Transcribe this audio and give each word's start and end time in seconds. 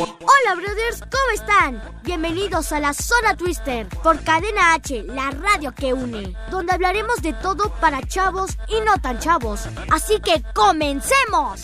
Hola 0.00 0.54
brothers, 0.56 1.00
¿cómo 1.00 1.30
están? 1.34 1.82
Bienvenidos 2.02 2.72
a 2.72 2.80
la 2.80 2.94
Zona 2.94 3.36
Twister 3.36 3.86
por 4.02 4.18
Cadena 4.24 4.72
H, 4.72 5.02
la 5.02 5.30
radio 5.30 5.72
que 5.74 5.92
une, 5.92 6.34
donde 6.50 6.72
hablaremos 6.72 7.20
de 7.20 7.34
todo 7.34 7.70
para 7.80 8.00
chavos 8.06 8.52
y 8.68 8.80
no 8.80 8.96
tan 9.02 9.18
chavos. 9.18 9.68
Así 9.90 10.18
que 10.20 10.42
comencemos. 10.54 11.60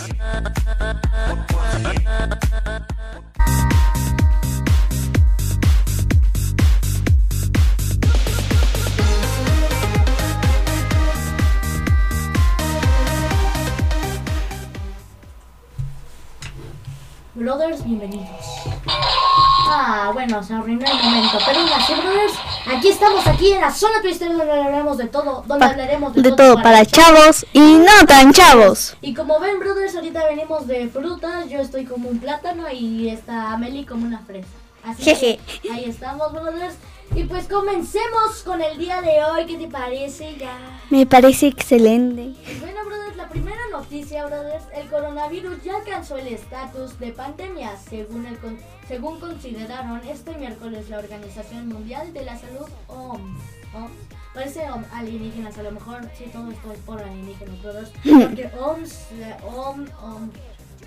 Brothers, 17.36 17.84
bienvenidos. 17.84 18.26
Ah, 19.68 20.10
bueno, 20.14 20.42
se 20.42 20.54
arruinó 20.54 20.86
el 20.86 21.04
momento. 21.04 21.36
Pero 21.44 21.64
mira, 21.64 21.78
sí, 21.86 21.92
brothers, 21.92 22.32
aquí 22.66 22.88
estamos, 22.88 23.26
aquí 23.26 23.52
en 23.52 23.60
la 23.60 23.70
zona 23.70 24.00
twister 24.00 24.28
donde 24.28 24.50
hablaremos 24.50 24.96
de 24.96 25.06
todo, 25.08 25.44
donde 25.46 25.66
hablaremos 25.66 26.14
de, 26.14 26.22
de 26.22 26.32
todo 26.32 26.62
para 26.62 26.86
chavos 26.86 27.44
y 27.52 27.60
no 27.60 28.06
tan 28.08 28.32
chavos. 28.32 28.96
Y 29.02 29.12
como 29.12 29.38
ven, 29.38 29.58
brothers, 29.58 29.94
ahorita 29.96 30.24
venimos 30.24 30.66
de 30.66 30.88
frutas. 30.88 31.50
Yo 31.50 31.60
estoy 31.60 31.84
como 31.84 32.08
un 32.08 32.20
plátano 32.20 32.70
y 32.72 33.10
está 33.10 33.52
Amelie 33.52 33.84
como 33.84 34.06
una 34.06 34.20
fresa. 34.20 34.48
Así 34.82 35.04
que 35.04 35.38
ahí 35.70 35.84
estamos, 35.84 36.32
brothers. 36.32 36.76
Y 37.14 37.24
pues 37.24 37.46
comencemos 37.46 38.42
con 38.44 38.60
el 38.60 38.76
día 38.78 39.00
de 39.00 39.24
hoy. 39.24 39.46
¿Qué 39.46 39.56
te 39.56 39.68
parece? 39.68 40.36
Ya. 40.36 40.80
Me 40.90 41.06
parece 41.06 41.46
excelente. 41.46 42.34
Bueno, 42.60 42.84
brothers, 42.84 43.16
la 43.16 43.28
primera 43.28 43.60
noticia, 43.72 44.26
brothers, 44.26 44.64
el 44.74 44.88
coronavirus 44.88 45.62
ya 45.62 45.76
alcanzó 45.76 46.16
el 46.18 46.28
estatus 46.28 46.98
de 46.98 47.12
pandemia, 47.12 47.76
según, 47.76 48.26
el, 48.26 48.38
según 48.86 49.18
consideraron 49.20 50.00
este 50.06 50.36
miércoles 50.36 50.88
la 50.90 50.98
Organización 50.98 51.68
Mundial 51.68 52.12
de 52.12 52.24
la 52.24 52.38
Salud, 52.38 52.68
OMS. 52.88 53.42
OMS. 53.74 53.90
Parece 54.34 54.70
OMS, 54.70 54.86
alienígenas, 54.92 55.56
a 55.58 55.62
lo 55.62 55.72
mejor 55.72 56.02
sí, 56.16 56.24
todo 56.32 56.50
esto 56.50 56.72
es 56.72 56.78
por 56.80 57.00
alienígenas, 57.00 57.62
brothers. 57.62 57.90
Porque 58.02 58.50
OMS, 58.58 59.12
eh, 59.12 59.36
OM, 59.44 59.86
OM, 60.02 60.30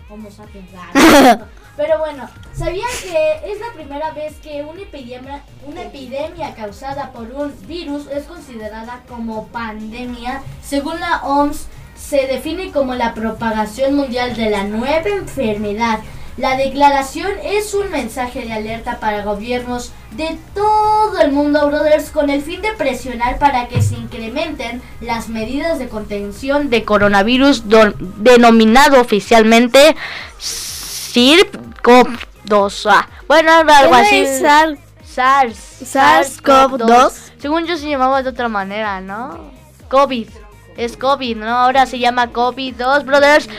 Homo 0.09 0.31
sapiens. 0.31 0.69
Pero 1.79 1.97
bueno, 1.97 2.29
¿sabían 2.53 2.89
que 3.01 3.53
es 3.53 3.61
la 3.61 3.71
primera 3.73 4.11
vez 4.11 4.35
que 4.43 4.65
una 4.65 4.81
epidemia, 4.81 5.43
una 5.65 5.83
epidemia 5.83 6.53
causada 6.53 7.13
por 7.13 7.31
un 7.31 7.53
virus 7.69 8.05
es 8.07 8.25
considerada 8.25 9.03
como 9.07 9.47
pandemia? 9.47 10.43
Según 10.61 10.99
la 10.99 11.23
OMS, 11.23 11.67
se 11.95 12.27
define 12.27 12.73
como 12.73 12.95
la 12.95 13.13
propagación 13.13 13.95
mundial 13.95 14.35
de 14.35 14.49
la 14.49 14.65
nueva 14.65 15.07
enfermedad. 15.07 15.99
La 16.35 16.57
declaración 16.57 17.31
es 17.45 17.73
un 17.73 17.89
mensaje 17.91 18.41
de 18.41 18.51
alerta 18.51 18.99
para 18.99 19.23
gobiernos 19.23 19.93
de 20.17 20.37
todo 20.53 21.21
el 21.21 21.31
mundo, 21.31 21.65
brothers, 21.65 22.09
con 22.09 22.29
el 22.29 22.41
fin 22.41 22.61
de 22.61 22.73
presionar 22.73 23.39
para 23.39 23.69
que 23.69 23.81
se 23.81 23.95
incrementen 23.95 24.81
las 24.99 25.29
medidas 25.29 25.79
de 25.79 25.87
contención 25.87 26.69
de 26.69 26.83
coronavirus 26.83 27.63
denominado 28.17 28.99
oficialmente 28.99 29.95
SIRP 30.39 31.68
SARS-CoV-2. 31.83 32.89
Ah, 32.89 33.07
bueno, 33.27 33.51
algo 33.51 33.95
así. 33.95 34.25
SARS. 34.25 35.81
SARS-CoV-2. 35.81 37.11
Según 37.39 37.65
yo 37.65 37.77
se 37.77 37.89
llamaba 37.89 38.21
de 38.21 38.29
otra 38.29 38.49
manera, 38.49 39.01
¿no? 39.01 39.51
COVID. 39.89 40.29
Es 40.77 40.95
COVID, 40.95 41.37
¿no? 41.37 41.49
Ahora 41.49 41.85
se 41.85 41.99
llama 41.99 42.31
COVID-2, 42.31 43.03
brothers. 43.03 43.49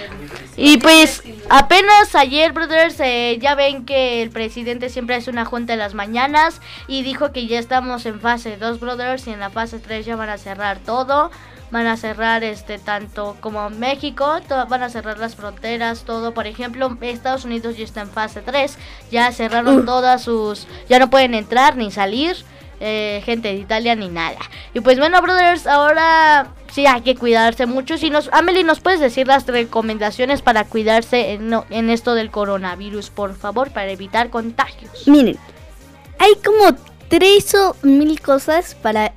Y 0.56 0.78
pues 0.78 1.22
apenas 1.49 2.15
ayer, 2.15 2.53
brothers, 2.53 2.99
eh, 3.00 3.39
ya 3.41 3.55
ven 3.55 3.84
que 3.84 4.23
el 4.23 4.31
presidente 4.31 4.89
siempre 4.89 5.17
hace 5.17 5.31
una 5.31 5.44
junta 5.44 5.73
en 5.73 5.78
las 5.78 5.94
mañanas 5.94 6.61
y 6.87 7.03
dijo 7.03 7.33
que 7.33 7.47
ya 7.47 7.59
estamos 7.59 8.06
en 8.06 8.21
fase 8.21 8.56
2, 8.56 8.81
brothers, 8.81 9.27
y 9.27 9.33
en 9.33 9.41
la 9.41 9.50
fase 9.50 9.78
3 9.78 10.06
ya 10.06 10.17
van 10.17 10.28
a 10.28 10.39
cerrar 10.39 10.78
todo. 10.78 11.31
Van 11.70 11.86
a 11.86 11.97
cerrar 11.97 12.42
este 12.42 12.78
tanto 12.78 13.36
como 13.41 13.70
México, 13.70 14.41
van 14.69 14.82
a 14.82 14.91
cerrar 14.91 15.19
las 15.19 15.36
fronteras, 15.36 16.04
todo. 16.04 16.34
Por 16.34 16.47
ejemplo, 16.47 16.97
Estados 17.00 17.44
Unidos 17.44 17.76
ya 17.76 17.84
está 17.84 18.00
en 18.00 18.10
fase 18.10 18.42
3, 18.42 18.76
ya 19.10 19.31
cerraron 19.32 19.84
todas 19.86 20.22
sus, 20.22 20.66
ya 20.88 20.98
no 20.98 21.10
pueden 21.10 21.34
entrar 21.34 21.76
ni 21.76 21.91
salir 21.91 22.36
eh, 22.82 23.22
gente 23.26 23.48
de 23.48 23.54
Italia 23.54 23.94
ni 23.94 24.08
nada. 24.08 24.38
Y 24.72 24.81
pues 24.81 24.98
bueno, 24.98 25.20
brothers, 25.20 25.66
ahora 25.66 26.48
sí 26.72 26.86
hay 26.86 27.03
que 27.03 27.14
cuidarse 27.14 27.66
mucho. 27.66 27.98
Si 27.98 28.08
nos, 28.08 28.31
Amelie, 28.32 28.64
¿nos 28.64 28.81
puedes 28.81 29.00
decir 29.00 29.26
las 29.26 29.47
recomendaciones 29.47 30.41
para 30.41 30.64
cuidarse 30.64 31.32
en, 31.32 31.52
en 31.69 31.91
esto 31.91 32.14
del 32.14 32.31
coronavirus, 32.31 33.10
por 33.10 33.37
favor, 33.37 33.70
para 33.70 33.91
evitar 33.91 34.31
contagios? 34.31 35.06
Miren, 35.06 35.37
hay 36.19 36.32
como 36.44 36.75
tres 37.08 37.54
o 37.54 37.76
mil 37.82 38.19
cosas 38.22 38.75
para 38.75 39.12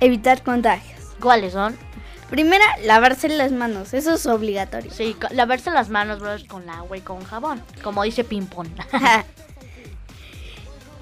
evitar 0.00 0.42
contagios. 0.42 0.91
¿Cuáles 1.22 1.52
son? 1.52 1.76
Primera, 2.28 2.64
lavarse 2.82 3.28
las 3.28 3.52
manos. 3.52 3.94
Eso 3.94 4.14
es 4.14 4.26
obligatorio. 4.26 4.90
Sí, 4.90 5.16
lavarse 5.30 5.70
las 5.70 5.88
manos, 5.88 6.18
brothers, 6.18 6.44
con 6.44 6.68
agua 6.68 6.96
y 6.96 7.00
con 7.00 7.24
jabón, 7.24 7.62
como 7.82 8.02
dice 8.02 8.24
Pimpón. 8.24 8.74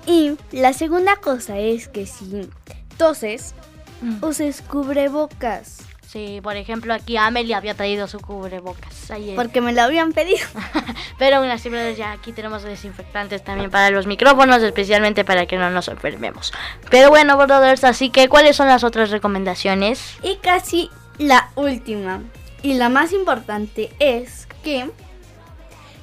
y 0.06 0.36
la 0.52 0.74
segunda 0.74 1.16
cosa 1.16 1.58
es 1.58 1.88
que 1.88 2.04
si 2.04 2.50
toses, 2.98 3.54
uses 4.20 4.60
cubrebocas. 4.60 5.78
Sí, 6.10 6.40
por 6.42 6.56
ejemplo, 6.56 6.94
aquí 6.94 7.16
Amelie 7.16 7.54
había 7.54 7.74
traído 7.74 8.08
su 8.08 8.20
cubrebocas 8.20 9.10
ayer. 9.10 9.36
Porque 9.36 9.60
me 9.60 9.72
lo 9.72 9.82
habían 9.82 10.12
pedido. 10.12 10.46
Pero 11.18 11.36
aún 11.36 11.50
así, 11.50 11.68
brothers, 11.68 11.96
ya 11.96 12.12
aquí 12.12 12.32
tenemos 12.32 12.62
desinfectantes 12.62 13.44
también 13.44 13.70
para 13.70 13.90
los 13.90 14.06
micrófonos, 14.06 14.62
especialmente 14.62 15.24
para 15.24 15.46
que 15.46 15.56
no 15.56 15.70
nos 15.70 15.88
enfermemos. 15.88 16.52
Pero 16.90 17.10
bueno, 17.10 17.36
brothers, 17.36 17.84
así 17.84 18.10
que, 18.10 18.28
¿cuáles 18.28 18.56
son 18.56 18.68
las 18.68 18.84
otras 18.84 19.10
recomendaciones? 19.10 20.16
Y 20.22 20.36
casi 20.36 20.90
la 21.18 21.50
última 21.54 22.22
y 22.62 22.74
la 22.74 22.88
más 22.88 23.12
importante 23.12 23.90
es 23.98 24.46
que 24.62 24.90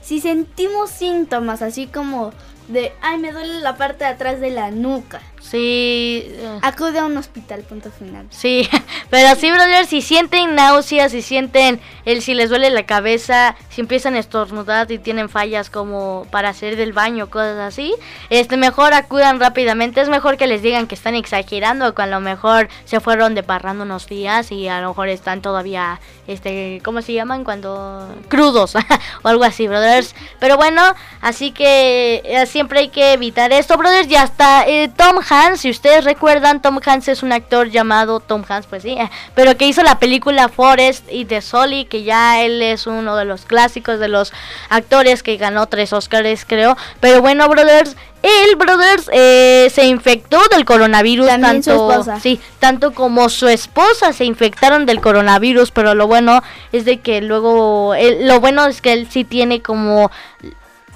si 0.02 0.22
sentimos 0.22 0.90
síntomas 0.90 1.62
así 1.62 1.88
como 1.88 2.32
de, 2.68 2.94
ay, 3.02 3.18
me 3.18 3.32
duele 3.32 3.60
la 3.60 3.76
parte 3.78 4.04
de 4.04 4.12
atrás 4.12 4.40
de 4.40 4.52
la 4.52 4.72
nuca, 4.72 5.22
Sí, 5.40 6.24
eh, 6.26 6.60
acude 6.62 7.00
a 7.00 7.06
un 7.06 7.16
hospital, 7.18 7.62
punto 7.62 7.92
final. 7.92 8.28
sí, 8.30 8.68
pero 9.10 9.40
sí, 9.40 9.50
brothers, 9.52 9.90
si 9.90 10.02
sienten 10.02 10.56
náuseas, 10.56 11.12
si 11.12 11.22
sienten 11.22 11.80
el 12.06 12.22
si 12.22 12.34
les 12.34 12.50
duele 12.50 12.70
la 12.70 12.86
cabeza, 12.86 13.56
si 13.70 13.82
empiezan 13.82 14.16
a 14.16 14.20
estornudar 14.20 14.92
y 14.92 14.98
tienen 14.98 15.30
fallas 15.30 15.70
como 15.70 16.26
para 16.32 16.50
hacer 16.50 16.76
del 16.76 16.94
baño, 16.94 17.30
cosas 17.30 17.60
así, 17.60 17.94
este 18.30 18.58
mejor 18.58 18.94
acudan 18.94 19.40
rápidamente, 19.40 20.02
es 20.02 20.10
mejor 20.10 20.38
que 20.38 20.48
les 20.48 20.62
digan 20.62 20.88
que 20.88 20.96
están 20.96 21.16
exagerando, 21.16 21.94
que 21.94 22.02
a 22.02 22.08
lo 22.08 22.20
mejor 22.20 22.70
se 22.86 23.00
fueron 23.00 23.36
de 23.36 23.44
parrando 23.44 23.84
unos 23.84 24.08
días 24.08 24.52
y 24.52 24.68
a 24.68 24.82
lo 24.82 24.90
mejor 24.90 25.10
están 25.10 25.42
todavía 25.42 26.00
este, 26.28 26.82
¿cómo 26.84 27.02
se 27.02 27.14
llaman 27.14 27.44
cuando 27.46 28.14
crudos 28.28 28.76
o 29.24 29.28
algo 29.28 29.44
así, 29.44 29.68
brothers? 29.68 30.14
Pero 30.40 30.58
bueno, 30.58 30.82
así 31.22 31.52
que 31.52 32.22
eh, 32.26 32.46
siempre 32.46 32.80
hay 32.80 32.90
que 32.90 33.14
evitar 33.14 33.52
esto, 33.54 33.78
brothers, 33.78 34.10
ya 34.10 34.24
está 34.24 34.68
eh, 34.68 34.92
Tom 34.96 35.22
Hanks, 35.30 35.62
si 35.62 35.70
ustedes 35.70 36.04
recuerdan, 36.06 36.62
Tom 36.62 36.80
Hanks 36.86 37.08
es 37.08 37.24
un 37.24 37.32
actor 37.32 37.70
llamado 37.70 38.20
Tom 38.20 38.44
Hanks, 38.48 38.68
pues 38.68 38.84
sí, 38.84 38.92
eh, 38.92 39.10
pero 39.36 39.58
que 39.58 39.68
hizo 39.68 39.84
la 39.84 40.00
película 40.00 40.50
Forest 40.50 41.06
y 41.12 41.26
The 41.26 41.42
Sully, 41.42 41.86
que 41.86 42.04
ya 42.04 42.42
él 42.42 42.62
es 42.62 42.88
uno 42.88 43.16
de 43.16 43.26
los 43.26 43.46
clásicos 43.46 44.00
de 44.00 44.08
los 44.08 44.34
actores 44.70 45.24
que 45.24 45.38
ganó 45.38 45.68
tres 45.68 45.94
Oscars, 45.94 46.46
creo. 46.46 46.78
Pero 47.00 47.22
bueno, 47.22 47.48
brothers, 47.50 47.96
él, 48.24 48.56
brothers, 48.56 49.10
eh, 49.14 49.72
se 49.74 49.86
infectó 49.86 50.40
del 50.52 50.66
coronavirus. 50.66 51.28
También 51.28 51.62
tanto. 51.64 51.88
Sí, 52.20 52.40
tanto 52.60 52.94
como 52.94 53.30
su 53.30 53.48
esposa 53.48 54.14
se 54.14 54.26
infectaron 54.26 54.86
del 54.86 55.02
coronavirus, 55.02 55.72
pero 55.72 55.94
lo 55.94 56.08
bueno 56.08 56.42
es 56.72 56.86
de 56.86 57.00
que 57.00 57.22
luego, 57.22 57.94
él- 57.96 58.28
lo 58.28 58.40
bueno 58.40 58.66
es 58.66 58.82
que 58.82 58.94
él 58.94 59.08
sí 59.10 59.24
tiene 59.24 59.62
como 59.62 60.10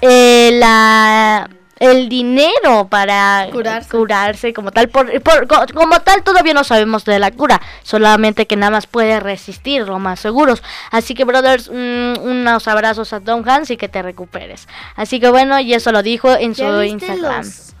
eh, 0.00 0.50
la 0.54 1.48
el 1.82 2.08
dinero 2.08 2.86
para 2.88 3.48
Curarse. 3.50 3.88
curarse 3.90 4.52
como 4.52 4.70
tal 4.72 4.88
por, 4.88 5.20
por- 5.22 5.46
co- 5.46 5.64
como 5.74 6.00
tal 6.00 6.22
todavía 6.22 6.54
no 6.54 6.64
sabemos 6.64 7.04
de 7.04 7.18
la 7.18 7.30
cura 7.30 7.60
solamente 7.82 8.46
que 8.46 8.56
nada 8.56 8.70
más 8.70 8.86
puede 8.86 9.18
resistir 9.20 9.86
lo 9.88 9.98
más 9.98 10.20
seguros 10.20 10.62
así 10.90 11.14
que 11.14 11.24
brothers 11.24 11.68
mm, 11.70 12.20
unos 12.22 12.68
abrazos 12.68 13.12
a 13.12 13.20
Tom 13.20 13.42
Hanks 13.46 13.70
y 13.70 13.76
que 13.76 13.88
te 13.88 14.00
recuperes 14.02 14.68
así 14.96 15.18
que 15.20 15.28
bueno 15.30 15.58
y 15.60 15.74
eso 15.74 15.92
lo 15.92 16.02
dijo 16.02 16.30
en 16.34 16.54
su 16.54 16.62
¿Ya 16.62 16.78
viste 16.78 17.06
Instagram 17.06 17.44
los, 17.44 17.74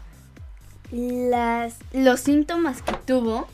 las, 1.30 1.74
los 1.92 2.20
síntomas 2.20 2.82
que 2.82 2.92
tuvo? 3.06 3.48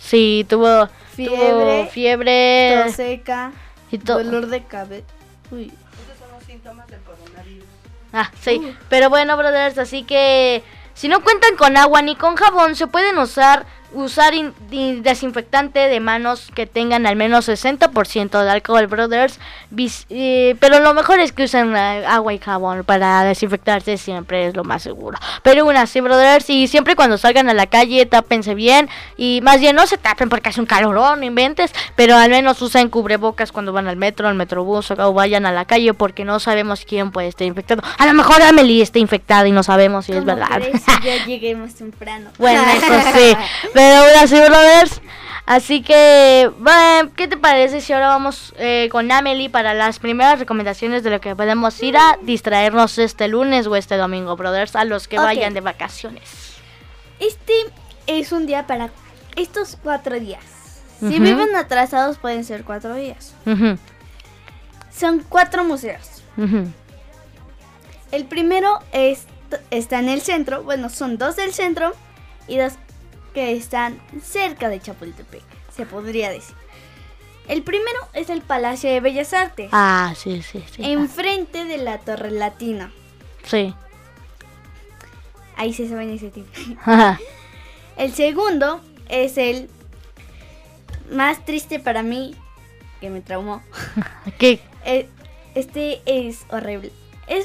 Sí, 0.00 0.46
tuvo 0.48 0.88
Fiebre, 1.14 1.36
tuvo 1.50 1.86
fiebre 1.90 2.82
tos 2.86 2.94
seca, 2.94 3.50
y 3.90 3.96
dolor 3.98 4.46
de 4.46 4.62
cabeza. 4.62 5.04
Uy. 5.50 5.72
Ah, 8.20 8.32
sí. 8.40 8.76
Pero 8.88 9.10
bueno, 9.10 9.36
brothers, 9.36 9.78
así 9.78 10.02
que 10.02 10.64
si 10.92 11.06
no 11.06 11.22
cuentan 11.22 11.54
con 11.54 11.76
agua 11.76 12.02
ni 12.02 12.16
con 12.16 12.34
jabón, 12.34 12.74
se 12.74 12.88
pueden 12.88 13.16
usar 13.18 13.64
usar 13.92 14.34
in- 14.34 14.52
in- 14.70 15.02
desinfectante 15.02 15.78
de 15.78 16.00
manos 16.00 16.50
que 16.54 16.66
tengan 16.66 17.06
al 17.06 17.16
menos 17.16 17.48
60% 17.48 18.42
de 18.42 18.50
alcohol, 18.50 18.86
brothers. 18.86 19.38
Eh, 20.10 20.56
pero 20.60 20.80
lo 20.80 20.94
mejor 20.94 21.20
es 21.20 21.32
que 21.32 21.44
usen 21.44 21.74
eh, 21.76 22.04
agua 22.06 22.32
y 22.34 22.38
jabón 22.38 22.84
para 22.84 23.24
desinfectarse, 23.24 23.96
siempre 23.96 24.48
es 24.48 24.56
lo 24.56 24.64
más 24.64 24.82
seguro. 24.82 25.18
Pero 25.42 25.62
aún 25.62 25.76
así, 25.76 26.00
brothers, 26.00 26.48
y 26.50 26.66
siempre 26.68 26.96
cuando 26.96 27.18
salgan 27.18 27.48
a 27.48 27.54
la 27.54 27.66
calle, 27.66 28.04
tápense 28.06 28.54
bien. 28.54 28.88
Y 29.16 29.40
más 29.42 29.60
bien 29.60 29.76
no 29.76 29.86
se 29.86 29.98
tapen 29.98 30.28
porque 30.28 30.48
hace 30.50 30.60
un 30.60 30.66
calorón, 30.66 31.20
no 31.20 31.26
inventes. 31.26 31.72
Pero 31.96 32.16
al 32.16 32.30
menos 32.30 32.60
usen 32.62 32.88
cubrebocas 32.88 33.52
cuando 33.52 33.72
van 33.72 33.88
al 33.88 33.96
metro, 33.96 34.28
al 34.28 34.34
metrobús 34.34 34.90
o 34.90 35.12
vayan 35.12 35.46
a 35.46 35.52
la 35.52 35.64
calle 35.64 35.94
porque 35.94 36.24
no 36.24 36.40
sabemos 36.40 36.84
quién 36.86 37.10
puede 37.10 37.28
estar 37.28 37.46
infectado. 37.46 37.82
A 37.98 38.06
lo 38.06 38.14
mejor 38.14 38.42
Amelie 38.42 38.82
está 38.82 38.98
infectada 38.98 39.46
y 39.48 39.52
no 39.52 39.62
sabemos 39.62 40.06
si 40.06 40.12
es 40.12 40.18
¿Cómo 40.18 40.34
verdad. 40.34 40.60
si 40.62 41.04
ya 41.06 41.24
llegué 41.24 41.54
más 41.54 41.74
temprano? 41.74 42.30
Bueno, 42.38 42.62
eso 42.62 42.86
sí. 43.14 43.36
Pero 43.78 43.96
ahora 43.98 44.26
sí, 44.26 44.34
brothers. 44.34 45.00
Así 45.46 45.82
que, 45.82 46.50
bueno, 46.58 47.12
¿qué 47.14 47.28
te 47.28 47.36
parece 47.36 47.80
si 47.80 47.92
ahora 47.92 48.08
vamos 48.08 48.52
eh, 48.58 48.88
con 48.90 49.08
Amelie 49.12 49.50
para 49.50 49.72
las 49.72 50.00
primeras 50.00 50.40
recomendaciones 50.40 51.04
de 51.04 51.10
lo 51.10 51.20
que 51.20 51.36
podemos 51.36 51.80
ir 51.80 51.96
a 51.96 52.18
distraernos 52.22 52.98
este 52.98 53.28
lunes 53.28 53.68
o 53.68 53.76
este 53.76 53.96
domingo, 53.96 54.34
brothers, 54.34 54.74
a 54.74 54.84
los 54.84 55.06
que 55.06 55.16
vayan 55.16 55.54
de 55.54 55.60
vacaciones? 55.60 56.56
Este 57.20 57.52
es 58.08 58.32
un 58.32 58.46
día 58.46 58.66
para 58.66 58.90
estos 59.36 59.78
cuatro 59.80 60.18
días. 60.18 60.42
Si 60.98 61.20
viven 61.20 61.54
atrasados 61.54 62.18
pueden 62.18 62.42
ser 62.42 62.64
cuatro 62.64 62.96
días. 62.96 63.32
Son 64.92 65.24
cuatro 65.28 65.62
museos. 65.62 66.24
El 68.10 68.24
primero 68.24 68.80
es, 68.90 69.26
está 69.70 70.00
en 70.00 70.08
el 70.08 70.20
centro. 70.20 70.64
Bueno, 70.64 70.90
son 70.90 71.16
dos 71.16 71.36
del 71.36 71.54
centro 71.54 71.92
y 72.48 72.56
dos 72.56 72.72
que 73.38 73.52
están 73.56 74.00
cerca 74.20 74.68
de 74.68 74.80
Chapultepec, 74.80 75.42
se 75.72 75.86
podría 75.86 76.28
decir. 76.28 76.56
El 77.46 77.62
primero 77.62 78.00
es 78.12 78.30
el 78.30 78.42
Palacio 78.42 78.90
de 78.90 78.98
Bellas 79.00 79.32
Artes, 79.32 79.68
Ah, 79.70 80.12
sí, 80.16 80.42
sí, 80.42 80.64
sí. 80.74 80.82
enfrente 80.84 81.64
de 81.64 81.78
la 81.78 81.98
Torre 81.98 82.32
Latina. 82.32 82.92
Sí. 83.44 83.72
Ahí 85.56 85.72
se 85.72 85.88
saben 85.88 86.10
ese 86.10 86.30
tipo. 86.30 86.48
El 87.96 88.12
segundo 88.12 88.80
es 89.08 89.38
el 89.38 89.70
más 91.12 91.44
triste 91.44 91.78
para 91.80 92.02
mí, 92.02 92.34
que 93.00 93.08
me 93.10 93.20
traumó. 93.20 93.62
¿Qué? 94.38 94.60
Eh, 94.84 95.08
Este 95.54 96.00
es 96.06 96.40
horrible. 96.50 96.90
Es 97.28 97.44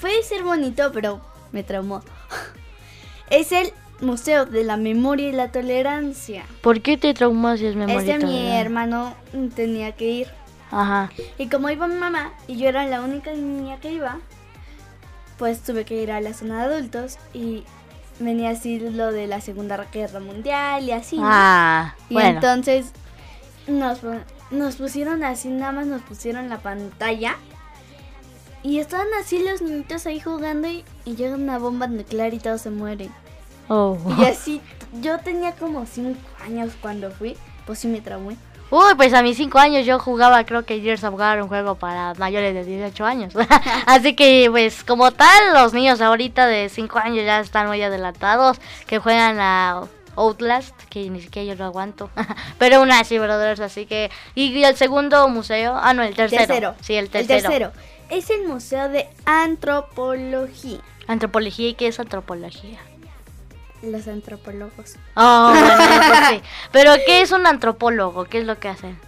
puede 0.00 0.22
ser 0.22 0.42
bonito, 0.42 0.90
pero 0.92 1.20
me 1.52 1.62
traumó. 1.62 2.02
Es 3.30 3.52
el 3.52 3.72
Museo 4.00 4.46
de 4.46 4.64
la 4.64 4.76
Memoria 4.76 5.28
y 5.28 5.32
la 5.32 5.50
Tolerancia. 5.50 6.44
¿Por 6.60 6.80
qué 6.80 6.96
te 6.96 7.14
traumas 7.14 7.60
si 7.60 7.66
es 7.66 7.76
memoria? 7.76 8.16
Este 8.16 8.26
mi 8.26 8.50
hermano 8.50 9.14
tenía 9.54 9.92
que 9.92 10.10
ir. 10.10 10.28
Ajá. 10.70 11.10
Y 11.38 11.48
como 11.48 11.70
iba 11.70 11.86
mi 11.86 11.94
mamá 11.94 12.32
y 12.46 12.56
yo 12.56 12.68
era 12.68 12.86
la 12.86 13.02
única 13.02 13.32
niña 13.32 13.78
que 13.80 13.92
iba, 13.92 14.18
pues 15.38 15.62
tuve 15.62 15.84
que 15.84 16.02
ir 16.02 16.10
a 16.10 16.20
la 16.20 16.34
zona 16.34 16.66
de 16.66 16.74
adultos 16.74 17.18
y 17.32 17.64
venía 18.18 18.50
así 18.50 18.78
lo 18.78 19.12
de 19.12 19.26
la 19.26 19.40
Segunda 19.40 19.86
Guerra 19.92 20.20
Mundial 20.20 20.84
y 20.84 20.92
así. 20.92 21.16
¿no? 21.16 21.22
Ah, 21.26 21.94
y 22.08 22.14
bueno. 22.14 22.30
entonces 22.30 22.92
nos, 23.66 24.00
nos 24.50 24.76
pusieron 24.76 25.24
así, 25.24 25.48
nada 25.48 25.72
más 25.72 25.86
nos 25.86 26.02
pusieron 26.02 26.48
la 26.48 26.58
pantalla. 26.58 27.36
Y 28.62 28.78
estaban 28.78 29.08
así 29.20 29.44
los 29.44 29.60
niñitos 29.60 30.06
ahí 30.06 30.20
jugando 30.20 30.68
y, 30.68 30.84
y 31.04 31.16
llega 31.16 31.34
una 31.34 31.58
bomba 31.58 31.86
nuclear 31.86 32.32
y 32.32 32.38
todos 32.38 32.62
se 32.62 32.70
mueren. 32.70 33.10
Oh. 33.68 33.98
Y 34.18 34.24
así, 34.24 34.60
yo 35.00 35.18
tenía 35.18 35.52
como 35.52 35.86
5 35.86 36.18
años 36.44 36.72
cuando 36.80 37.10
fui, 37.10 37.36
pues 37.66 37.78
sí 37.78 37.88
me 37.88 38.00
traumé. 38.00 38.36
Uy, 38.70 38.94
pues 38.96 39.14
a 39.14 39.22
mis 39.22 39.36
5 39.36 39.58
años 39.58 39.86
yo 39.86 39.98
jugaba, 39.98 40.44
creo 40.44 40.64
que 40.64 40.80
Gears 40.80 41.04
of 41.04 41.14
War, 41.14 41.40
un 41.42 41.48
juego 41.48 41.76
para 41.76 42.14
mayores 42.14 42.54
de 42.54 42.64
18 42.64 43.04
años. 43.04 43.34
Así 43.86 44.16
que, 44.16 44.48
pues, 44.50 44.82
como 44.84 45.12
tal, 45.12 45.54
los 45.54 45.72
niños 45.72 46.00
ahorita 46.00 46.46
de 46.46 46.68
5 46.68 46.98
años 46.98 47.24
ya 47.24 47.40
están 47.40 47.68
muy 47.68 47.82
adelantados, 47.82 48.60
que 48.86 48.98
juegan 48.98 49.38
a 49.38 49.82
Outlast, 50.16 50.74
que 50.88 51.08
ni 51.10 51.20
siquiera 51.20 51.54
yo 51.54 51.58
lo 51.58 51.66
aguanto. 51.66 52.10
Pero 52.58 52.76
aún 52.76 52.90
así, 52.90 53.18
brothers, 53.18 53.60
así 53.60 53.86
que... 53.86 54.10
Y 54.34 54.62
el 54.62 54.76
segundo 54.76 55.28
museo, 55.28 55.76
ah, 55.76 55.92
no, 55.94 56.02
el 56.02 56.14
tercero. 56.14 56.74
Sí, 56.80 56.94
el 56.94 57.10
tercero. 57.10 57.36
El 57.36 57.42
tercero 57.42 57.72
es 58.10 58.30
el 58.30 58.46
Museo 58.46 58.88
de 58.88 59.08
Antropología. 59.24 60.80
Antropología, 61.06 61.68
¿y 61.68 61.74
qué 61.74 61.88
es 61.88 62.00
antropología? 62.00 62.78
Los 63.86 64.08
antropólogos. 64.08 64.96
Oh, 65.16 65.52
bueno, 66.08 66.28
sí. 66.30 66.42
Pero, 66.72 66.92
¿qué 67.06 67.20
es 67.22 67.30
un 67.32 67.46
antropólogo? 67.46 68.24
¿Qué 68.24 68.38
es 68.38 68.46
lo 68.46 68.58
que 68.58 68.68
hacen? 68.68 68.98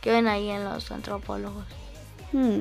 ¿Qué 0.00 0.10
ven 0.10 0.28
ahí 0.28 0.50
en 0.50 0.64
los 0.64 0.90
antropólogos? 0.90 1.64
Hmm. 2.32 2.60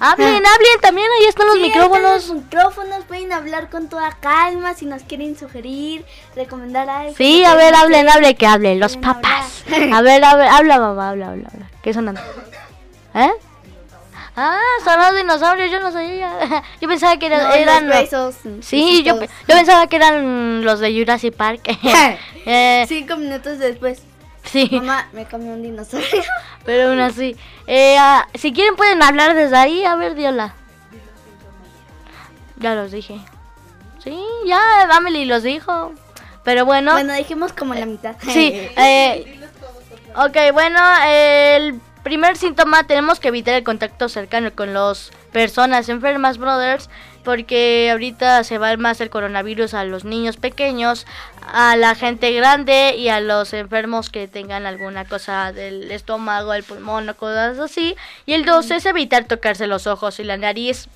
Hablen, 0.00 0.28
hablen, 0.46 0.80
también 0.80 1.08
ahí 1.18 1.26
están 1.26 1.46
los 1.48 1.56
Sí, 1.56 1.62
ahí 1.62 1.68
micrófonos. 1.70 2.22
están 2.22 2.36
los 2.36 2.44
micrófonos, 2.44 3.04
pueden 3.06 3.32
hablar 3.32 3.68
con 3.68 3.88
toda 3.88 4.12
calma 4.20 4.74
si 4.74 4.86
nos 4.86 5.02
quieren 5.02 5.36
sugerir, 5.36 6.04
recomendar 6.36 6.88
algo. 6.88 7.14
Sí, 7.16 7.44
a 7.44 7.56
ver, 7.56 7.74
hablen, 7.74 8.08
hablen, 8.08 8.36
que 8.36 8.46
hablen, 8.46 8.78
los 8.78 8.96
papás. 8.96 9.64
A 9.92 10.00
ver, 10.02 10.24
a 10.24 10.34
ver, 10.36 10.48
habla, 10.48 10.78
mamá, 10.78 11.10
habla, 11.10 11.30
habla, 11.30 11.48
habla. 11.52 11.70
¿Qué 11.82 11.92
son 11.92 12.08
antropólogos? 12.08 12.54
¿Eh? 13.14 13.30
Ah, 14.40 14.60
son 14.84 15.00
los 15.00 15.16
dinosaurios, 15.16 15.68
yo 15.70 15.80
no 15.80 15.90
sabía. 15.90 16.62
Yo 16.80 16.88
pensaba 16.88 17.16
que 17.16 17.26
era- 17.26 17.42
No, 17.48 17.54
eran... 17.54 17.88
los 17.88 17.96
huesos, 17.98 18.36
Sí, 18.60 19.02
yo, 19.02 19.20
yo 19.20 19.26
pensaba 19.48 19.88
que 19.88 19.96
eran 19.96 20.64
los 20.64 20.78
de 20.78 20.92
Jurassic 20.96 21.34
Park. 21.34 21.60
Eh, 22.46 22.84
Cinco 22.88 23.16
minutos 23.16 23.58
después, 23.58 24.00
sí, 24.44 24.68
mamá, 24.72 25.08
me 25.12 25.24
comió 25.26 25.52
un 25.52 25.62
dinosaurio. 25.62 26.22
pero 26.64 26.88
aún 26.90 27.00
así. 27.00 27.36
Eh, 27.66 27.96
ah, 27.98 28.26
si 28.34 28.52
quieren 28.52 28.76
pueden 28.76 29.02
hablar 29.02 29.34
desde 29.34 29.56
ahí, 29.56 29.84
a 29.84 29.96
ver, 29.96 30.14
Diola. 30.14 30.54
Ya 32.56 32.74
los 32.74 32.90
dije. 32.92 33.18
Sí, 34.02 34.18
ya, 34.46 34.60
Amelie 34.96 35.26
los 35.26 35.42
dijo. 35.42 35.92
Pero 36.44 36.64
bueno. 36.64 36.92
Bueno, 36.92 37.12
dijimos 37.14 37.52
como 37.52 37.74
la 37.74 37.84
mitad. 37.86 38.14
Sí, 38.22 38.52
eh, 38.76 39.38
ok, 40.14 40.36
bueno, 40.54 40.78
el 41.06 41.80
primer 42.02 42.36
síntoma 42.36 42.84
tenemos 42.84 43.20
que 43.20 43.28
evitar 43.28 43.54
el 43.54 43.64
contacto 43.64 44.08
cercano 44.08 44.52
con 44.54 44.74
las 44.74 45.10
personas 45.32 45.88
enfermas, 45.88 46.38
brothers, 46.38 46.88
porque 47.24 47.90
ahorita 47.90 48.42
se 48.44 48.58
va 48.58 48.76
más 48.76 49.00
el 49.00 49.10
coronavirus 49.10 49.74
a 49.74 49.84
los 49.84 50.04
niños 50.04 50.36
pequeños, 50.36 51.06
a 51.52 51.76
la 51.76 51.94
gente 51.94 52.32
grande 52.32 52.94
y 52.96 53.08
a 53.08 53.20
los 53.20 53.52
enfermos 53.52 54.10
que 54.10 54.28
tengan 54.28 54.66
alguna 54.66 55.04
cosa 55.04 55.52
del 55.52 55.90
estómago, 55.90 56.54
el 56.54 56.64
pulmón 56.64 57.08
o 57.08 57.16
cosas 57.16 57.58
así. 57.58 57.96
Y 58.24 58.32
el 58.32 58.44
dos 58.44 58.70
es 58.70 58.86
evitar 58.86 59.24
tocarse 59.24 59.66
los 59.66 59.86
ojos 59.86 60.20
y 60.20 60.24
la 60.24 60.36
nariz 60.36 60.88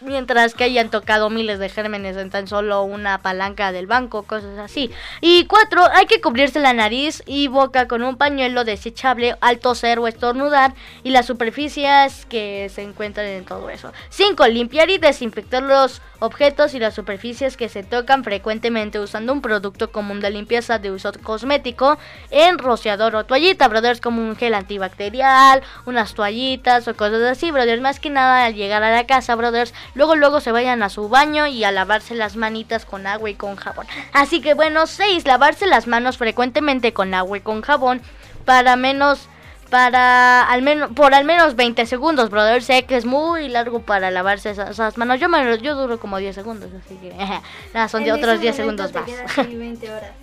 mientras 0.00 0.54
que 0.54 0.64
hayan 0.64 0.90
tocado 0.90 1.30
miles 1.30 1.58
de 1.58 1.68
gérmenes 1.68 2.16
en 2.16 2.30
tan 2.30 2.46
solo 2.46 2.82
una 2.82 3.18
palanca 3.18 3.72
del 3.72 3.86
banco, 3.86 4.22
cosas 4.22 4.58
así. 4.58 4.90
Y 5.20 5.46
cuatro, 5.46 5.82
hay 5.92 6.06
que 6.06 6.20
cubrirse 6.20 6.60
la 6.60 6.72
nariz 6.72 7.22
y 7.26 7.48
boca 7.48 7.88
con 7.88 8.02
un 8.02 8.16
pañuelo 8.16 8.64
desechable 8.64 9.36
al 9.40 9.58
toser 9.58 9.98
o 9.98 10.06
estornudar 10.06 10.74
y 11.02 11.10
las 11.10 11.26
superficies 11.26 12.26
que 12.26 12.70
se 12.72 12.82
encuentran 12.82 13.26
en 13.26 13.44
todo 13.44 13.70
eso. 13.70 13.92
Cinco, 14.08 14.46
limpiar 14.46 14.90
y 14.90 14.98
desinfectar 14.98 15.62
los 15.62 16.02
objetos 16.20 16.74
y 16.74 16.78
las 16.78 16.94
superficies 16.94 17.56
que 17.56 17.68
se 17.68 17.82
tocan 17.82 18.24
frecuentemente 18.24 19.00
usando 19.00 19.32
un 19.32 19.40
producto 19.40 19.90
común 19.90 20.20
de 20.20 20.30
limpieza 20.30 20.78
de 20.78 20.90
uso 20.90 21.12
cosmético 21.22 21.98
en 22.30 22.58
rociador 22.58 23.16
o 23.16 23.24
toallita, 23.24 23.68
brothers, 23.68 24.00
como 24.00 24.22
un 24.22 24.36
gel 24.36 24.54
antibacterial, 24.54 25.62
unas 25.86 26.14
toallitas 26.14 26.86
o 26.88 26.94
cosas 26.94 27.22
así, 27.22 27.50
brothers. 27.50 27.80
Más 27.80 28.00
que 28.00 28.10
nada 28.10 28.44
al 28.44 28.54
llegar 28.54 28.82
a 28.82 28.92
la 28.92 29.06
casa, 29.06 29.34
brothers, 29.34 29.72
luego 29.94 30.16
luego 30.16 30.40
se 30.40 30.52
vayan 30.52 30.82
a 30.82 30.88
su 30.88 31.08
baño 31.08 31.46
y 31.46 31.64
a 31.64 31.72
lavarse 31.72 32.14
las 32.14 32.36
manitas 32.36 32.84
con 32.84 33.06
agua 33.06 33.30
y 33.30 33.34
con 33.34 33.56
jabón. 33.56 33.86
Así 34.12 34.40
que 34.40 34.54
bueno, 34.54 34.86
seis, 34.86 35.26
lavarse 35.26 35.66
las 35.66 35.86
manos 35.86 36.16
frecuentemente 36.16 36.92
con 36.92 37.14
agua 37.14 37.38
y 37.38 37.40
con 37.40 37.62
jabón 37.62 38.00
para 38.44 38.76
menos 38.76 39.28
para 39.70 40.42
al 40.42 40.62
menos 40.62 40.90
por 40.90 41.14
al 41.14 41.24
menos 41.24 41.56
20 41.56 41.86
segundos, 41.86 42.28
brother. 42.28 42.62
Sé 42.62 42.82
que 42.82 42.96
es 42.96 43.04
muy 43.04 43.48
largo 43.48 43.80
para 43.80 44.10
lavarse 44.10 44.50
esas, 44.50 44.98
manos. 44.98 45.20
Yo 45.20 45.28
me 45.28 45.58
yo 45.58 45.74
duro 45.74 45.98
como 45.98 46.18
10 46.18 46.34
segundos, 46.34 46.70
así 46.84 46.96
que 46.96 47.14
nada, 47.74 47.88
son 47.88 48.04
de 48.04 48.12
otros 48.12 48.40
10 48.40 48.56
segundos 48.56 48.92
más. 48.92 49.04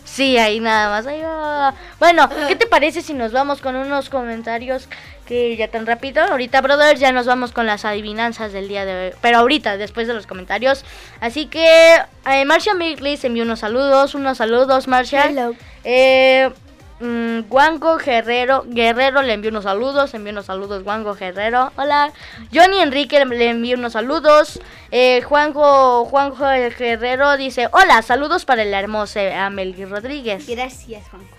sí, 0.04 0.38
ahí 0.38 0.60
nada 0.60 0.90
más. 0.90 1.76
Bueno, 2.00 2.30
¿qué 2.48 2.56
te 2.60 2.68
parece 2.68 3.02
si 3.02 3.14
nos 3.14 3.32
vamos 3.32 3.62
con 3.62 3.76
unos 3.76 4.10
comentarios 4.10 4.88
que 5.26 5.56
ya 5.56 5.70
tan 5.70 5.86
rápido? 5.86 6.24
Ahorita, 6.24 6.62
brother, 6.62 6.98
ya 6.98 7.12
nos 7.12 7.26
vamos 7.26 7.54
con 7.54 7.66
las 7.66 7.86
adivinanzas 7.86 8.52
del 8.52 8.68
día 8.68 8.86
de 8.86 9.08
hoy. 9.08 9.16
Pero 9.22 9.40
ahorita, 9.40 9.78
después 9.78 10.08
de 10.08 10.14
los 10.14 10.28
comentarios. 10.28 10.84
Así 11.22 11.48
que 11.48 11.96
eh, 12.30 12.46
Marcia 12.46 12.74
Migley 12.74 13.18
envió 13.24 13.44
unos 13.44 13.60
saludos, 13.60 14.14
unos 14.14 14.38
saludos, 14.38 14.88
Marcia. 14.88 15.26
Hello. 15.26 15.56
Eh 15.84 16.52
Mm, 17.00 17.42
Guango 17.48 17.98
Guerrero, 17.98 18.64
Guerrero 18.66 19.22
le 19.22 19.34
envió 19.34 19.52
unos 19.52 19.66
saludos, 19.66 20.14
envió 20.16 20.32
unos 20.32 20.48
saludos 20.48 20.84
Guango 20.84 21.14
Guerrero, 21.14 21.72
hola. 21.76 22.12
Johnny 22.52 22.80
Enrique 22.80 23.24
le 23.24 23.50
envió 23.50 23.78
unos 23.78 23.94
saludos. 23.94 24.60
Eh, 24.90 25.22
Juanjo, 25.22 26.06
Juanjo 26.06 26.46
Guerrero 26.46 27.38
dice, 27.38 27.68
hola, 27.72 28.02
saludos 28.02 28.46
para 28.46 28.64
el 28.64 28.74
hermoso 28.74 29.20
Amelie 29.20 29.86
Rodríguez. 29.86 30.48
Gracias, 30.48 31.08
Juanjo. 31.10 31.37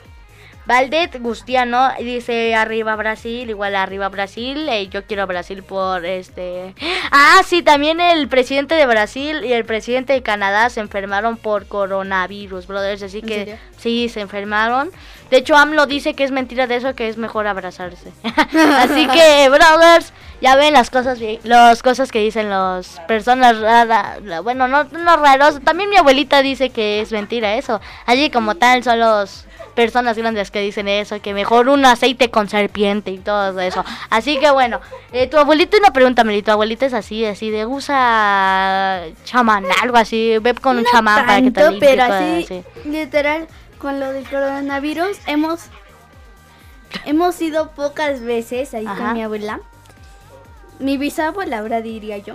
Valdet 0.68 1.18
Gustiano 1.22 1.88
dice 1.98 2.54
arriba 2.54 2.94
Brasil, 2.94 3.48
igual 3.48 3.74
arriba 3.74 4.10
Brasil, 4.10 4.68
eh, 4.68 4.86
yo 4.88 5.02
quiero 5.06 5.26
Brasil 5.26 5.62
por 5.62 6.04
este... 6.04 6.74
Ah, 7.10 7.40
sí, 7.42 7.62
también 7.62 8.00
el 8.00 8.28
presidente 8.28 8.74
de 8.74 8.84
Brasil 8.84 9.46
y 9.46 9.54
el 9.54 9.64
presidente 9.64 10.12
de 10.12 10.22
Canadá 10.22 10.68
se 10.68 10.80
enfermaron 10.80 11.38
por 11.38 11.66
coronavirus, 11.68 12.66
brothers, 12.66 13.02
así 13.02 13.22
que 13.22 13.56
sí, 13.78 14.10
se 14.10 14.20
enfermaron. 14.20 14.90
De 15.30 15.38
hecho, 15.38 15.56
AMLO 15.56 15.86
dice 15.86 16.12
que 16.12 16.24
es 16.24 16.32
mentira 16.32 16.66
de 16.66 16.76
eso, 16.76 16.94
que 16.94 17.08
es 17.08 17.16
mejor 17.16 17.46
abrazarse. 17.46 18.12
así 18.22 19.06
que, 19.06 19.48
brothers, 19.48 20.12
ya 20.40 20.56
ven 20.56 20.72
las 20.72 20.90
cosas, 20.90 21.18
las 21.42 21.82
cosas 21.82 22.12
que 22.12 22.20
dicen 22.20 22.48
las 22.50 23.00
personas 23.08 23.58
raras, 23.60 24.20
bueno, 24.42 24.68
no, 24.68 24.84
no 24.84 25.16
raros, 25.16 25.60
también 25.64 25.90
mi 25.90 25.96
abuelita 25.96 26.42
dice 26.42 26.70
que 26.70 27.00
es 27.00 27.10
mentira 27.12 27.54
eso. 27.54 27.80
Allí 28.06 28.30
como 28.30 28.54
tal 28.54 28.84
son 28.84 29.00
los 29.00 29.46
personas 29.74 30.16
grandes 30.16 30.50
que 30.50 30.60
dicen 30.60 30.88
eso, 30.88 31.20
que 31.20 31.34
mejor 31.34 31.68
un 31.68 31.84
aceite 31.84 32.30
con 32.30 32.48
serpiente 32.48 33.10
y 33.10 33.18
todo 33.18 33.60
eso. 33.60 33.84
Así 34.10 34.38
que 34.38 34.50
bueno, 34.50 34.80
eh, 35.12 35.28
tu 35.28 35.38
abuelito, 35.38 35.76
una 35.76 35.92
pregunta, 35.92 36.24
Meli, 36.24 36.42
tu 36.42 36.50
abuelita 36.50 36.86
es 36.86 36.94
así, 36.94 37.24
así 37.24 37.50
de 37.50 37.66
usa 37.66 39.02
chamán, 39.24 39.64
algo 39.82 39.96
así, 39.96 40.38
ve 40.38 40.54
con 40.54 40.78
un 40.78 40.84
chamán 40.84 41.26
para 41.26 41.42
que 41.42 41.50
te 41.50 41.70
limpie. 41.70 41.90
Pero 41.90 42.02
así, 42.02 42.64
literal, 42.86 43.46
con 43.78 44.00
lo 44.00 44.10
del 44.12 44.28
coronavirus, 44.28 45.18
hemos, 45.26 45.66
hemos 47.04 47.40
ido 47.40 47.70
pocas 47.70 48.20
veces 48.20 48.74
ahí 48.74 48.84
con 48.84 49.12
mi 49.12 49.22
abuela. 49.22 49.60
Mi 50.78 50.96
bisabuela, 50.96 51.58
ahora 51.58 51.80
diría 51.80 52.18
yo. 52.18 52.34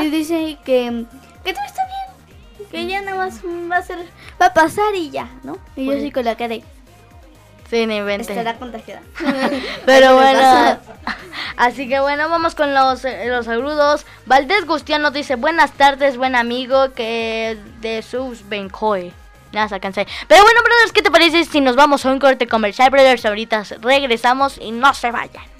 Y 0.00 0.10
dice 0.10 0.58
que, 0.64 1.04
que 1.44 1.52
todo 1.52 1.64
está 1.66 1.82
bien. 1.86 2.68
Que 2.70 2.86
ya 2.86 3.02
nada 3.02 3.16
más 3.16 3.40
va 3.70 3.76
a 3.76 3.82
ser, 3.82 3.98
va 4.40 4.46
a 4.46 4.54
pasar 4.54 4.94
y 4.94 5.10
ya, 5.10 5.28
¿no? 5.42 5.58
Y 5.76 5.86
yo 5.86 5.92
sí 5.92 6.10
con 6.10 6.24
la 6.24 6.36
cara 6.36 6.56
Sí, 7.70 7.86
no 7.86 7.94
invente. 7.94 8.32
Estará 8.32 8.56
contagiada. 8.58 9.02
Pero 9.86 10.14
bueno, 10.14 10.78
así 11.56 11.88
que 11.88 12.00
bueno, 12.00 12.28
vamos 12.28 12.54
con 12.54 12.74
los, 12.74 13.04
eh, 13.04 13.26
los 13.28 13.46
saludos. 13.46 14.06
Valdés 14.26 14.66
Gustiano 14.66 15.10
dice, 15.10 15.36
buenas 15.36 15.72
tardes, 15.72 16.16
buen 16.16 16.36
amigo, 16.36 16.92
que 16.92 17.58
de 17.80 18.02
sus 18.02 18.48
Bencoy. 18.48 19.12
Nada, 19.52 19.68
se 19.68 19.74
alcancé. 19.76 20.06
Pero 20.26 20.42
bueno, 20.42 20.60
brothers, 20.62 20.92
¿qué 20.92 21.02
te 21.02 21.10
parece 21.10 21.44
si 21.44 21.60
nos 21.60 21.76
vamos 21.76 22.04
a 22.04 22.12
un 22.12 22.18
corte 22.18 22.46
comercial, 22.46 22.90
brothers? 22.90 23.24
Ahorita 23.24 23.62
regresamos 23.80 24.58
y 24.58 24.72
no 24.72 24.92
se 24.94 25.10
vayan. 25.10 25.53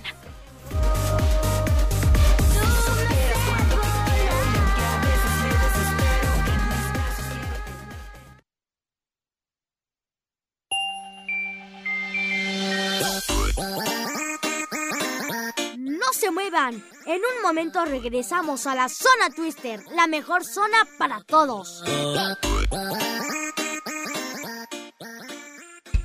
Muevan. 16.55 16.85
En 17.07 17.21
un 17.21 17.43
momento 17.43 17.85
regresamos 17.85 18.67
a 18.67 18.75
la 18.75 18.89
zona 18.89 19.31
Twister, 19.35 19.81
la 19.95 20.07
mejor 20.07 20.45
zona 20.45 20.79
para 20.99 21.21
todos. 21.23 21.83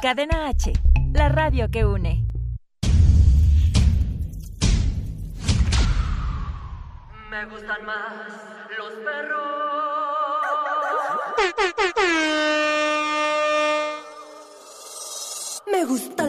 Cadena 0.01 0.47
H, 0.47 0.73
la 1.13 1.29
radio 1.29 1.69
que 1.69 1.85
une. 1.85 2.25
Me 7.29 7.45
gustan 7.45 7.85
más 7.85 8.13
los 8.77 8.93
perros. 9.05 9.49
Me 15.71 15.85
gustan 15.85 16.28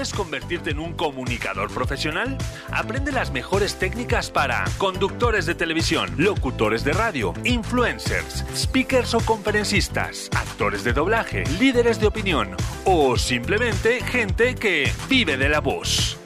¿Quieres 0.00 0.16
convertirte 0.16 0.70
en 0.70 0.78
un 0.78 0.94
comunicador 0.94 1.70
profesional? 1.70 2.38
Aprende 2.72 3.12
las 3.12 3.30
mejores 3.32 3.78
técnicas 3.78 4.30
para 4.30 4.64
conductores 4.78 5.44
de 5.44 5.54
televisión, 5.54 6.08
locutores 6.16 6.84
de 6.84 6.94
radio, 6.94 7.34
influencers, 7.44 8.46
speakers 8.56 9.12
o 9.12 9.20
conferencistas, 9.20 10.30
actores 10.34 10.84
de 10.84 10.94
doblaje, 10.94 11.44
líderes 11.58 12.00
de 12.00 12.06
opinión 12.06 12.56
o 12.86 13.18
simplemente 13.18 14.00
gente 14.00 14.54
que 14.54 14.90
vive 15.10 15.36
de 15.36 15.50
la 15.50 15.60
voz 15.60 16.19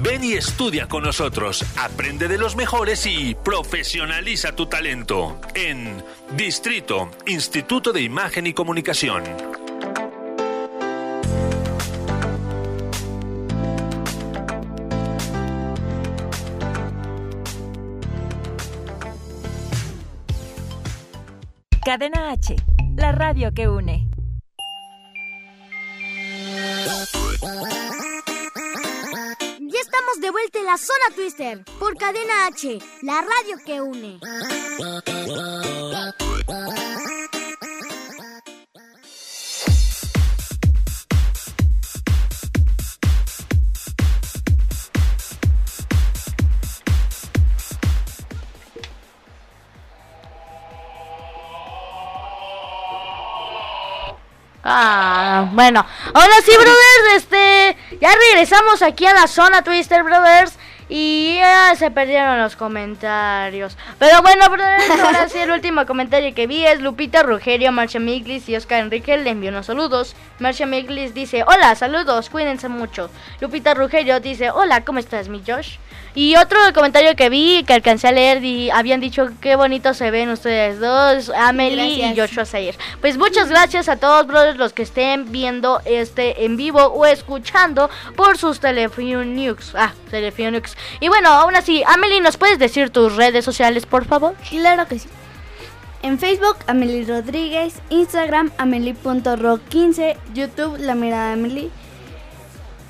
Ven 0.00 0.22
y 0.22 0.34
estudia 0.34 0.86
con 0.86 1.02
nosotros, 1.02 1.64
aprende 1.76 2.28
de 2.28 2.38
los 2.38 2.54
mejores 2.54 3.04
y 3.04 3.34
profesionaliza 3.34 4.52
tu 4.52 4.66
talento 4.66 5.40
en 5.54 6.04
Distrito, 6.36 7.10
Instituto 7.26 7.92
de 7.92 8.02
Imagen 8.02 8.46
y 8.46 8.52
Comunicación. 8.52 9.24
Cadena 21.88 22.32
H, 22.32 22.54
la 22.96 23.12
radio 23.12 23.50
que 23.54 23.66
une. 23.66 24.10
Ya 29.58 29.80
estamos 29.80 30.20
de 30.20 30.30
vuelta 30.30 30.58
en 30.58 30.66
la 30.66 30.76
zona 30.76 31.16
Twister 31.16 31.64
por 31.78 31.96
Cadena 31.96 32.46
H, 32.48 32.78
la 33.00 33.22
radio 33.22 33.56
que 33.64 33.80
une. 33.80 34.20
Ah, 54.70 55.48
bueno. 55.52 55.84
Ahora 56.12 56.34
sí, 56.44 56.52
brothers, 56.52 57.16
este, 57.16 57.76
ya 58.02 58.10
regresamos 58.30 58.82
aquí 58.82 59.06
a 59.06 59.14
la 59.14 59.26
zona 59.26 59.62
Twister, 59.62 60.02
brothers. 60.02 60.58
Y 60.88 61.36
ya 61.36 61.74
se 61.76 61.90
perdieron 61.90 62.38
los 62.38 62.56
comentarios. 62.56 63.76
Pero 63.98 64.22
bueno, 64.22 64.48
brothers, 64.48 64.90
ahora 65.04 65.28
sí 65.28 65.38
el 65.38 65.50
último 65.50 65.84
comentario 65.84 66.34
que 66.34 66.46
vi 66.46 66.64
es 66.64 66.80
Lupita 66.80 67.22
Rugerio, 67.22 67.72
Marcia 67.72 68.00
Miglis 68.00 68.48
y 68.48 68.56
Oscar 68.56 68.80
Enrique 68.80 69.16
le 69.18 69.30
envió 69.30 69.50
unos 69.50 69.66
saludos. 69.66 70.16
Marcia 70.38 70.66
Miglis 70.66 71.12
dice, 71.12 71.44
hola, 71.46 71.74
saludos, 71.74 72.30
cuídense 72.30 72.68
mucho. 72.68 73.10
Lupita 73.40 73.74
Rugerio 73.74 74.20
dice, 74.20 74.50
hola, 74.50 74.84
¿cómo 74.84 74.98
estás, 74.98 75.28
mi 75.28 75.42
Josh? 75.46 75.76
Y 76.14 76.36
otro 76.36 76.58
comentario 76.74 77.14
que 77.14 77.28
vi, 77.28 77.64
que 77.64 77.74
alcancé 77.74 78.08
a 78.08 78.12
leer, 78.12 78.42
y 78.42 78.70
habían 78.70 79.00
dicho 79.00 79.28
qué 79.40 79.56
bonito 79.56 79.94
se 79.94 80.10
ven 80.10 80.30
ustedes 80.30 80.80
dos, 80.80 81.30
Amelie 81.30 82.08
y 82.08 82.16
Joshua 82.18 82.44
Sayer. 82.44 82.76
Pues 83.00 83.16
muchas 83.18 83.48
gracias 83.48 83.88
a 83.88 83.96
todos, 83.96 84.26
brothers, 84.26 84.58
los 84.58 84.72
que 84.72 84.82
estén 84.82 85.30
viendo 85.30 85.80
este 85.84 86.44
en 86.44 86.56
vivo 86.56 86.82
o 86.86 87.06
escuchando 87.06 87.88
por 88.16 88.38
sus 88.38 88.58
Telefonics. 88.58 89.74
Ah, 89.76 89.92
Telefonics. 90.10 90.76
Y 91.00 91.08
bueno, 91.08 91.28
aún 91.30 91.56
así, 91.56 91.82
Amelie, 91.86 92.20
¿nos 92.20 92.36
puedes 92.36 92.58
decir 92.58 92.90
tus 92.90 93.16
redes 93.16 93.44
sociales, 93.44 93.86
por 93.86 94.04
favor? 94.04 94.34
Claro 94.48 94.86
que 94.86 94.98
sí. 94.98 95.08
En 96.02 96.18
Facebook, 96.18 96.56
Amelie 96.66 97.04
Rodríguez, 97.04 97.74
Instagram, 97.90 98.52
amelie.ro15, 98.56 100.16
YouTube, 100.32 100.78
La 100.78 100.94
Mirada 100.94 101.32
Amelie, 101.32 101.70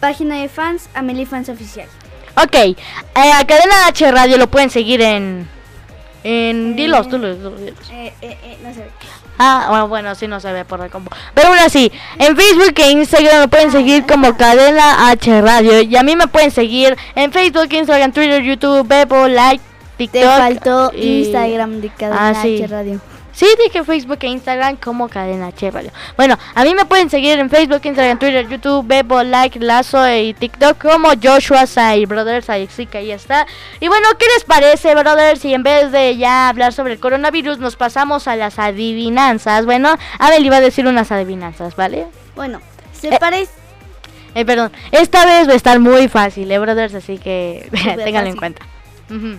página 0.01 0.37
de 0.37 0.49
fans, 0.49 0.91
Amelie 0.95 1.25
Fans 1.25 1.49
Oficial. 1.49 1.89
Ok, 2.37 2.55
eh, 2.55 2.77
a 3.15 3.45
Cadena 3.47 3.87
H 3.87 4.11
Radio 4.13 4.37
lo 4.39 4.49
pueden 4.49 4.71
seguir 4.71 5.01
en... 5.01 5.49
En... 6.25 6.75
Dilos, 6.77 7.11
dilos, 7.11 7.39
dilos. 7.39 7.55
Eh, 7.93 8.13
eh, 8.23 8.39
eh, 8.43 8.59
no 8.63 8.75
sé. 8.75 8.85
Ah, 9.39 9.67
bueno, 9.69 9.89
bueno, 9.89 10.15
sí 10.17 10.27
no 10.27 10.41
se 10.41 10.53
ve 10.53 10.65
por 10.65 10.81
el 10.83 10.91
combo. 10.91 11.11
Pero 11.33 11.49
bueno, 11.49 11.69
sí, 11.69 11.93
en 12.19 12.37
Facebook 12.37 12.75
e 12.77 12.91
Instagram 12.91 13.41
me 13.43 13.49
pueden 13.49 13.71
seguir 13.71 14.05
como 14.05 14.37
Cadena 14.37 15.11
H 15.11 15.41
Radio. 15.41 15.81
Y 15.81 15.97
a 15.97 16.03
mí 16.03 16.17
me 16.17 16.27
pueden 16.27 16.51
seguir 16.51 16.97
en 17.15 17.31
Facebook, 17.33 17.73
Instagram, 17.73 18.13
Twitter, 18.13 18.43
YouTube, 18.43 18.87
Bebo, 18.89 19.29
Like, 19.29 19.63
TikTok. 19.97 20.21
Te 20.21 20.27
faltó 20.27 20.93
y- 20.95 21.21
Instagram 21.25 21.81
de 21.81 21.89
Cadena 21.91 22.29
Ah, 22.31 22.35
sí. 22.43 22.57
H 22.57 22.67
Radio. 22.67 23.01
Sí, 23.39 23.47
dije 23.65 23.85
Facebook 23.85 24.19
e 24.23 24.27
Instagram 24.27 24.75
como 24.79 25.09
Cadena 25.09 25.53
Radio. 25.73 25.93
Bueno, 26.17 26.37
a 26.57 26.65
mí 26.65 26.75
me 26.75 26.85
pueden 26.87 27.09
seguir 27.09 27.39
en 27.39 27.49
Facebook, 27.49 27.81
Instagram, 27.85 28.19
Twitter, 28.19 28.49
YouTube, 28.49 28.85
Bebo, 28.85 29.23
Like, 29.23 29.61
Lazo 29.61 30.13
y 30.13 30.35
TikTok 30.35 30.77
como 30.83 31.11
Joshua 31.23 31.65
Sai, 31.69 32.05
brothers. 32.05 32.51
Ahí 32.51 32.69
sí 32.69 32.87
que 32.87 32.99
ahí 32.99 33.13
está. 33.13 33.47
Y 33.79 33.87
bueno, 33.87 34.09
¿qué 34.19 34.27
les 34.35 34.43
parece, 34.43 34.93
brothers? 34.97 35.39
Si 35.43 35.55
en 35.55 35.63
vez 35.63 35.93
de 35.93 36.17
ya 36.17 36.49
hablar 36.49 36.73
sobre 36.73 36.95
el 36.95 36.99
coronavirus, 36.99 37.61
nos 37.61 37.77
pasamos 37.77 38.27
a 38.27 38.35
las 38.35 38.59
adivinanzas. 38.59 39.67
Bueno, 39.67 39.97
Abel 40.19 40.45
iba 40.45 40.57
a 40.57 40.61
decir 40.61 40.89
unas 40.89 41.13
adivinanzas, 41.13 41.77
¿vale? 41.77 42.09
Bueno, 42.35 42.61
se 42.93 43.15
Eh, 43.15 43.19
parece... 43.21 43.53
Eh, 44.35 44.45
perdón, 44.45 44.73
esta 44.91 45.25
vez 45.27 45.47
va 45.47 45.53
a 45.53 45.57
estar 45.57 45.79
muy 45.79 46.09
fácil, 46.09 46.51
¿eh, 46.51 46.59
brothers? 46.59 46.95
Así 46.97 47.19
que 47.19 47.71
ténganlo 48.05 48.31
en 48.31 48.37
cuenta. 48.37 48.67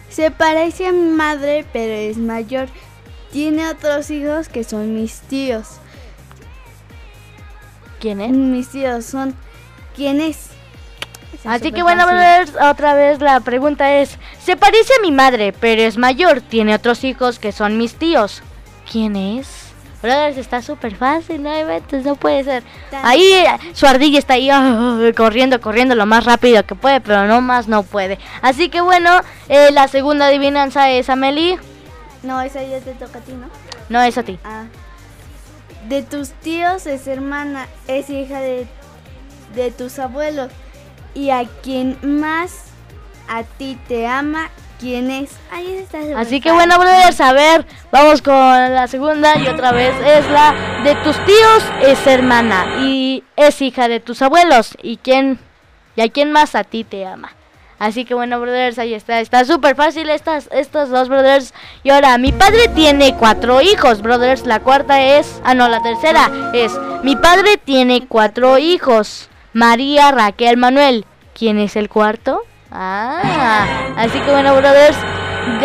Se 0.08 0.32
parece 0.32 0.88
a 0.88 0.94
mi 0.94 1.10
madre, 1.12 1.66
pero 1.74 1.92
es 1.94 2.16
mayor. 2.18 2.70
Tiene 3.32 3.70
otros 3.70 4.10
hijos 4.10 4.50
que 4.50 4.64
son 4.64 4.96
mis 4.96 5.22
tíos. 5.22 5.68
¿Quién 8.00 8.22
es? 8.22 8.32
Mis 8.32 8.70
tíos 8.70 9.06
son... 9.06 9.36
¿Quién 9.96 10.22
es? 10.22 10.50
Así 11.46 11.72
que 11.72 11.84
bueno, 11.84 12.06
otra 12.70 12.94
vez 12.94 13.22
la 13.22 13.40
pregunta 13.40 13.96
es, 13.96 14.18
se 14.44 14.58
parece 14.58 14.94
a 14.98 15.02
mi 15.02 15.12
madre, 15.12 15.54
pero 15.54 15.82
es 15.82 15.98
mayor, 15.98 16.42
tiene 16.42 16.76
otros 16.76 17.04
hijos 17.04 17.40
que 17.40 17.52
son 17.52 17.78
mis 17.78 17.96
tíos. 17.96 18.42
¿Quién 18.92 19.16
es? 19.16 19.70
Brothers, 20.02 20.38
está 20.38 20.62
súper 20.62 20.96
fácil, 20.96 21.44
no 21.44 21.52
no 22.04 22.16
puede 22.16 22.44
ser. 22.44 22.64
Ahí 23.04 23.44
su 23.74 23.86
ardilla 23.86 24.18
está 24.18 24.36
ahí 24.36 24.50
ah, 24.50 24.98
corriendo, 25.16 25.60
corriendo 25.60 25.94
lo 25.96 26.06
más 26.06 26.24
rápido 26.24 26.66
que 26.66 26.76
puede, 26.76 27.02
pero 27.02 27.28
no 27.28 27.42
más 27.42 27.68
no 27.68 27.84
puede. 27.84 28.18
Así 28.42 28.70
que 28.70 28.80
bueno, 28.80 29.10
eh, 29.50 29.72
la 29.72 29.88
segunda 29.88 30.28
adivinanza 30.28 30.90
es 30.90 31.10
Amelie. 31.10 31.60
No, 32.24 32.42
esa 32.42 32.62
ya 32.64 32.80
te 32.80 32.94
toca 32.94 33.20
a 33.20 33.22
ti, 33.22 33.34
¿no? 33.34 33.48
No 33.90 34.02
es 34.02 34.18
a 34.18 34.24
ti. 34.24 34.40
Ah. 34.44 34.66
De 35.88 36.04
tus 36.04 36.32
tíos 36.32 36.86
es 36.86 37.08
hermana, 37.08 37.68
es 37.88 38.10
hija 38.10 38.40
de, 38.40 38.68
de 39.56 39.72
tus 39.72 40.00
abuelos. 40.00 40.52
Y 41.14 41.30
a 41.30 41.46
quien 41.64 41.98
más 42.02 42.66
a 43.30 43.44
ti 43.44 43.80
te 43.88 44.08
ama, 44.08 44.50
¿quién 44.80 45.10
es? 45.10 45.32
Ahí 45.52 45.78
está. 45.78 46.00
Así 46.20 46.42
que 46.42 46.52
bueno, 46.52 46.78
brothers, 46.78 47.22
a 47.22 47.34
ver, 47.34 47.66
vamos 47.92 48.22
con 48.22 48.34
la 48.36 48.88
segunda 48.88 49.38
y 49.38 49.48
otra 49.48 49.72
vez 49.72 49.94
es 50.06 50.30
la 50.30 50.82
de 50.84 50.96
tus 50.96 51.16
tíos 51.26 51.64
es 51.82 52.08
hermana 52.08 52.80
y 52.82 53.24
es 53.36 53.62
hija 53.62 53.88
de 53.88 54.00
tus 54.00 54.22
abuelos 54.22 54.78
y 54.82 54.98
quién 54.98 55.40
y 55.96 56.02
a 56.02 56.10
quién 56.10 56.32
más 56.32 56.56
a 56.56 56.64
ti 56.64 56.84
te 56.84 57.06
ama. 57.06 57.32
Así 57.80 58.04
que 58.04 58.14
bueno, 58.14 58.40
brothers, 58.40 58.78
ahí 58.78 58.94
está, 58.94 59.22
está 59.22 59.46
súper 59.46 59.76
fácil 59.76 60.10
estas 60.10 60.50
estos 60.52 60.90
dos 60.90 61.08
brothers. 61.08 61.54
Y 61.84 61.90
ahora, 61.90 62.18
mi 62.18 62.34
padre 62.34 62.68
tiene 62.76 63.16
cuatro 63.16 63.62
hijos, 63.62 64.02
brothers. 64.02 64.46
La 64.46 64.60
cuarta 64.60 65.02
es, 65.02 65.42
ah 65.46 65.54
no, 65.54 65.70
la 65.70 65.82
tercera 65.82 66.30
es, 66.54 66.78
mi 67.04 67.16
padre 67.16 67.58
tiene 67.58 68.06
cuatro 68.08 68.58
hijos, 68.58 69.30
María, 69.54 70.12
Raquel, 70.12 70.58
Manuel. 70.58 71.06
¿Quién 71.34 71.58
es 71.58 71.78
el 71.78 71.88
cuarto? 71.88 72.42
Ah, 72.70 73.94
así 73.98 74.20
que 74.20 74.30
bueno, 74.32 74.56
brothers. 74.56 74.98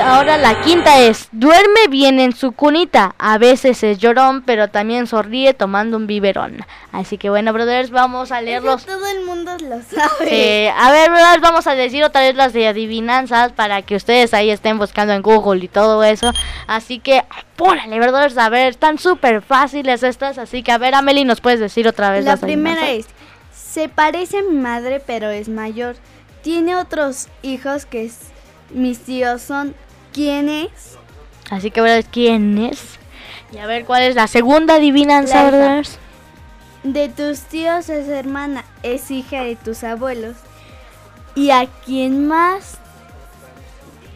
Ahora 0.03 0.37
la 0.37 0.61
quinta 0.63 1.01
es, 1.01 1.29
duerme 1.33 1.89
bien 1.89 2.19
en 2.19 2.35
su 2.35 2.53
cunita. 2.53 3.15
A 3.19 3.39
veces 3.39 3.83
es 3.83 3.99
llorón, 3.99 4.43
pero 4.43 4.69
también 4.69 5.07
sonríe 5.07 5.55
tomando 5.55 5.97
un 5.97 6.07
biberón. 6.07 6.59
Así 6.93 7.17
que 7.19 7.31
bueno, 7.31 7.53
brothers, 7.53 7.91
vamos 7.91 8.33
a 8.33 8.39
Eso 8.39 8.45
leerlos. 8.45 8.87
todo 8.87 9.07
el 9.07 9.25
mundo 9.25 9.53
lo 9.61 9.81
sabe. 9.83 10.67
Eh, 10.67 10.71
a 10.77 10.91
ver, 10.91 11.11
brothers, 11.11 11.41
vamos 11.41 11.67
a 11.67 11.75
decir 11.75 12.03
otra 12.05 12.23
vez 12.23 12.35
las 12.35 12.53
de 12.53 12.67
adivinanzas 12.69 13.53
para 13.53 13.83
que 13.83 13.97
ustedes 13.97 14.35
ahí 14.35 14.51
estén 14.51 14.79
buscando 14.79 15.13
en 15.13 15.23
Google 15.23 15.65
y 15.65 15.69
todo 15.69 16.03
eso. 16.05 16.33
Así 16.67 16.99
que, 16.99 17.19
apúrale, 17.19 17.99
brothers, 17.99 18.37
a 18.39 18.49
ver, 18.49 18.71
están 18.71 18.99
súper 18.99 19.43
fáciles 19.43 20.03
estas. 20.03 20.39
Así 20.39 20.63
que, 20.63 20.73
a 20.73 20.79
ver, 20.79 20.95
Amelie, 20.95 21.25
¿nos 21.25 21.41
puedes 21.41 21.61
decir 21.61 21.87
otra 21.89 22.11
vez 22.11 22.25
La 22.25 22.33
las 22.33 22.41
primera 22.41 22.83
adivinanzas? 22.83 23.13
es, 23.53 23.63
se 23.73 23.89
parece 23.89 24.39
a 24.39 24.43
mi 24.43 24.57
madre, 24.57 25.01
pero 25.05 25.31
es 25.31 25.49
mayor. 25.49 25.97
Tiene 26.43 26.77
otros 26.77 27.29
hijos 27.43 27.87
que 27.87 28.05
es- 28.05 28.33
mis 28.75 29.01
tíos 29.01 29.43
son. 29.43 29.75
¿Quién 30.13 30.49
es? 30.49 30.99
Así 31.51 31.71
que, 31.71 31.81
brothers, 31.81 32.09
¿quién 32.11 32.59
es? 32.59 32.99
Y 33.53 33.59
a 33.59 33.67
ver, 33.67 33.85
¿cuál 33.85 34.03
es 34.03 34.15
la 34.15 34.27
segunda 34.27 34.77
adivinanza, 34.77 35.49
brothers? 35.49 35.99
De 36.83 37.09
tus 37.09 37.41
tíos 37.41 37.89
es 37.89 38.09
hermana, 38.09 38.65
es 38.83 39.11
hija 39.11 39.43
de 39.43 39.57
tus 39.57 39.83
abuelos. 39.85 40.37
¿Y 41.35 41.51
a 41.51 41.67
quién 41.85 42.29
más 42.29 42.79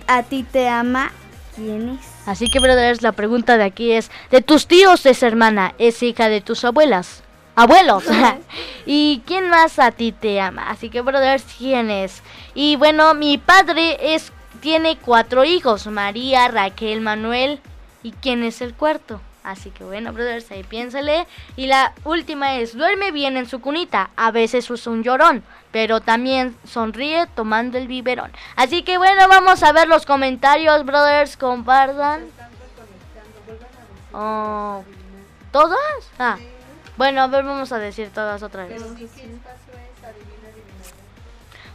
a 0.06 0.22
ti 0.22 0.44
te 0.44 0.68
ama? 0.68 1.12
¿Quién 1.56 1.98
es? 1.98 2.06
Así 2.26 2.46
que, 2.50 2.60
brothers, 2.60 3.02
la 3.02 3.12
pregunta 3.12 3.56
de 3.56 3.64
aquí 3.64 3.92
es, 3.92 4.10
¿de 4.30 4.42
tus 4.42 4.66
tíos 4.66 5.06
es 5.06 5.22
hermana, 5.22 5.74
es 5.78 6.02
hija 6.02 6.28
de 6.28 6.40
tus 6.40 6.64
abuelas? 6.64 7.22
abuelos. 7.58 8.04
¿Y 8.86 9.22
quién 9.26 9.50
más 9.50 9.78
a 9.78 9.90
ti 9.90 10.12
te 10.12 10.40
ama? 10.40 10.70
Así 10.70 10.88
que, 10.90 11.00
brothers, 11.00 11.44
¿quién 11.58 11.90
es? 11.90 12.22
Y 12.54 12.76
bueno, 12.76 13.14
mi 13.14 13.38
padre 13.38 14.14
es 14.14 14.32
tiene 14.60 14.96
cuatro 14.96 15.44
hijos, 15.44 15.86
María, 15.86 16.48
Raquel, 16.48 17.00
Manuel. 17.00 17.60
¿Y 18.02 18.12
quién 18.12 18.42
es 18.42 18.60
el 18.60 18.74
cuarto? 18.74 19.20
Así 19.42 19.70
que 19.70 19.82
bueno, 19.82 20.12
brothers, 20.12 20.50
ahí 20.50 20.62
piénsale. 20.62 21.26
Y 21.56 21.66
la 21.66 21.94
última 22.04 22.56
es, 22.56 22.76
duerme 22.76 23.12
bien 23.12 23.36
en 23.36 23.48
su 23.48 23.60
cunita. 23.60 24.10
A 24.16 24.30
veces 24.30 24.68
usa 24.70 24.92
un 24.92 25.02
llorón, 25.02 25.42
pero 25.70 26.00
también 26.00 26.56
sonríe 26.66 27.26
tomando 27.34 27.78
el 27.78 27.88
biberón. 27.88 28.30
Así 28.56 28.82
que 28.82 28.98
bueno, 28.98 29.26
vamos 29.28 29.62
a 29.62 29.72
ver 29.72 29.88
los 29.88 30.04
comentarios, 30.04 30.84
brothers, 30.84 31.36
compartan. 31.36 32.26
Oh, 34.12 34.84
¿Todas? 35.50 35.78
Ah. 36.18 36.36
Bueno, 36.96 37.22
a 37.22 37.26
ver, 37.28 37.44
vamos 37.44 37.70
a 37.72 37.78
decir 37.78 38.10
todas 38.12 38.42
otra 38.42 38.66
vez. 38.66 38.82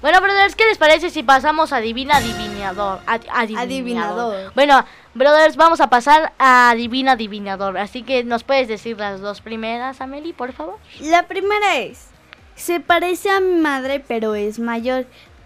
Bueno, 0.03 0.19
brothers, 0.19 0.57
¿qué 0.57 0.65
les 0.65 0.77
parece 0.77 1.11
si 1.11 1.23
pasamos 1.23 1.71
a 1.71 1.79
Divina 1.79 2.17
Adivinador? 2.17 2.99
adivinador. 3.07 4.53
Bueno, 4.53 4.83
brothers, 5.13 5.55
vamos 5.55 5.79
a 5.79 5.89
pasar 5.89 6.33
a 6.39 6.73
Divina 6.75 7.13
Adivinador. 7.13 7.77
Así 7.77 8.03
que 8.03 8.25
nos 8.25 8.43
puedes 8.43 8.67
decir 8.67 8.97
las 8.97 9.21
dos 9.21 9.39
primeras, 9.39 10.01
Amelie, 10.01 10.33
por 10.33 10.51
favor. 10.51 10.75
La 10.99 11.29
primera 11.29 11.77
es, 11.77 12.07
se 12.55 12.81
parece 12.81 13.29
a 13.29 13.39
mi 13.39 13.55
madre, 13.61 14.03
pero 14.05 14.35
es 14.35 14.59
mayor. 14.59 15.05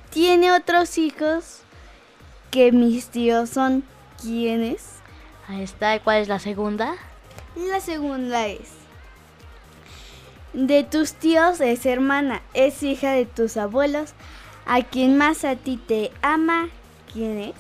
Tiene 0.10 0.52
otros 0.52 0.98
hijos 0.98 1.60
que 2.50 2.72
mis 2.72 3.10
tíos 3.10 3.52
son. 3.52 3.84
¿Quiénes? 4.20 4.93
Ahí 5.48 5.62
está. 5.62 5.96
¿Y 5.96 6.00
cuál 6.00 6.17
es 6.24 6.30
la 6.30 6.39
segunda? 6.39 6.96
La 7.56 7.80
segunda 7.80 8.48
es, 8.48 8.72
de 10.54 10.84
tus 10.84 11.13
tíos 11.13 11.62
es 11.62 11.86
hermana, 11.86 12.41
es 12.56 12.82
hija 12.82 13.12
de 13.12 13.28
tus 13.28 13.56
abuelos 13.56 14.15
¿A 14.67 14.82
quién 14.82 15.17
más 15.17 15.45
a 15.45 15.56
ti 15.56 15.77
te 15.77 16.12
ama? 16.21 16.67
¿Quién 17.13 17.39
es? 17.39 17.56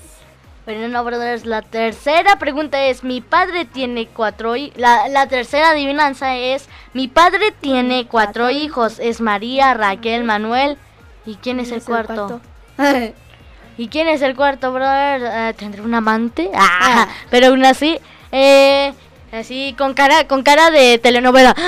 Bueno, 0.65 0.89
no, 0.89 1.05
brothers, 1.05 1.45
la 1.45 1.61
tercera 1.61 2.37
pregunta 2.37 2.83
es, 2.83 3.05
mi 3.05 3.21
padre 3.21 3.63
tiene 3.63 4.07
cuatro 4.07 4.57
hijos. 4.57 4.77
La, 4.77 5.25
tercera 5.29 5.69
adivinanza 5.69 6.35
es, 6.35 6.67
mi 6.93 7.07
padre 7.07 7.53
tiene 7.61 8.07
cuatro 8.07 8.49
hijos. 8.49 8.99
Es 8.99 9.21
María, 9.21 9.73
Raquel, 9.73 10.25
Manuel. 10.25 10.77
¿Y 11.25 11.35
quién 11.35 11.61
es 11.61 11.71
el 11.71 11.81
cuarto? 11.81 12.41
¿Y 13.77 13.87
quién 13.87 14.09
es 14.09 14.21
el 14.21 14.35
cuarto, 14.35 14.73
brother? 14.73 15.21
Eh, 15.23 15.53
¿Tendré 15.57 15.81
un 15.81 15.93
amante? 15.93 16.51
Ah, 16.55 16.79
ah. 16.81 17.07
Pero 17.29 17.47
aún 17.47 17.63
así, 17.63 17.97
eh, 18.33 18.93
así 19.31 19.73
con 19.77 19.93
cara, 19.93 20.27
con 20.27 20.43
cara 20.43 20.71
de 20.71 20.97
telenovela. 20.97 21.55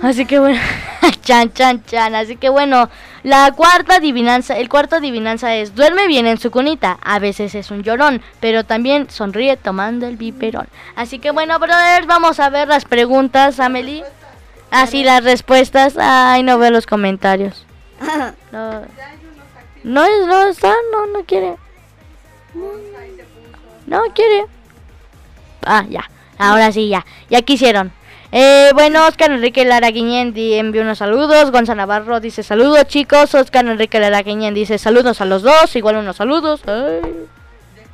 Así 0.00 0.26
que 0.26 0.38
bueno, 0.38 0.60
chan, 1.22 1.52
chan, 1.52 1.84
chan. 1.84 2.14
Así 2.14 2.36
que 2.36 2.48
bueno, 2.48 2.88
la 3.28 3.52
cuarta 3.52 3.96
adivinanza, 3.96 4.56
el 4.56 4.70
cuarto 4.70 4.96
adivinanza 4.96 5.54
es, 5.54 5.74
duerme 5.74 6.06
bien 6.06 6.26
en 6.26 6.38
su 6.38 6.50
cunita. 6.50 6.98
A 7.02 7.18
veces 7.18 7.54
es 7.54 7.70
un 7.70 7.82
llorón, 7.82 8.22
pero 8.40 8.64
también 8.64 9.10
sonríe 9.10 9.58
tomando 9.58 10.06
el 10.06 10.16
biberón. 10.16 10.66
Así 10.96 11.18
que 11.18 11.30
bueno, 11.30 11.58
brothers, 11.58 12.06
vamos 12.06 12.40
a 12.40 12.48
ver 12.48 12.68
las 12.68 12.86
preguntas, 12.86 13.60
Amelie. 13.60 14.02
Así 14.70 15.04
las 15.04 15.24
respuestas. 15.24 15.98
Ay, 15.98 16.42
no 16.42 16.58
veo 16.58 16.70
los 16.70 16.86
comentarios. 16.86 17.66
No, 19.84 20.06
no, 20.06 20.26
no 20.26 20.48
está, 20.48 20.74
no, 20.90 21.06
no 21.06 21.24
quiere. 21.24 21.54
No 23.86 24.02
quiere. 24.14 24.46
Ah, 25.64 25.84
ya. 25.88 26.10
Ahora 26.36 26.72
sí, 26.72 26.88
ya. 26.88 27.06
Ya 27.30 27.42
quisieron. 27.42 27.92
Eh, 28.30 28.70
bueno, 28.74 29.06
Oscar 29.06 29.30
Enrique 29.30 29.64
Lara 29.64 29.90
Guiñendi 29.90 30.54
envió 30.54 30.82
unos 30.82 30.98
saludos. 30.98 31.50
Gonzalo 31.50 31.78
Navarro 31.78 32.20
dice 32.20 32.42
saludos, 32.42 32.86
chicos. 32.86 33.34
Oscar 33.34 33.66
Enrique 33.66 33.98
Lara 33.98 34.22
Guiñendi 34.22 34.60
dice 34.60 34.78
saludos 34.78 35.20
a 35.20 35.24
los 35.24 35.42
dos. 35.42 35.74
Igual 35.76 35.96
unos 35.96 36.16
saludos. 36.16 36.60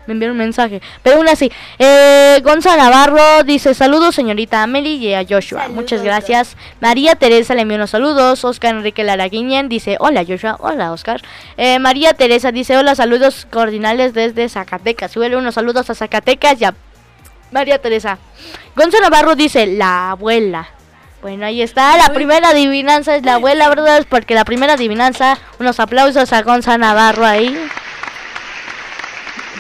me 0.07 0.13
envió 0.13 0.31
un 0.33 0.37
mensaje. 0.37 0.83
Pero 1.05 1.17
aún 1.17 1.29
así, 1.29 1.53
eh, 1.79 2.41
Gonzalo 2.43 2.83
Navarro 2.83 3.45
dice 3.45 3.75
saludos, 3.75 4.17
señorita 4.17 4.63
Amelie 4.63 4.97
y 4.97 5.15
a 5.15 5.25
Joshua. 5.29 5.69
Muchas 5.69 6.03
gracias. 6.03 6.57
María 6.81 7.15
Teresa 7.15 7.55
le 7.55 7.63
envió 7.63 7.77
unos 7.77 7.91
saludos. 7.91 8.45
Oscar 8.45 8.75
Enrique 8.75 9.05
Lara 9.05 9.29
Guiñen 9.29 9.69
dice 9.69 9.97
hola, 10.01 10.25
Joshua. 10.27 10.57
Hola, 10.59 10.93
Oscar. 10.93 11.23
Eh, 11.57 11.79
María 11.79 12.13
Teresa 12.13 12.51
dice 12.51 12.77
hola, 12.77 12.97
saludos 12.97 13.47
cordinales 13.49 14.15
desde 14.15 14.49
Zacatecas. 14.49 15.13
Suele 15.13 15.37
unos 15.37 15.55
saludos 15.55 15.89
a 15.91 15.95
Zacatecas 15.95 16.61
y 16.61 16.65
a 16.65 16.75
María 17.51 17.81
Teresa. 17.81 18.19
Gonzalo 18.77 19.05
Navarro 19.05 19.35
dice, 19.35 19.67
la 19.67 20.11
abuela. 20.11 20.69
Bueno, 21.23 21.47
ahí 21.47 21.63
está. 21.63 21.97
La 21.97 22.13
primera 22.13 22.51
adivinanza 22.51 23.17
es 23.17 23.25
la 23.25 23.35
abuela, 23.35 23.69
¿verdad? 23.69 24.05
Porque 24.09 24.35
la 24.35 24.45
primera 24.45 24.75
adivinanza, 24.75 25.39
unos 25.59 25.81
aplausos 25.81 26.33
a 26.33 26.43
Gonzalo 26.43 26.79
Navarro 26.79 27.25
ahí. 27.25 27.57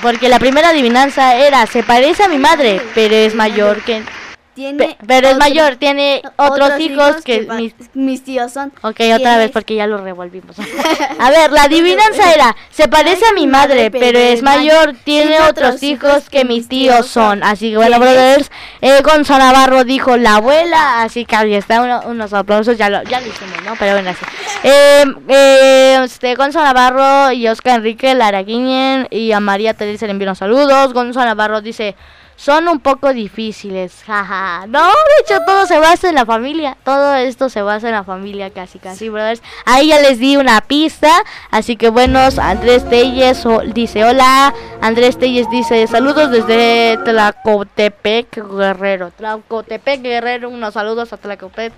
Porque 0.03 0.29
la 0.29 0.39
primera 0.39 0.69
adivinanza 0.71 1.37
era, 1.37 1.67
se 1.67 1.83
parece 1.83 2.25
a 2.25 2.29
mi 2.29 2.37
madre, 2.37 2.83
pero 2.95 3.15
es 3.15 3.35
mayor 3.35 3.83
que 3.83 4.03
pero 5.07 5.29
es 5.29 5.37
mayor, 5.37 5.77
tiene 5.77 6.23
otros, 6.37 6.79
hijos, 6.79 7.23
que, 7.25 7.49
mis, 7.95 8.25
tíos 8.25 8.53
son. 8.53 8.73
Ok, 8.83 9.01
otra 9.15 9.39
vez 9.39 9.51
porque 9.51 9.75
ya 9.75 9.87
lo 9.87 9.99
revolvimos. 9.99 10.57
a 11.19 11.31
ver, 11.31 11.51
la 11.53 11.65
adivinanza 11.65 12.33
era, 12.33 12.57
se 12.71 12.89
parece 12.89 13.25
a 13.27 13.33
mi 13.33 13.47
madre, 13.47 13.91
pero 13.91 14.19
es 14.19 14.43
mayor, 14.43 14.95
tiene 15.05 15.41
otros 15.41 15.83
hijos 15.83 16.29
que 16.31 16.45
mis 16.45 16.69
tíos 16.69 17.07
son. 17.07 17.43
Así 17.43 17.71
que 17.71 17.77
bueno, 17.77 17.99
brothers, 17.99 18.51
eh, 18.81 19.01
Gonzalo 19.03 19.45
Navarro 19.45 19.85
dijo 19.85 20.17
la 20.17 20.37
abuela, 20.37 21.03
así 21.03 21.25
que 21.25 21.37
ahí 21.37 21.55
está, 21.55 22.03
unos 22.07 22.33
aplausos, 22.33 22.79
ya 22.79 22.89
lo, 22.89 23.03
ya 23.05 23.21
lo 23.21 23.27
hicimos, 23.27 23.63
¿no? 23.65 23.75
Pero 23.79 23.93
bueno, 23.93 24.11
así. 24.11 24.25
Eh, 24.63 25.05
eh, 25.29 26.01
este, 26.05 26.35
Gonzalo 26.35 26.67
Navarro 26.67 27.33
y 27.33 27.49
Oscar 27.49 27.77
Enrique 27.77 28.15
Laraguinen 28.15 29.09
y 29.11 29.33
a 29.33 29.41
María 29.41 29.75
Teresa 29.75 30.07
le 30.07 30.13
envían 30.13 30.37
saludos. 30.37 30.93
Gonzalo 30.93 31.27
Navarro 31.27 31.61
dice 31.61 31.97
son 32.37 32.69
un 32.69 32.81
poco 32.81 33.13
difíciles, 33.13 34.03
jaja. 34.05 34.67
No, 34.67 34.83
de 34.83 35.23
hecho 35.23 35.39
todo 35.47 35.67
se 35.67 35.79
basa 35.79 36.09
en 36.09 36.15
la 36.15 36.27
familia. 36.27 36.77
Todo 36.85 37.15
esto 37.15 37.49
se 37.49 37.63
basa 37.63 37.89
en 37.89 37.95
la 37.95 38.05
familia, 38.05 38.51
casi, 38.51 38.79
casi, 38.79 39.09
brothers. 39.09 39.43
Ahí 39.65 39.89
ya 39.89 40.01
les 40.01 40.19
di 40.19 40.37
una 40.37 40.61
pista. 40.61 41.11
Así 41.51 41.77
que 41.77 41.89
buenos, 41.89 42.39
Andrés 42.39 42.89
Telles 42.89 43.45
dice 43.73 44.05
hola. 44.05 44.53
Andrés 44.81 45.19
Telles 45.19 45.49
dice 45.51 45.87
saludos 45.87 46.31
desde 46.31 46.99
Tlacotepec, 47.05 48.45
Guerrero. 48.57 49.11
Tlacotepec, 49.11 50.03
Guerrero. 50.03 50.49
Unos 50.49 50.75
saludos 50.75 51.13
a 51.13 51.17
Tlacotepec. 51.17 51.73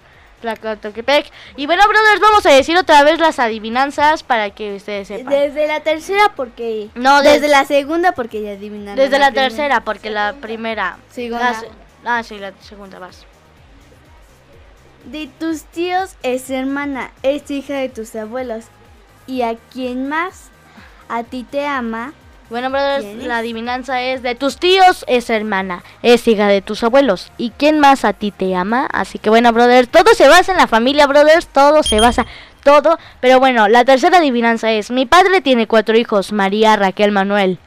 Y 1.57 1.67
bueno, 1.67 1.83
brothers, 1.89 2.21
vamos 2.21 2.47
a 2.47 2.51
decir 2.51 2.77
otra 2.77 3.03
vez 3.03 3.19
las 3.19 3.39
adivinanzas 3.39 4.23
para 4.23 4.51
que 4.51 4.77
ustedes 4.77 5.09
sepan. 5.09 5.33
Desde 5.33 5.67
la 5.67 5.81
tercera 5.81 6.33
porque... 6.37 6.89
No, 6.95 7.23
desde, 7.23 7.49
la 7.49 7.65
segunda 7.65 8.13
porque 8.13 8.43
ya 8.43 8.53
adivinaron. 8.53 8.97
Desde 8.97 9.19
la, 9.19 9.33
tercera 9.33 9.81
porque 9.81 10.11
la 10.11 10.35
primera... 10.41 10.99
Segunda. 11.11 11.63
ah, 12.05 12.23
sí, 12.23 12.39
la 12.39 12.53
segunda 12.61 12.99
vas. 12.99 13.25
De 15.05 15.29
tus 15.39 15.63
tíos 15.63 16.17
es 16.23 16.51
hermana, 16.51 17.13
es 17.23 17.51
hija 17.51 17.75
de 17.75 17.89
tus 17.89 18.15
abuelos. 18.17 18.65
¿Y 19.27 19.43
a 19.43 19.57
quién 19.73 20.09
más? 20.09 20.51
A 21.09 21.23
ti 21.23 21.45
te 21.49 21.67
ama 21.67 22.13
bueno, 22.49 22.71
brothers, 22.71 23.05
la 23.25 23.39
adivinanza 23.39 24.03
es 24.03 24.23
de 24.23 24.37
tus 24.37 24.59
tíos 24.59 25.05
es 25.09 25.31
hermana, 25.31 25.83
es 26.03 26.29
hija 26.29 26.47
de 26.47 26.63
tus 26.63 26.85
abuelos. 26.85 27.33
¿Y 27.39 27.51
quién 27.51 27.81
más 27.81 28.05
a 28.05 28.13
ti 28.13 28.31
te 28.31 28.55
ama? 28.55 28.87
Así 28.93 29.19
que 29.19 29.31
bueno, 29.31 29.53
brothers, 29.53 29.89
todo 29.89 30.15
se 30.15 30.29
basa 30.29 30.53
en 30.53 30.59
la 30.59 30.69
familia, 30.69 31.07
brothers, 31.07 31.49
todo 31.49 31.83
se 31.83 32.01
basa, 32.01 32.25
todo. 32.63 32.99
Pero 33.21 33.41
bueno, 33.41 33.67
la 33.69 33.85
tercera 33.85 34.19
adivinanza 34.19 34.71
es, 34.71 34.91
mi 34.91 35.07
padre 35.07 35.41
tiene 35.41 35.67
cuatro 35.67 35.97
hijos, 35.97 36.33
María, 36.33 36.77
Raquel, 36.77 37.11
Manuel. 37.11 37.59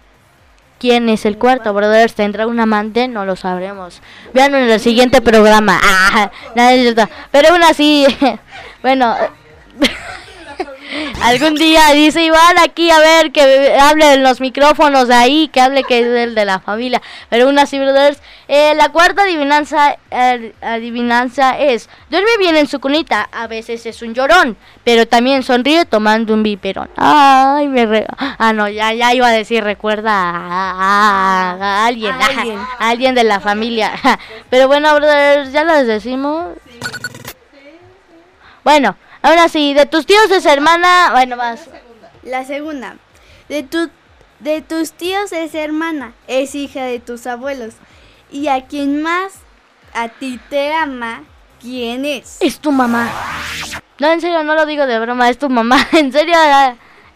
¿Quién 0.80 1.10
es 1.10 1.26
el 1.26 1.38
cuarto, 1.38 1.74
brothers? 1.74 2.16
¿Tendrá 2.16 2.48
un 2.48 2.62
amante? 2.62 3.10
No 3.10 3.26
lo 3.26 3.36
sabremos. 3.36 4.02
Vean 4.34 4.56
en 4.56 4.70
el 4.70 4.80
siguiente 4.80 5.22
programa. 5.22 5.80
Ah, 6.12 6.32
Pero 7.32 7.50
aún 7.50 7.64
así, 7.64 8.08
bueno... 8.82 9.16
Algún 11.22 11.56
día 11.56 11.92
dice 11.94 12.24
Iván 12.24 12.58
aquí 12.64 12.90
a 12.90 13.00
ver 13.00 13.32
que 13.32 13.78
hable 13.80 14.14
en 14.14 14.24
los 14.24 14.42
micrófonos 14.42 15.08
de 15.08 15.14
ahí, 15.14 15.48
que 15.50 15.62
hable 15.62 15.84
que 15.84 16.00
es 16.00 16.06
el 16.06 16.36
de 16.36 16.46
la 16.46 16.60
familia. 16.60 17.02
Pero 17.30 17.48
una 17.48 17.64
así, 17.64 17.78
brothers. 17.78 18.22
Eh, 18.48 18.74
la 18.76 18.90
cuarta 18.90 19.24
adivinanza, 19.24 19.98
adivinanza 20.62 21.60
es, 21.60 21.88
duerme 22.10 22.32
bien 22.40 22.56
en 22.56 22.68
su 22.68 22.80
cunita, 22.80 23.30
a 23.32 23.46
veces 23.46 23.86
es 23.86 24.02
un 24.02 24.16
llorón, 24.16 24.58
pero 24.84 25.08
también 25.08 25.44
sonríe 25.44 25.86
tomando 25.86 26.34
un 26.34 26.42
biperón. 26.42 26.90
Ay, 26.98 27.68
me 27.68 27.86
re... 27.86 28.08
Ah, 28.18 28.52
no, 28.54 28.68
ya, 28.68 28.92
ya 28.94 29.14
iba 29.14 29.28
a 29.28 29.32
decir, 29.32 29.64
recuerda 29.64 30.12
a, 30.12 31.86
alguien, 31.86 32.16
a 32.80 32.90
alguien 32.90 33.14
de 33.14 33.24
la 33.24 33.40
familia. 33.40 33.92
Pero 34.50 34.68
bueno, 34.68 34.96
brothers, 34.96 35.52
ya 35.52 35.64
les 35.64 35.86
decimos. 35.86 36.48
Bueno. 38.64 38.96
Ahora 39.22 39.50
sí, 39.50 39.74
de 39.74 39.86
tus 39.86 40.06
tíos 40.06 40.30
es 40.32 40.46
hermana, 40.46 41.10
bueno, 41.12 41.36
más. 41.36 41.68
La 42.24 42.46
segunda. 42.46 42.98
De 43.48 43.64
tu 43.64 43.90
de 44.40 44.62
tus 44.62 44.94
tíos 44.94 45.34
es 45.34 45.54
hermana, 45.54 46.14
es 46.28 46.56
hija 46.56 46.84
de 46.84 47.00
tus 47.00 47.28
abuelos. 47.28 47.74
Y 48.32 48.48
a 48.48 48.66
quien 48.66 49.02
más 49.02 49.34
a 49.94 50.08
ti 50.08 50.40
te 50.50 50.74
ama, 50.74 51.24
¿Quién 51.62 52.06
es? 52.06 52.38
Es 52.40 52.60
tu 52.60 52.72
mamá. 52.72 53.12
No, 54.00 54.12
en 54.12 54.22
serio, 54.22 54.44
no 54.44 54.56
lo 54.56 54.66
digo 54.66 54.86
de 54.86 55.00
broma, 55.00 55.30
es 55.30 55.38
tu 55.38 55.50
mamá. 55.50 55.78
En 55.92 56.12
serio, 56.12 56.36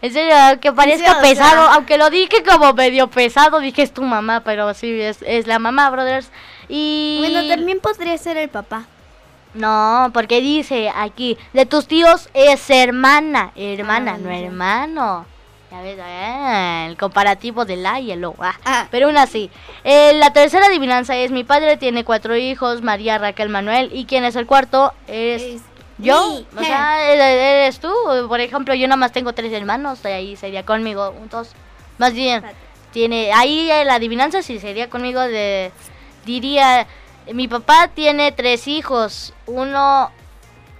en 0.02 0.12
serio, 0.12 0.60
que 0.60 0.72
parezca 0.72 1.20
pesado, 1.22 1.68
aunque 1.70 1.96
lo 1.96 2.10
dije 2.10 2.42
como 2.42 2.74
medio 2.74 3.08
pesado, 3.08 3.58
dije 3.60 3.82
es 3.82 3.94
tu 3.94 4.02
mamá, 4.02 4.42
pero 4.44 4.74
sí, 4.74 5.00
es, 5.00 5.18
es 5.22 5.46
la 5.46 5.58
mamá, 5.58 5.88
brothers. 5.88 6.30
Y... 6.68 7.16
Bueno, 7.20 7.48
también 7.48 7.80
podría 7.80 8.18
ser 8.18 8.36
el 8.36 8.50
papá. 8.50 8.84
No, 9.54 10.10
porque 10.12 10.40
dice 10.40 10.90
aquí, 10.94 11.38
de 11.52 11.64
tus 11.64 11.86
tíos 11.86 12.28
es 12.34 12.68
hermana, 12.70 13.52
hermana, 13.54 14.14
ah, 14.14 14.18
no 14.18 14.30
hermano. 14.30 15.26
Ya 15.70 15.80
ves, 15.80 15.98
eh, 15.98 16.86
el 16.88 16.96
comparativo 16.96 17.64
del 17.64 17.82
la 17.82 18.00
y 18.00 18.12
el 18.12 18.24
o. 18.24 18.34
Ah, 18.38 18.54
ah. 18.64 18.86
Pero 18.90 19.06
aún 19.06 19.16
así. 19.16 19.50
Eh, 19.82 20.12
la 20.14 20.32
tercera 20.32 20.66
adivinanza 20.66 21.16
es, 21.16 21.30
mi 21.30 21.44
padre 21.44 21.76
tiene 21.76 22.04
cuatro 22.04 22.36
hijos, 22.36 22.82
María, 22.82 23.18
Raquel, 23.18 23.48
Manuel, 23.48 23.90
y 23.92 24.04
quién 24.04 24.24
es 24.24 24.36
el 24.36 24.46
cuarto 24.46 24.92
es... 25.06 25.62
yo, 25.98 26.42
o 26.56 26.64
sea, 26.64 27.10
eres 27.10 27.80
tú. 27.80 27.92
Por 28.28 28.40
ejemplo, 28.40 28.74
yo 28.74 28.86
nada 28.86 28.96
más 28.96 29.12
tengo 29.12 29.32
tres 29.32 29.52
hermanos, 29.52 30.00
y 30.04 30.08
ahí 30.08 30.36
sería 30.36 30.64
conmigo, 30.64 31.12
juntos. 31.12 31.52
Más 31.98 32.12
bien, 32.12 32.44
tiene 32.92 33.32
ahí 33.32 33.68
la 33.84 33.94
adivinanza 33.94 34.42
sí 34.42 34.58
sería 34.60 34.88
conmigo 34.88 35.20
de 35.20 35.72
diría 36.24 36.86
mi 37.32 37.48
papá 37.48 37.88
tiene 37.94 38.32
tres 38.32 38.68
hijos, 38.68 39.32
uno 39.46 40.10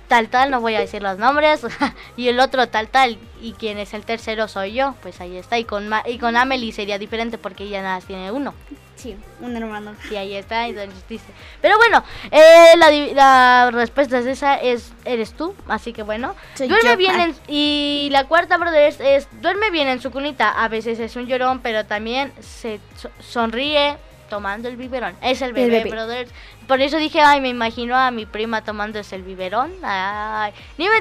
tal 0.08 0.28
tal, 0.28 0.50
no 0.50 0.60
voy 0.60 0.74
a 0.74 0.80
decir 0.80 1.02
los 1.02 1.18
nombres, 1.18 1.62
y 2.16 2.28
el 2.28 2.40
otro 2.40 2.68
tal 2.68 2.88
tal, 2.88 3.18
y 3.40 3.52
quien 3.52 3.78
es 3.78 3.94
el 3.94 4.04
tercero 4.04 4.48
soy 4.48 4.74
yo, 4.74 4.94
pues 5.02 5.20
ahí 5.20 5.36
está, 5.36 5.58
y 5.58 5.64
con, 5.64 5.90
y 6.06 6.18
con 6.18 6.36
Amelie 6.36 6.72
sería 6.72 6.98
diferente 6.98 7.38
porque 7.38 7.64
ella 7.64 7.82
nada 7.82 7.96
más 7.96 8.04
tiene 8.04 8.30
uno. 8.30 8.54
Sí, 8.96 9.16
un 9.40 9.56
hermano. 9.56 9.94
Sí, 10.08 10.16
ahí 10.16 10.34
está, 10.34 10.68
y 10.68 10.72
dice. 11.08 11.26
Pero 11.60 11.76
bueno, 11.78 12.04
eh, 12.30 12.76
la, 12.76 12.90
la, 12.90 13.70
respuesta 13.70 14.18
es 14.18 14.26
esa, 14.26 14.54
es, 14.54 14.92
eres 15.04 15.34
tú, 15.34 15.54
así 15.68 15.92
que 15.92 16.02
bueno. 16.02 16.34
duerme 16.56 16.96
bien, 16.96 17.20
en, 17.20 17.34
y 17.48 18.08
la 18.12 18.24
cuarta, 18.24 18.56
brother, 18.56 18.94
es, 19.00 19.28
duerme 19.42 19.70
bien 19.70 19.88
en 19.88 20.00
su 20.00 20.10
cunita, 20.10 20.50
a 20.50 20.68
veces 20.68 21.00
es 21.00 21.16
un 21.16 21.26
llorón, 21.26 21.60
pero 21.60 21.84
también 21.84 22.32
se 22.40 22.80
sonríe, 23.18 23.96
tomando 24.34 24.68
el 24.68 24.76
biberón. 24.76 25.14
Es 25.22 25.42
el 25.42 25.52
bebé, 25.52 25.84
brother. 25.84 26.26
Por 26.66 26.80
eso 26.80 26.96
dije, 26.96 27.20
ay, 27.20 27.40
me 27.40 27.50
imagino 27.50 27.94
a 27.94 28.10
mi 28.10 28.26
prima 28.26 28.64
tomando 28.64 28.98
ese 28.98 29.14
el 29.14 29.22
biberón. 29.22 29.70
Ay, 29.84 30.52
ni 30.76 30.88
me 30.88 31.00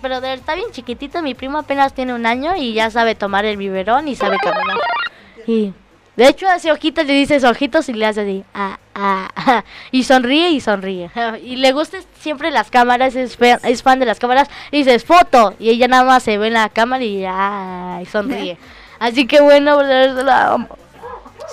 brother, 0.00 0.38
está 0.38 0.54
bien 0.54 0.70
chiquitito. 0.70 1.20
Mi 1.20 1.34
prima 1.34 1.58
apenas 1.58 1.94
tiene 1.94 2.14
un 2.14 2.26
año 2.26 2.54
y 2.54 2.72
ya 2.72 2.88
sabe 2.88 3.16
tomar 3.16 3.44
el 3.44 3.56
biberón 3.56 4.06
y 4.06 4.14
sabe 4.14 4.36
caminar. 4.38 4.78
Y 5.48 5.72
de 6.14 6.28
hecho 6.28 6.48
hace 6.48 6.70
ojitos, 6.70 7.04
le 7.06 7.14
dices 7.14 7.42
ojitos 7.42 7.88
y 7.88 7.92
le 7.92 8.06
hace 8.06 8.20
así, 8.20 8.44
ah, 8.54 8.78
ah, 8.94 9.64
y 9.90 10.04
sonríe 10.04 10.50
y 10.50 10.60
sonríe. 10.60 11.10
Y 11.42 11.56
le 11.56 11.72
gusta 11.72 11.98
siempre 12.20 12.52
las 12.52 12.70
cámaras, 12.70 13.16
es, 13.16 13.36
es 13.64 13.82
fan 13.82 13.98
de 13.98 14.06
las 14.06 14.20
cámaras. 14.20 14.48
Y 14.70 14.84
dices 14.84 15.04
foto 15.04 15.54
y 15.58 15.70
ella 15.70 15.88
nada 15.88 16.04
más 16.04 16.22
se 16.22 16.38
ve 16.38 16.46
en 16.46 16.52
la 16.52 16.68
cámara 16.68 17.02
y, 17.02 17.24
ah, 17.26 17.98
y 18.00 18.06
sonríe. 18.06 18.58
Así 19.00 19.26
que 19.26 19.40
bueno, 19.40 19.76
brother, 19.76 20.24
la 20.24 20.68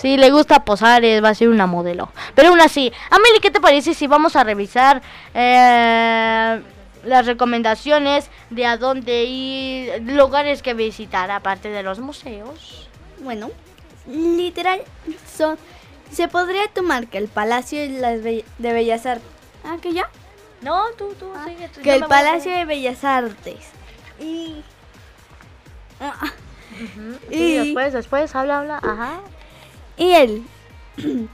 Sí, 0.02 0.18
le 0.18 0.30
gusta 0.30 0.64
posar, 0.64 1.04
va 1.24 1.30
a 1.30 1.36
ser 1.36 1.50
una 1.50 1.66
modelo. 1.66 2.10
Pero 2.36 2.50
aún 2.50 2.62
así, 2.62 2.92
Amelie, 3.10 3.42
¿qué 3.42 3.52
te 3.52 3.60
parece 3.60 3.94
si 3.94 4.08
vamos 4.08 4.36
a 4.36 4.44
revisar 4.44 5.02
eh, 5.34 6.62
las 7.04 7.26
recomendaciones 7.26 8.30
de 8.50 8.66
a 8.66 8.78
dónde 8.78 9.24
ir, 9.24 10.04
lugares 10.04 10.62
que 10.62 10.74
visitar, 10.74 11.32
aparte 11.32 11.70
de 11.70 11.82
los 11.82 12.00
museos? 12.00 12.88
Bueno, 13.20 13.50
literal, 14.08 14.82
son, 15.36 15.58
se 16.12 16.28
podría 16.28 16.68
tomar 16.68 17.08
que 17.08 17.18
el 17.18 17.28
Palacio 17.28 17.80
de, 17.80 18.44
Bellas 18.60 19.06
Artes... 19.06 19.28
Ah, 19.64 19.78
¿que 19.82 19.94
ya? 19.94 20.10
No, 20.62 20.84
tú, 20.98 21.14
tú, 21.20 21.32
ah, 21.36 21.48
Que 21.82 21.96
el 21.96 22.06
Palacio 22.06 22.52
de 22.52 22.66
Bellas 22.66 23.04
Artes. 23.04 23.72
Y... 24.20 24.64
y 27.32 27.56
después, 27.56 27.94
después, 27.94 28.36
habla, 28.36 28.60
habla, 28.60 28.78
ajá 28.78 29.22
y 29.98 30.12
el 30.14 30.48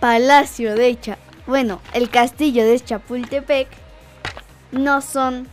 palacio 0.00 0.74
de 0.74 0.98
Cha 1.00 1.18
bueno, 1.46 1.80
el 1.92 2.10
castillo 2.10 2.64
de 2.64 2.80
Chapultepec 2.80 3.68
no 4.72 5.00
son 5.00 5.48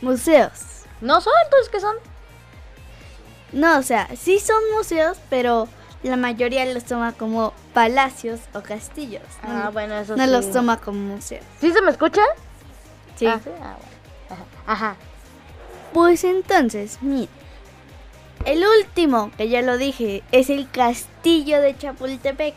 museos. 0.00 0.84
¿No 1.00 1.20
son? 1.20 1.32
Entonces, 1.44 1.68
¿qué 1.70 1.80
son? 1.80 1.96
No, 3.52 3.78
o 3.78 3.82
sea, 3.82 4.08
sí 4.16 4.38
son 4.38 4.62
museos, 4.76 5.18
pero 5.30 5.68
la 6.04 6.16
mayoría 6.16 6.64
los 6.66 6.84
toma 6.84 7.12
como 7.12 7.52
palacios 7.72 8.40
o 8.52 8.62
castillos. 8.62 9.22
Ah, 9.42 9.70
bueno, 9.72 9.96
eso 9.96 10.16
No 10.16 10.26
los 10.26 10.50
toma 10.52 10.80
como 10.80 11.14
museos. 11.14 11.44
¿Sí 11.60 11.72
se 11.72 11.82
me 11.82 11.90
escucha? 11.90 12.22
Sí. 13.16 13.26
Ah, 13.26 13.40
ah, 13.62 13.76
Ajá. 14.30 14.44
Ajá. 14.66 14.96
Pues 15.92 16.22
entonces, 16.24 16.98
mira, 17.00 17.30
el 18.44 18.64
último, 18.80 19.30
que 19.36 19.48
ya 19.48 19.62
lo 19.62 19.78
dije, 19.78 20.22
es 20.32 20.50
el 20.50 20.70
castillo 20.70 21.60
de 21.60 21.76
Chapultepec. 21.76 22.54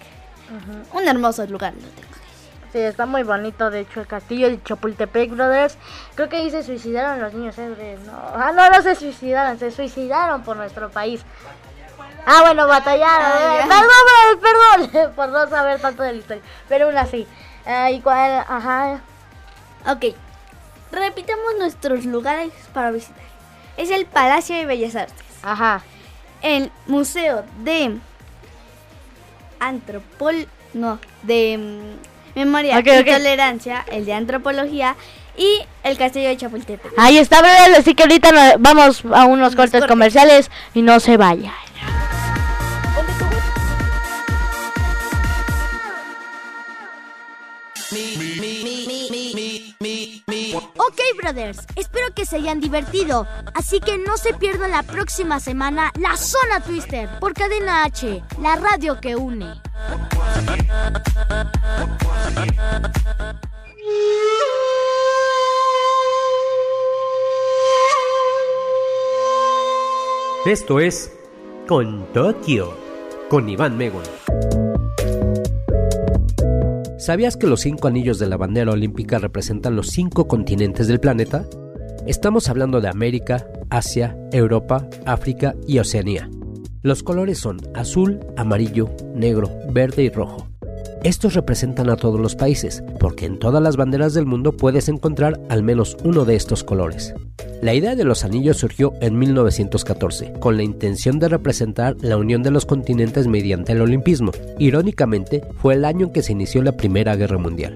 Un 0.94 1.08
hermoso 1.08 1.46
lugar, 1.46 1.74
lo 1.74 1.82
tengo 1.82 2.08
Sí, 2.72 2.80
está 2.80 3.06
muy 3.06 3.24
bonito, 3.24 3.70
de 3.70 3.82
hecho, 3.82 4.02
el 4.02 4.08
castillo 4.08 4.50
de 4.50 4.62
Chapultepec, 4.62 5.32
brothers. 5.32 5.78
Creo 6.16 6.28
que 6.28 6.38
ahí 6.38 6.52
se 6.52 6.64
suicidaron 6.64 7.22
los 7.22 7.34
niños, 7.34 7.58
¿eh? 7.58 7.98
No, 8.06 8.12
ah, 8.12 8.52
no, 8.54 8.70
no 8.70 8.82
se 8.82 8.96
suicidaron, 8.96 9.58
se 9.58 9.72
suicidaron 9.72 10.44
por 10.44 10.58
nuestro 10.58 10.90
país. 10.90 11.22
Ah, 12.26 12.42
bueno, 12.42 12.68
batallaron. 12.68 13.26
Ah, 13.26 13.60
eh. 13.62 14.40
perdón, 14.42 14.90
perdón, 14.92 15.14
por 15.16 15.30
no 15.30 15.48
saber 15.48 15.80
tanto 15.80 16.04
de 16.04 16.12
la 16.14 16.20
historia. 16.20 16.44
Pero 16.68 16.88
aún 16.88 16.98
así. 16.98 17.26
Eh, 17.66 17.94
¿Y 17.94 18.02
cuál? 18.02 18.44
Ajá. 18.48 19.00
Ok. 19.88 20.14
Repitamos 20.92 21.56
nuestros 21.58 22.06
lugares 22.06 22.52
para 22.74 22.92
visitar. 22.92 23.24
Es 23.78 23.92
el 23.92 24.06
Palacio 24.06 24.58
de 24.58 24.66
Bellas 24.66 24.96
Artes. 24.96 25.27
Ajá. 25.44 25.84
El 26.42 26.72
Museo 26.88 27.44
de 27.64 27.98
Antropol... 29.60 30.48
No, 30.74 31.00
de 31.24 31.58
mm, 31.58 32.38
Memoria 32.38 32.80
y 32.80 32.84
Tolerancia, 32.84 33.84
el 33.92 34.06
de 34.06 34.14
Antropología 34.14 34.96
y 35.38 35.66
el 35.84 35.98
Castillo 35.98 36.28
de 36.28 36.38
Chapultepec. 36.38 36.94
Ahí 36.98 37.18
está, 37.18 37.42
¿verdad? 37.42 37.80
Así 37.80 37.96
que 37.96 38.04
ahorita 38.04 38.58
vamos 38.60 39.04
a 39.12 39.26
unos 39.26 39.56
cortes, 39.56 39.86
comerciales 39.86 40.52
y 40.74 40.82
no 40.82 41.00
se 41.00 41.18
vaya. 41.18 41.54
Ok, 50.88 51.02
brothers, 51.22 51.60
espero 51.76 52.14
que 52.16 52.26
se 52.26 52.38
hayan 52.38 52.62
divertido. 52.62 53.28
Así 53.54 53.82
que 53.82 53.98
no 53.98 54.16
se 54.16 54.34
pierdan 54.34 54.72
la 54.72 54.84
próxima 54.84 55.42
semana 55.42 55.92
la 56.00 56.16
Zona 56.16 56.62
Twister 56.62 57.10
por 57.20 57.34
Cadena 57.34 57.84
H, 57.84 58.24
la 58.42 58.56
radio 58.56 58.98
que 59.02 59.18
une. 59.18 59.54
Esto 70.46 70.80
es 70.80 71.12
Con 71.68 72.06
Tokio, 72.14 72.74
con 73.30 73.50
Iván 73.50 73.78
Megon. 73.78 74.04
¿Sabías 77.08 77.38
que 77.38 77.48
los 77.48 77.62
cinco 77.62 77.88
anillos 77.88 78.20
de 78.20 78.28
la 78.28 78.36
bandera 78.36 78.74
olímpica 78.74 79.18
representan 79.18 79.78
los 79.78 79.88
cinco 79.92 80.28
continentes 80.28 80.90
del 80.90 81.00
planeta? 81.00 81.46
Estamos 82.06 82.50
hablando 82.50 82.82
de 82.82 82.90
América, 82.90 83.48
Asia, 83.70 84.18
Europa, 84.34 84.90
África 85.06 85.56
y 85.66 85.80
Oceanía. 85.80 86.30
Los 86.82 87.04
colores 87.04 87.38
son 87.38 87.62
azul, 87.76 88.20
amarillo, 88.36 88.90
negro, 89.16 89.50
verde 89.72 90.04
y 90.04 90.10
rojo. 90.10 90.50
Estos 91.02 91.34
representan 91.34 91.90
a 91.90 91.96
todos 91.96 92.20
los 92.20 92.36
países, 92.36 92.84
porque 93.00 93.26
en 93.26 93.40
todas 93.40 93.64
las 93.64 93.78
banderas 93.78 94.14
del 94.14 94.26
mundo 94.26 94.52
puedes 94.52 94.90
encontrar 94.90 95.40
al 95.48 95.64
menos 95.64 95.96
uno 96.04 96.26
de 96.26 96.36
estos 96.36 96.66
colores. 96.66 97.14
La 97.62 97.74
idea 97.74 97.96
de 97.96 98.04
los 98.04 98.24
anillos 98.24 98.58
surgió 98.58 98.94
en 99.02 99.18
1914, 99.18 100.34
con 100.40 100.58
la 100.58 100.64
intención 100.64 101.20
de 101.20 101.28
representar 101.28 101.96
la 102.02 102.18
unión 102.18 102.44
de 102.44 102.52
los 102.52 102.66
continentes 102.66 103.28
mediante 103.28 103.72
el 103.72 103.82
olimpismo. 103.82 104.32
Irónicamente, 104.60 105.44
fue 105.60 105.74
el 105.74 105.86
año 105.86 106.08
en 106.08 106.14
que 106.14 106.22
se 106.22 106.34
inició 106.34 106.62
la 106.62 106.74
Primera 106.74 107.16
Guerra 107.16 107.38
Mundial. 107.38 107.76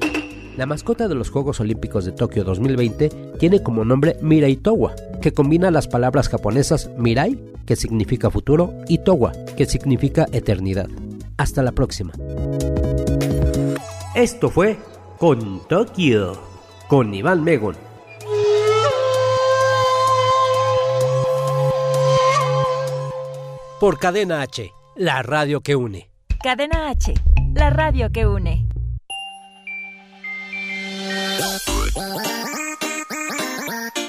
La 0.58 0.66
mascota 0.66 1.08
de 1.08 1.16
los 1.16 1.30
Juegos 1.30 1.60
Olímpicos 1.60 2.06
de 2.06 2.12
Tokio 2.12 2.44
2020 2.44 3.10
tiene 3.40 3.64
como 3.64 3.86
nombre 3.86 4.18
Mirai 4.22 4.58
Towa, 4.58 4.94
que 5.22 5.34
combina 5.34 5.72
las 5.72 5.88
palabras 5.88 6.30
japonesas 6.30 6.92
Mirai, 6.98 7.40
que 7.66 7.76
significa 7.76 8.30
futuro, 8.30 8.74
y 8.88 9.00
Towa, 9.00 9.32
que 9.56 9.66
significa 9.66 10.28
eternidad. 10.32 10.90
Hasta 11.38 11.64
la 11.64 11.72
próxima. 11.72 12.14
Esto 14.14 14.50
fue 14.50 14.78
Con 15.18 15.68
Tokio, 15.68 16.38
con 16.88 17.14
Iván 17.14 17.44
Megon. 17.44 17.91
por 23.82 23.98
Cadena 23.98 24.44
H, 24.44 24.72
la 24.96 25.24
radio 25.24 25.62
que 25.62 25.76
une. 25.76 26.08
Cadena 26.44 26.92
H, 26.92 27.16
la 27.56 27.72
radio 27.72 28.12
que 28.12 28.28
une. 28.28 28.64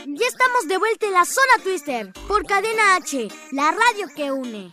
Ya 0.08 0.26
estamos 0.26 0.68
de 0.68 0.76
vuelta 0.76 1.06
en 1.06 1.14
la 1.14 1.24
zona 1.24 1.64
Twister 1.64 2.12
por 2.28 2.44
Cadena 2.44 2.96
H, 2.96 3.28
la 3.52 3.70
radio 3.70 4.08
que 4.14 4.30
une. 4.30 4.70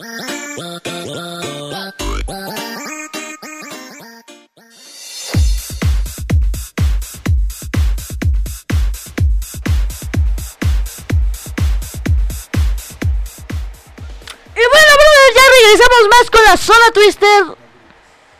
Regresamos 15.69 16.09
más 16.09 16.29
con 16.31 16.43
la 16.43 16.57
zona 16.57 16.91
Twister. 16.93 17.43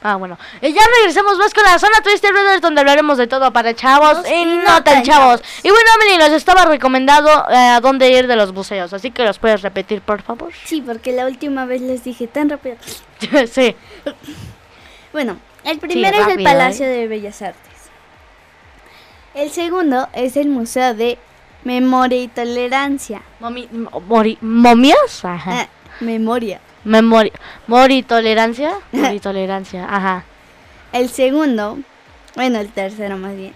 Ah, 0.01 0.15
bueno. 0.15 0.37
Y 0.61 0.71
ya 0.71 0.81
regresamos 0.97 1.37
más 1.37 1.53
con 1.53 1.63
la 1.63 1.77
zona 1.77 2.01
Twister 2.01 2.31
Brothers, 2.31 2.61
donde 2.61 2.79
hablaremos 2.79 3.17
de 3.17 3.27
todo 3.27 3.51
para 3.51 3.73
chavos 3.75 4.19
y 4.29 4.45
no 4.45 4.81
tan 4.83 5.03
chavos. 5.03 5.41
Y 5.61 5.69
bueno, 5.69 5.89
Amelie 5.95 6.17
nos 6.17 6.29
estaba 6.29 6.63
recomendando 6.65 7.29
eh, 7.49 7.55
a 7.57 7.81
dónde 7.81 8.09
ir 8.09 8.27
de 8.27 8.35
los 8.37 8.53
buceos, 8.53 8.93
así 8.93 9.11
que 9.11 9.23
los 9.25 9.39
puedes 9.39 9.61
repetir, 9.61 10.01
por 10.01 10.21
favor. 10.21 10.53
Sí, 10.63 10.81
porque 10.81 11.11
la 11.11 11.25
última 11.25 11.65
vez 11.65 11.81
les 11.81 12.03
dije 12.05 12.27
tan 12.27 12.49
rápido. 12.49 12.77
sí. 13.51 13.75
Bueno, 15.11 15.37
el 15.65 15.79
primero 15.79 16.17
es 16.17 16.27
el 16.37 16.43
Palacio 16.43 16.85
¿eh? 16.85 16.89
de 16.89 17.07
Bellas 17.07 17.41
Artes. 17.41 17.59
El 19.33 19.51
segundo 19.51 20.07
es 20.13 20.37
el 20.37 20.47
Museo 20.47 20.93
de 20.93 21.17
Memoria 21.65 22.21
y 22.21 22.27
Tolerancia. 22.29 23.21
Momi- 23.41 23.69
mo- 23.69 24.01
mori- 24.07 24.37
¿Momias? 24.41 25.25
Ajá. 25.25 25.51
Ah, 25.63 25.67
memoria. 25.99 26.61
Memoria. 26.83 27.33
Mori 27.67 28.03
tolerancia. 28.03 28.73
Mori 28.91 29.19
tolerancia. 29.19 29.85
Ajá. 29.89 30.23
El 30.91 31.09
segundo, 31.09 31.77
bueno, 32.35 32.59
el 32.59 32.69
tercero 32.69 33.17
más 33.17 33.35
bien, 33.35 33.53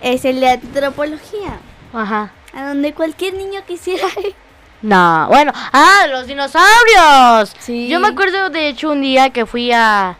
es 0.00 0.24
el 0.24 0.40
de 0.40 0.50
Antropología. 0.50 1.58
Ajá. 1.92 2.32
A 2.52 2.68
donde 2.68 2.92
cualquier 2.92 3.34
niño 3.34 3.60
quisiera 3.66 4.06
ir. 4.24 4.34
No, 4.82 5.28
bueno. 5.28 5.50
Ah, 5.72 6.06
los 6.10 6.26
dinosaurios. 6.26 7.54
Sí. 7.58 7.88
Yo 7.88 8.00
me 8.00 8.08
acuerdo 8.08 8.50
de 8.50 8.68
hecho 8.68 8.90
un 8.90 9.00
día 9.00 9.30
que 9.30 9.46
fui 9.46 9.72
a 9.72 10.18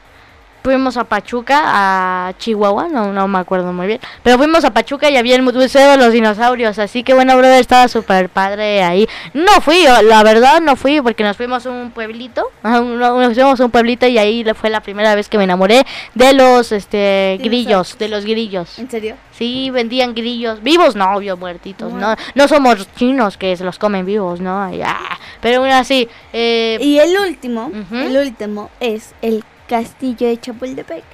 fuimos 0.64 0.96
a 0.96 1.04
Pachuca, 1.04 1.60
a 1.62 2.32
Chihuahua, 2.38 2.88
no 2.88 3.12
no 3.12 3.28
me 3.28 3.38
acuerdo 3.38 3.70
muy 3.74 3.86
bien, 3.86 4.00
pero 4.22 4.38
fuimos 4.38 4.64
a 4.64 4.72
Pachuca 4.72 5.10
y 5.10 5.16
había 5.18 5.36
el 5.36 5.42
museo 5.42 5.90
de 5.90 5.98
los 5.98 6.10
dinosaurios, 6.10 6.78
así 6.78 7.02
que 7.02 7.12
bueno, 7.12 7.36
brother, 7.36 7.60
estaba 7.60 7.86
súper 7.86 8.30
padre 8.30 8.82
ahí. 8.82 9.06
No 9.34 9.60
fui, 9.60 9.84
la 10.04 10.22
verdad 10.22 10.62
no 10.62 10.74
fui 10.74 11.02
porque 11.02 11.22
nos 11.22 11.36
fuimos 11.36 11.66
a 11.66 11.70
un 11.70 11.90
pueblito, 11.90 12.50
nos 12.62 13.34
fuimos 13.34 13.60
a 13.60 13.64
un 13.66 13.70
pueblito 13.70 14.06
y 14.06 14.16
ahí 14.16 14.42
fue 14.54 14.70
la 14.70 14.80
primera 14.80 15.14
vez 15.14 15.28
que 15.28 15.36
me 15.36 15.44
enamoré 15.44 15.84
de 16.14 16.32
los 16.32 16.72
este 16.72 17.38
grillos, 17.42 17.98
de 17.98 18.08
los 18.08 18.24
grillos. 18.24 18.78
¿En 18.78 18.90
serio? 18.90 19.16
Sí, 19.32 19.68
vendían 19.68 20.14
grillos 20.14 20.62
vivos, 20.62 20.96
no, 20.96 21.14
obvio, 21.14 21.36
muertitos, 21.36 21.92
no, 21.92 22.16
no 22.34 22.48
somos 22.48 22.88
chinos 22.94 23.36
que 23.36 23.54
se 23.54 23.64
los 23.64 23.78
comen 23.78 24.06
vivos, 24.06 24.40
¿no? 24.40 24.62
Ay, 24.62 24.80
ah, 24.82 25.18
Pero 25.42 25.58
aún 25.58 25.68
así, 25.68 26.08
eh, 26.32 26.78
Y 26.80 26.98
el 27.00 27.18
último, 27.18 27.70
el 27.92 28.16
último 28.16 28.70
es 28.80 29.14
el 29.20 29.44
Castillo 29.68 30.26
de 30.28 30.40
Chapultepec. 30.40 31.04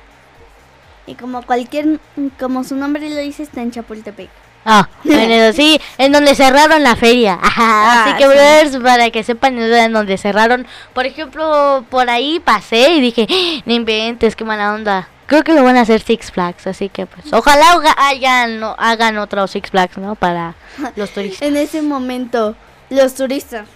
Y 1.06 1.14
como 1.14 1.42
cualquier, 1.42 1.98
como 2.38 2.62
su 2.64 2.76
nombre 2.76 3.08
lo 3.10 3.16
dice, 3.16 3.42
está 3.42 3.62
en 3.62 3.70
Chapultepec. 3.70 4.28
Ah, 4.64 4.88
en 5.04 5.30
eso 5.30 5.56
sí, 5.56 5.80
en 5.96 6.12
donde 6.12 6.34
cerraron 6.34 6.82
la 6.82 6.94
feria. 6.96 7.38
Ajá, 7.40 8.02
así 8.02 8.10
Ah, 8.12 8.16
que, 8.18 8.24
sí. 8.24 8.28
brothers, 8.28 8.76
para 8.78 9.10
que 9.10 9.22
sepan 9.24 9.58
en 9.58 9.92
donde 9.92 10.18
cerraron. 10.18 10.66
Por 10.92 11.06
ejemplo, 11.06 11.84
por 11.88 12.10
ahí 12.10 12.40
pasé 12.40 12.90
y 12.90 13.00
dije, 13.00 13.26
"Ah, 13.30 13.62
no 13.64 13.72
inventes, 13.72 14.36
qué 14.36 14.44
mala 14.44 14.74
onda. 14.74 15.08
Creo 15.26 15.44
que 15.44 15.52
lo 15.54 15.62
van 15.62 15.76
a 15.76 15.82
hacer 15.82 16.00
Six 16.02 16.32
Flags, 16.32 16.66
así 16.66 16.88
que 16.88 17.06
pues, 17.06 17.32
ojalá 17.32 17.70
haga- 17.72 17.92
hagan, 17.96 18.58
no, 18.60 18.74
hagan 18.78 19.16
otro 19.16 19.46
Six 19.46 19.70
Flags, 19.70 19.96
¿no? 19.96 20.14
Para 20.16 20.54
los 20.96 21.10
turistas. 21.10 21.42
En 21.42 21.56
ese 21.56 21.82
momento, 21.82 22.56
los 22.90 23.14
turistas. 23.14 23.66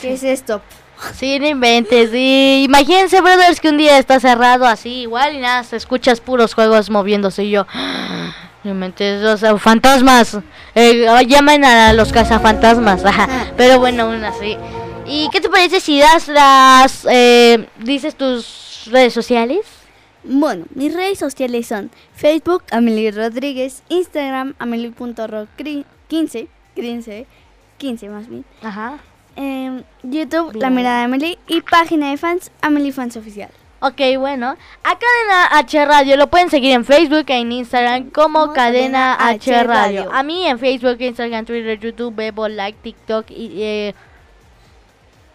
¿Qué 0.00 0.14
es 0.14 0.22
esto? 0.24 0.60
Sí, 1.14 1.38
no 1.38 1.46
inventes. 1.46 2.10
Sí. 2.10 2.64
Imagínense, 2.64 3.20
brothers, 3.20 3.60
que 3.60 3.68
un 3.68 3.76
día 3.76 3.98
está 3.98 4.20
cerrado 4.20 4.66
así, 4.66 5.02
igual 5.02 5.34
y 5.34 5.38
nada, 5.38 5.64
se 5.64 5.76
escuchas 5.76 6.20
puros 6.20 6.54
juegos 6.54 6.90
moviéndose 6.90 7.44
y 7.44 7.50
yo. 7.50 7.66
No 8.64 8.70
inventes, 8.72 9.22
o 9.24 9.36
sea, 9.36 9.56
fantasmas. 9.58 10.38
Eh, 10.74 11.06
llamen 11.26 11.64
a 11.64 11.92
los 11.92 12.12
cazafantasmas. 12.12 13.02
Pero 13.56 13.78
bueno, 13.78 14.04
aún 14.04 14.24
así. 14.24 14.56
¿Y 15.06 15.28
qué 15.30 15.40
te 15.40 15.48
parece 15.48 15.80
si 15.80 16.00
das 16.00 16.26
las. 16.28 17.06
Eh, 17.08 17.68
dices 17.78 18.16
tus 18.16 18.88
redes 18.90 19.12
sociales? 19.12 19.60
Bueno, 20.24 20.64
mis 20.74 20.92
redes 20.92 21.20
sociales 21.20 21.68
son 21.68 21.92
Facebook, 22.14 22.64
Amelie 22.72 23.12
Rodríguez, 23.12 23.84
Instagram, 23.88 24.54
amelie.ro15, 24.58 26.48
15, 26.74 27.26
15 27.78 28.08
más 28.08 28.28
bien. 28.28 28.44
Ajá. 28.62 28.98
Em, 29.36 29.82
YouTube, 30.02 30.54
La. 30.56 30.70
Mirada 30.70 30.98
de 31.00 31.04
Amelie 31.04 31.38
y 31.46 31.60
página 31.60 32.10
de 32.10 32.16
fans, 32.16 32.50
Amelie 32.62 32.92
Fans 32.92 33.16
Oficial. 33.16 33.50
Ok, 33.80 34.00
bueno. 34.18 34.56
A 34.82 34.98
Cadena 34.98 35.58
H 35.58 35.84
Radio 35.84 36.16
lo 36.16 36.28
pueden 36.28 36.48
seguir 36.48 36.72
en 36.72 36.84
Facebook 36.84 37.26
e 37.28 37.34
en 37.38 37.52
Instagram 37.52 38.10
como 38.10 38.40
Como 38.40 38.52
Cadena 38.54 39.16
Cadena 39.18 39.34
H 39.34 39.64
Radio. 39.64 39.66
Radio. 40.04 40.12
A 40.12 40.22
mí 40.22 40.46
en 40.46 40.58
Facebook, 40.58 40.96
Instagram, 40.98 41.44
Twitter, 41.44 41.78
YouTube, 41.78 42.14
Bebo, 42.14 42.48
Like, 42.48 42.78
TikTok 42.82 43.30
y 43.30 43.62
eh, 43.62 43.94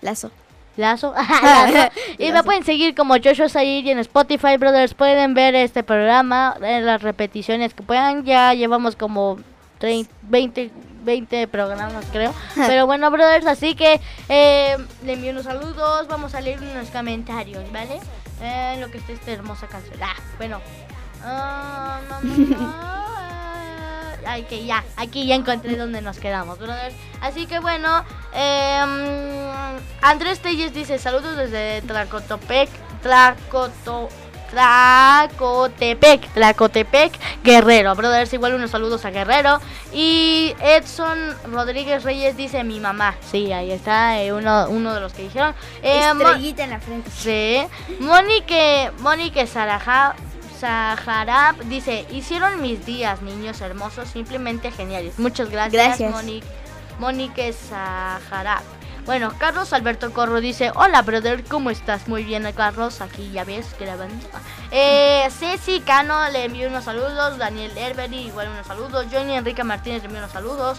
Lazo. 0.02 0.32
Lazo. 0.76 1.14
Lazo. 1.44 1.92
Y 2.18 2.32
me 2.32 2.44
pueden 2.44 2.64
seguir 2.64 2.96
como 2.96 3.16
Joshua 3.24 3.48
Said 3.48 3.86
y 3.86 3.92
en 3.92 4.00
Spotify, 4.00 4.58
brothers. 4.58 4.96
Pueden 4.96 5.36
ver 5.36 5.54
este 5.54 5.84
programa 5.84 6.58
en 6.62 6.86
las 6.86 7.04
repeticiones 7.04 7.76
que 7.76 7.84
puedan. 7.84 8.26
Ya 8.26 8.56
llevamos 8.56 8.96
como 8.96 9.38
30, 9.78 10.12
20, 10.24 10.72
20 11.02 11.48
programas, 11.48 12.06
creo. 12.12 12.34
Pero 12.56 12.86
bueno, 12.86 13.10
brothers, 13.12 13.46
así 13.46 13.76
que 13.76 14.00
eh, 14.30 14.78
le 15.04 15.14
envío 15.14 15.32
unos 15.32 15.46
saludos. 15.46 16.08
Vamos 16.08 16.36
a 16.36 16.42
leer 16.42 16.60
unos 16.62 16.90
comentarios, 16.90 17.72
¿vale? 17.72 18.00
Eh, 18.42 18.78
lo 18.80 18.90
que 18.90 18.98
está 18.98 19.12
esta 19.14 19.32
hermosa 19.32 19.68
canción. 19.68 19.96
Ah, 20.02 20.16
bueno. 20.38 20.62
Ah, 21.24 22.00
no, 22.10 22.22
no, 22.22 22.38
no. 22.58 22.92
Ay, 24.26 24.44
que 24.44 24.66
ya, 24.66 24.84
aquí 24.98 25.26
ya 25.26 25.36
encontré 25.36 25.76
donde 25.76 26.02
nos 26.02 26.18
quedamos, 26.20 26.60
brothers. 26.60 26.96
Así 27.22 27.48
que 27.48 27.60
bueno, 27.60 28.06
em, 28.34 29.50
Andrés 30.02 30.40
Telles 30.42 30.74
dice 30.74 31.00
saludos 31.00 31.36
desde 31.38 31.82
Tlacotepec, 31.82 32.70
Tlacoto, 33.02 34.10
Tlacotepec, 34.52 36.28
Tlacotepec, 36.34 37.14
Guerrero, 37.44 37.96
brothers. 37.96 38.34
Igual 38.34 38.54
unos 38.54 38.72
saludos 38.72 39.06
a 39.06 39.12
Guerrero. 39.12 39.60
Y 39.94 40.54
Edson 40.62 41.18
Rodríguez 41.52 42.04
Reyes 42.04 42.38
dice 42.38 42.64
mi 42.64 42.80
mamá. 42.80 43.16
Sí, 43.32 43.52
ahí 43.52 43.72
está, 43.72 44.22
eh, 44.22 44.34
uno, 44.34 44.68
uno 44.70 44.94
de 44.94 45.00
los 45.00 45.14
que 45.14 45.24
dijeron. 45.24 45.56
Eh, 45.82 46.10
Estrellita 46.12 46.64
en 46.64 46.70
la 46.70 46.80
frente. 46.80 47.10
Sí. 47.12 47.66
Monique, 48.00 48.92
Monique 49.00 49.48
Saraja, 49.48 50.16
Saharab 50.60 51.58
dice, 51.66 52.06
hicieron 52.12 52.62
mis 52.62 52.86
días, 52.86 53.22
niños 53.22 53.62
hermosos, 53.62 54.10
simplemente 54.10 54.70
geniales. 54.70 55.18
Muchas 55.18 55.50
gracias, 55.50 55.74
Gracias. 55.74 56.12
Monique, 56.12 56.48
Monique 57.00 57.52
Saharab. 57.54 58.62
Bueno, 59.06 59.34
Carlos 59.40 59.74
Alberto 59.74 60.14
Corro 60.14 60.42
dice, 60.42 60.72
hola 60.76 61.02
brother, 61.02 61.44
¿cómo 61.44 61.72
estás? 61.72 62.08
Muy 62.08 62.24
bien, 62.24 62.48
Carlos, 62.56 63.02
aquí 63.02 63.32
ya 63.32 63.44
ves, 63.44 63.76
grabando. 63.80 64.28
Eh, 64.70 65.28
Ceci 65.32 65.80
Cano 65.82 66.30
le 66.30 66.46
envió 66.46 66.68
unos 66.68 66.84
saludos, 66.84 67.40
Daniel 67.40 67.76
Herbery 67.76 68.28
igual 68.28 68.50
unos 68.50 68.68
saludos, 68.68 69.08
Johnny 69.12 69.34
Enrique 69.34 69.64
Martínez 69.64 70.04
le 70.04 70.06
envió 70.06 70.20
unos 70.20 70.32
saludos, 70.32 70.78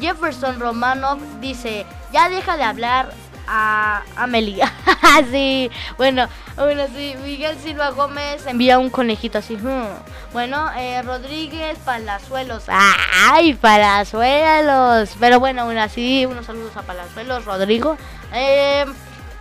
Jefferson 0.00 0.58
Romanov 0.58 1.18
dice, 1.40 1.86
ya 2.12 2.28
deja 2.28 2.56
de 2.56 2.64
hablar 2.64 3.12
a 3.52 4.02
Amelia. 4.16 4.72
sí, 5.32 5.70
bueno, 5.96 6.28
bueno, 6.56 6.84
sí, 6.94 7.16
Miguel 7.24 7.58
Silva 7.58 7.90
Gómez 7.90 8.46
envía 8.46 8.78
un 8.78 8.90
conejito 8.90 9.38
así. 9.38 9.56
hmm. 9.56 9.86
Bueno, 10.32 10.70
eh, 10.76 11.02
Rodríguez 11.02 11.76
Palazuelos. 11.84 12.62
¡Ay, 12.68 13.54
Palazuelos! 13.54 15.10
Pero 15.18 15.40
bueno, 15.40 15.62
aún 15.62 15.78
así, 15.78 16.24
unos 16.26 16.46
saludos 16.46 16.76
a 16.76 16.82
Palazuelos, 16.82 17.44
Rodrigo. 17.44 17.96
Eh, 18.32 18.86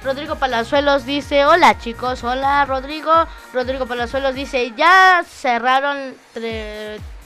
Rodrigo 0.04 0.38
Palazuelos 0.38 1.06
dice, 1.06 1.46
hola 1.46 1.78
chicos, 1.78 2.24
hola 2.24 2.66
Rodrigo. 2.66 3.12
Rodrigo 3.54 3.86
Palazuelos 3.86 4.34
dice, 4.34 4.74
ya 4.76 5.24
cerraron 5.28 6.16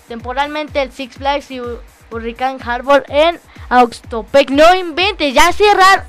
temporalmente 0.08 0.82
el 0.82 0.91
Six 0.91 1.15
Flags 1.17 1.52
y 1.52 1.60
Hu- 1.60 1.80
Hurricane 2.12 2.60
Harbor 2.65 3.06
en 3.08 3.39
Auxtopec. 3.69 4.50
No 4.50 4.74
inventes, 4.76 5.34
ya 5.34 5.52
cerraron. 5.54 6.04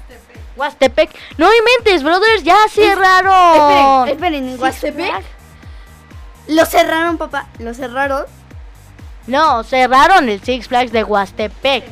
Huastepec. 0.57 1.11
No 1.38 1.49
inventes, 1.53 2.03
brothers, 2.03 2.43
ya 2.45 2.57
cerraron. 2.71 4.09
Esperen, 4.09 4.09
esperen, 4.14 4.49
en 4.51 4.61
Huastepec. 4.61 5.25
Lo 6.49 6.64
cerraron, 6.67 7.17
papá. 7.19 7.47
Lo 7.59 7.75
cerraron. 7.75 8.25
No, 9.27 9.64
cerraron 9.64 10.29
el 10.29 10.40
Six 10.43 10.69
Flags 10.69 10.93
de 10.93 11.03
Huastepec. 11.05 11.85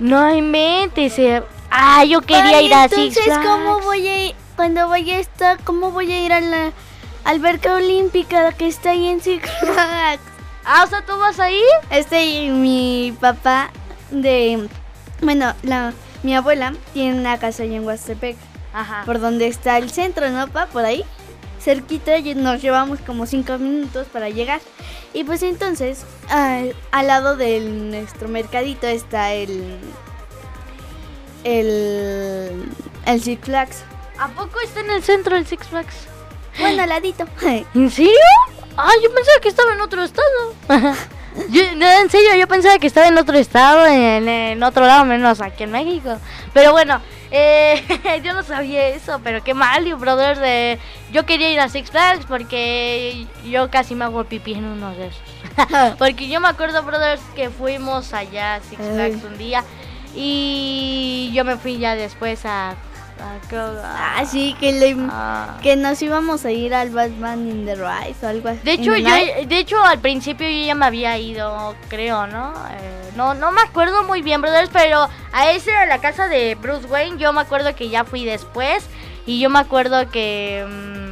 No 0.00 0.34
inventes. 0.34 1.18
cer- 1.18 1.44
Ah, 1.70 2.02
yo 2.04 2.22
quería 2.22 2.58
Ay, 2.58 2.66
ir 2.66 2.74
a 2.74 2.88
Six 2.88 2.94
entonces, 3.18 3.24
Flags. 3.24 3.46
¿cómo 3.46 3.80
voy 3.80 4.08
a 4.08 4.26
ir? 4.28 4.34
Cuando 4.56 4.88
vaya 4.88 5.16
a 5.16 5.18
estar, 5.20 5.62
¿cómo 5.64 5.90
voy 5.90 6.10
a 6.12 6.24
ir 6.24 6.32
a 6.32 6.40
la 6.40 6.72
alberca 7.24 7.74
olímpica 7.74 8.52
que 8.52 8.66
está 8.68 8.90
ahí 8.90 9.06
en 9.08 9.20
Six 9.20 9.48
Flags? 9.60 10.22
Ah, 10.64 10.84
o 10.84 10.86
sea, 10.88 11.02
¿tú 11.04 11.16
vas 11.18 11.38
a 11.38 11.50
ir? 11.50 11.62
Este 11.90 12.24
y 12.24 12.50
mi 12.50 13.14
papá 13.20 13.70
de... 14.10 14.66
Bueno, 15.20 15.52
la, 15.62 15.92
mi 16.22 16.34
abuela 16.34 16.74
tiene 16.92 17.18
una 17.18 17.38
casa 17.38 17.62
allá 17.62 17.76
en 17.76 17.86
Huastepec. 17.86 18.36
Ajá. 18.72 19.02
Por 19.04 19.20
donde 19.20 19.46
está 19.46 19.78
el 19.78 19.90
centro, 19.90 20.28
¿no, 20.30 20.48
pa? 20.48 20.66
Por 20.66 20.84
ahí. 20.84 21.04
Cerquita 21.60 22.18
y 22.18 22.34
nos 22.34 22.62
llevamos 22.62 23.00
como 23.00 23.26
cinco 23.26 23.58
minutos 23.58 24.06
para 24.12 24.28
llegar. 24.28 24.60
Y 25.12 25.24
pues 25.24 25.42
entonces, 25.42 26.04
al, 26.28 26.74
al 26.92 27.06
lado 27.06 27.36
de 27.36 27.60
nuestro 27.60 28.28
mercadito 28.28 28.86
está 28.86 29.32
el... 29.32 29.78
El... 31.44 32.64
El 33.06 33.22
Six 33.22 33.44
Flags. 33.44 33.84
¿A 34.18 34.28
poco 34.28 34.60
está 34.60 34.80
en 34.80 34.90
el 34.90 35.02
centro 35.02 35.36
el 35.36 35.46
Six 35.46 35.66
Flags? 35.68 35.94
Bueno, 36.58 36.82
al 36.82 36.88
ladito. 36.88 37.24
¿En 37.74 37.90
serio? 37.90 38.12
Ah, 38.76 38.90
yo 39.02 39.12
pensaba 39.14 39.40
que 39.40 39.48
estaba 39.48 39.72
en 39.72 39.80
otro 39.80 40.02
estado. 40.02 40.54
Yo- 41.50 41.74
no, 41.76 41.86
en 42.00 42.10
serio, 42.10 42.34
yo 42.38 42.46
pensaba 42.48 42.78
que 42.78 42.86
estaba 42.86 43.08
en 43.08 43.16
otro 43.18 43.36
estado, 43.38 43.86
en, 43.86 44.28
en 44.28 44.62
otro 44.62 44.86
lado, 44.86 45.04
menos 45.04 45.40
aquí 45.40 45.62
en 45.64 45.70
México. 45.70 46.16
Pero 46.52 46.72
bueno, 46.72 47.00
eh, 47.30 47.82
yo 48.24 48.32
no 48.32 48.42
sabía 48.42 48.88
eso, 48.88 49.20
pero 49.22 49.42
qué 49.44 49.54
mal, 49.54 49.84
you 49.84 49.96
brothers. 49.96 50.40
eh, 50.42 50.78
yo 51.12 51.24
quería 51.26 51.50
ir 51.50 51.60
a 51.60 51.68
Six 51.68 51.90
Flags 51.90 52.26
porque 52.26 53.26
yo 53.44 53.70
casi 53.70 53.94
me 53.94 54.04
hago 54.04 54.24
pipí 54.24 54.54
en 54.54 54.64
uno 54.64 54.90
de 54.94 55.08
esos. 55.08 55.96
porque 55.98 56.28
yo 56.28 56.40
me 56.40 56.48
acuerdo, 56.48 56.82
brothers, 56.82 57.22
que 57.36 57.50
fuimos 57.50 58.12
allá 58.12 58.56
a 58.56 58.60
Six 58.60 58.80
Flags 58.94 59.24
un 59.24 59.38
día 59.38 59.64
y 60.14 61.30
yo 61.34 61.44
me 61.44 61.56
fui 61.56 61.78
ya 61.78 61.94
después 61.94 62.44
a... 62.44 62.74
a- 63.20 63.48
creo- 63.48 63.80
a- 63.82 64.18
Ah, 64.18 64.24
sí, 64.26 64.56
que, 64.60 64.72
le, 64.72 64.96
Ah. 65.10 65.58
que 65.62 65.76
nos 65.76 66.00
íbamos 66.02 66.44
a 66.44 66.50
ir 66.50 66.74
al 66.74 66.90
Batman 66.90 67.48
in 67.48 67.64
the 67.66 67.74
Rise 67.74 68.24
o 68.24 68.28
algo 68.28 68.48
así. 68.48 68.60
De 68.64 68.72
hecho, 68.72 68.96
yo, 68.96 69.08
de 69.46 69.58
hecho, 69.58 69.82
al 69.82 69.98
principio 69.98 70.48
yo 70.48 70.66
ya 70.66 70.74
me 70.74 70.86
había 70.86 71.16
ido, 71.18 71.74
creo, 71.88 72.26
¿no? 72.26 72.52
Eh, 72.70 73.10
no, 73.16 73.34
no 73.34 73.50
me 73.52 73.60
acuerdo 73.62 74.04
muy 74.04 74.22
bien, 74.22 74.40
brothers, 74.40 74.70
pero 74.72 75.08
a 75.32 75.50
ese, 75.50 75.74
a 75.74 75.86
la 75.86 75.98
casa 75.98 76.28
de 76.28 76.54
Bruce 76.54 76.86
Wayne, 76.86 77.18
yo 77.18 77.32
me 77.32 77.40
acuerdo 77.40 77.74
que 77.74 77.88
ya 77.88 78.04
fui 78.04 78.24
después. 78.24 78.86
Y 79.26 79.40
yo 79.40 79.50
me 79.50 79.58
acuerdo 79.58 80.08
que... 80.10 80.64
mm, 80.66 81.07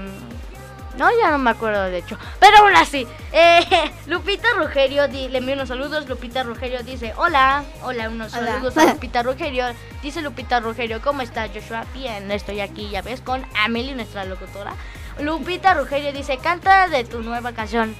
no, 0.97 1.09
ya 1.21 1.31
no 1.31 1.39
me 1.39 1.51
acuerdo, 1.51 1.85
de 1.85 1.99
hecho. 1.99 2.19
Pero 2.41 2.59
aún 2.59 2.75
así, 2.77 3.07
eh, 3.33 3.65
Lupita 4.07 4.49
Rugerio, 4.57 5.09
di- 5.09 5.29
le 5.29 5.39
envío 5.39 5.55
unos 5.55 5.69
saludos. 5.69 6.09
Lupita 6.09 6.43
Rugerio 6.43 6.83
dice, 6.83 7.13
hola, 7.17 7.65
hola, 7.83 8.09
unos 8.09 8.35
Hola. 8.35 8.53
saludos 8.53 8.77
a 8.79 8.85
Lupita 8.93 9.23
Rugerio. 9.23 9.67
Dice 10.03 10.23
Lupita 10.23 10.61
Rugerio, 10.61 11.01
¿cómo 11.03 11.23
estás, 11.23 11.51
Joshua? 11.55 11.85
Bien, 11.95 12.31
estoy 12.31 12.61
aquí, 12.61 12.89
ya 12.91 13.03
ves, 13.03 13.21
con 13.21 13.45
Amelie, 13.65 13.95
nuestra 13.95 14.25
locutora. 14.25 14.73
Lupita 15.21 15.75
Rugerio 15.75 16.13
dice, 16.13 16.39
canta 16.39 16.89
de 16.89 17.05
tu 17.05 17.23
nueva 17.23 17.53
canción. 17.53 17.95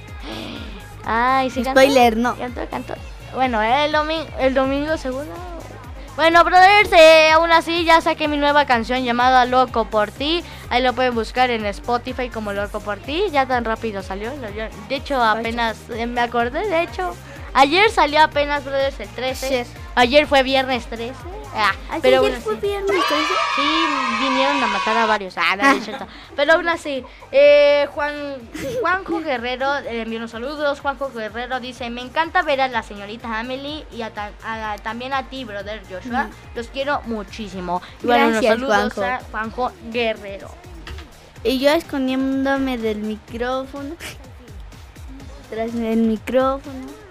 Ay, 1.05 1.49
sí? 1.49 1.63
Spoiler, 1.63 2.17
no. 2.17 2.35
Cantó, 2.37 2.67
cantó. 2.69 2.93
Bueno, 3.33 3.61
el 3.61 3.91
domingo, 3.91 4.25
el 4.39 4.53
domingo 4.53 4.97
segundo. 4.97 5.33
Bueno, 6.17 6.43
brothers, 6.43 6.91
eh, 6.93 7.29
aún 7.29 7.51
así 7.51 7.85
ya 7.85 8.01
saqué 8.01 8.27
mi 8.27 8.37
nueva 8.37 8.65
canción 8.65 9.03
llamada 9.03 9.45
Loco 9.45 9.85
por 9.85 10.09
ti. 10.09 10.43
Ahí 10.71 10.81
lo 10.81 10.93
pueden 10.93 11.13
buscar 11.13 11.51
en 11.51 11.63
Spotify 11.67 12.29
como 12.29 12.53
Loco 12.53 12.79
por 12.79 12.97
ti. 12.97 13.25
Ya 13.31 13.45
tan 13.45 13.63
rápido 13.63 14.01
salió. 14.01 14.31
De 14.35 14.95
hecho, 14.95 15.21
apenas 15.21 15.77
eh, 15.91 16.07
me 16.07 16.19
acordé. 16.19 16.67
De 16.67 16.81
hecho, 16.81 17.13
ayer 17.59 17.89
salió 17.91 18.21
apenas, 18.21 18.63
brothers, 18.63 18.99
el 18.99 19.09
13. 19.09 19.65
Sí. 19.65 19.71
Ayer 19.95 20.27
fue 20.27 20.43
viernes 20.43 20.85
13. 20.87 21.13
Ah, 21.59 21.71
pero 22.03 22.19
ayer 22.19 22.19
bueno, 22.19 22.37
fue 22.43 22.55
viernes, 22.55 22.91
entonces. 22.91 23.37
Sí, 23.55 23.85
vinieron 24.21 24.63
a 24.63 24.67
matar 24.67 24.95
a 24.97 25.05
varios. 25.07 25.33
Ah, 25.37 25.55
no, 25.55 25.63
no 25.63 25.71
es 25.71 25.85
cierto. 25.85 26.05
Pero 26.35 26.53
aún 26.53 26.67
así, 26.69 27.03
eh, 27.31 27.87
Juan, 27.95 28.13
Juanjo 28.81 29.21
Guerrero, 29.21 29.75
eh, 29.77 30.01
envió 30.01 30.19
unos 30.19 30.31
saludos. 30.31 30.81
Juanjo 30.81 31.09
Guerrero 31.09 31.59
dice, 31.59 31.89
me 31.89 32.01
encanta 32.01 32.43
ver 32.43 32.61
a 32.61 32.67
la 32.67 32.83
señorita 32.83 33.39
Amelie 33.39 33.85
y 33.91 34.03
a 34.03 34.13
ta- 34.13 34.31
a- 34.43 34.75
también 34.83 35.13
a 35.13 35.29
ti, 35.29 35.45
brother 35.45 35.81
Joshua. 35.89 36.29
Los 36.53 36.67
quiero 36.67 37.01
muchísimo. 37.05 37.81
Igual 38.03 38.19
unos 38.19 38.31
Gracias, 38.33 38.53
saludos 38.53 38.93
Juanjo. 38.93 39.03
a 39.03 39.19
Juanjo 39.31 39.71
Guerrero. 39.91 40.49
Y 41.43 41.57
yo 41.59 41.71
escondiéndome 41.71 42.77
del 42.77 42.97
micrófono. 42.99 43.95
Tras 45.49 45.73
el 45.73 45.97
micrófono. 45.99 47.06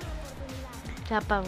Se 1.08 1.14
apagó. 1.14 1.46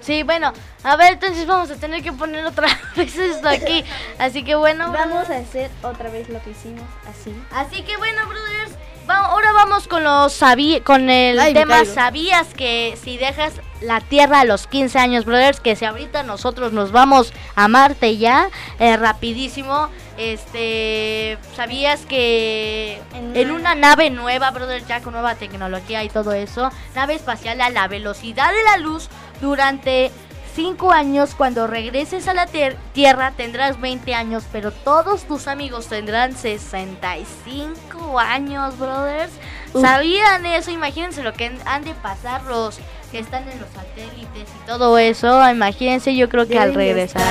Sí, 0.00 0.22
bueno, 0.22 0.54
a 0.84 0.96
ver, 0.96 1.12
entonces 1.14 1.46
vamos 1.46 1.70
a 1.70 1.76
tener 1.76 2.02
que 2.02 2.12
poner 2.14 2.42
otra 2.46 2.66
vez 2.96 3.14
esto 3.18 3.46
aquí. 3.46 3.84
Así 4.18 4.42
que 4.42 4.54
bueno, 4.54 4.90
Vamos 4.90 5.28
a 5.28 5.36
hacer 5.36 5.70
otra 5.82 6.08
vez 6.08 6.30
lo 6.30 6.42
que 6.42 6.50
hicimos 6.50 6.84
así. 7.06 7.34
Así 7.50 7.82
que 7.82 7.96
bueno, 7.98 8.26
brothers, 8.26 8.72
ahora 9.14 9.52
vamos 9.52 9.88
con 9.88 10.04
los 10.04 10.40
con 10.84 11.10
el 11.10 11.38
Ay, 11.38 11.54
tema. 11.54 11.84
¿Sabías 11.84 12.48
que 12.54 12.98
si 13.02 13.16
dejas 13.16 13.54
la 13.80 14.00
Tierra 14.00 14.40
a 14.40 14.44
los 14.44 14.66
15 14.66 14.98
años, 14.98 15.24
brothers, 15.24 15.60
que 15.60 15.76
si 15.76 15.84
ahorita 15.84 16.22
nosotros 16.22 16.72
nos 16.72 16.90
vamos 16.92 17.32
a 17.54 17.68
Marte 17.68 18.16
ya, 18.16 18.50
eh, 18.78 18.96
rapidísimo, 18.96 19.88
este, 20.16 21.38
¿sabías 21.54 22.04
que 22.06 23.00
En 23.14 23.50
una 23.50 23.74
nave 23.74 24.10
nueva, 24.10 24.50
brothers, 24.50 24.86
ya 24.86 25.00
con 25.00 25.12
nueva 25.12 25.36
tecnología 25.36 26.02
y 26.02 26.08
todo 26.08 26.32
eso, 26.32 26.70
nave 26.94 27.14
espacial 27.14 27.60
a 27.60 27.70
la 27.70 27.86
velocidad 27.86 28.52
de 28.52 28.64
la 28.64 28.78
luz 28.78 29.08
durante 29.40 30.10
5 30.58 30.90
años, 30.90 31.36
cuando 31.36 31.68
regreses 31.68 32.26
a 32.26 32.34
la 32.34 32.46
tier- 32.48 32.74
Tierra 32.92 33.30
tendrás 33.36 33.80
20 33.80 34.12
años, 34.12 34.42
pero 34.50 34.72
todos 34.72 35.22
tus 35.22 35.46
amigos 35.46 35.86
tendrán 35.86 36.34
65 36.36 38.18
años, 38.18 38.76
brothers. 38.76 39.30
Uf. 39.72 39.82
¿Sabían 39.82 40.44
eso? 40.46 40.72
Imagínense 40.72 41.22
lo 41.22 41.32
que 41.32 41.56
han 41.64 41.84
de 41.84 41.94
pasar 41.94 42.42
los 42.46 42.80
que 43.12 43.20
están 43.20 43.48
en 43.48 43.60
los 43.60 43.68
satélites 43.70 44.48
y 44.48 44.66
todo 44.66 44.98
eso. 44.98 45.48
Imagínense, 45.48 46.16
yo 46.16 46.28
creo 46.28 46.48
que 46.48 46.58
al 46.58 46.72
Deben 46.72 46.86
de 46.88 46.92
regresar. 46.94 47.22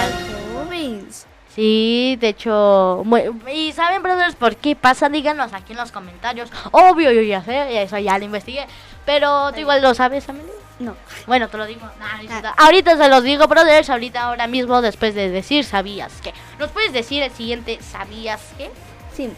Sí, 1.53 2.17
de 2.21 2.29
hecho, 2.29 3.01
muy- 3.03 3.23
y 3.51 3.73
saben, 3.73 4.03
brothers, 4.03 4.35
por 4.35 4.55
qué 4.55 4.75
pasa, 4.75 5.09
díganos 5.09 5.51
aquí 5.53 5.73
en 5.73 5.79
los 5.79 5.91
comentarios. 5.91 6.49
Obvio, 6.71 7.11
yo 7.11 7.21
ya 7.23 7.43
sé, 7.43 7.81
eso 7.81 7.97
ya 7.97 8.17
lo 8.19 8.25
investigué, 8.25 8.67
pero 9.07 9.51
tú 9.53 9.61
igual 9.61 9.81
lo 9.81 9.95
sabes, 9.95 10.29
Amelie. 10.29 10.51
No. 10.79 10.95
Bueno, 11.25 11.47
te 11.49 11.57
lo 11.57 11.65
digo. 11.65 11.81
Nah, 11.99 12.19
cierto. 12.19 12.49
Ahorita 12.57 12.95
se 12.97 13.09
los 13.09 13.23
digo, 13.23 13.47
brothers, 13.47 13.89
ahorita 13.89 14.21
ahora 14.21 14.45
mismo 14.45 14.79
después 14.83 15.15
de 15.15 15.31
decir 15.31 15.65
sabías 15.65 16.13
que. 16.21 16.31
¿Nos 16.59 16.69
puedes 16.69 16.93
decir 16.93 17.23
el 17.23 17.31
siguiente 17.31 17.79
sabías 17.81 18.41
que? 18.59 18.69
Sí. 19.15 19.31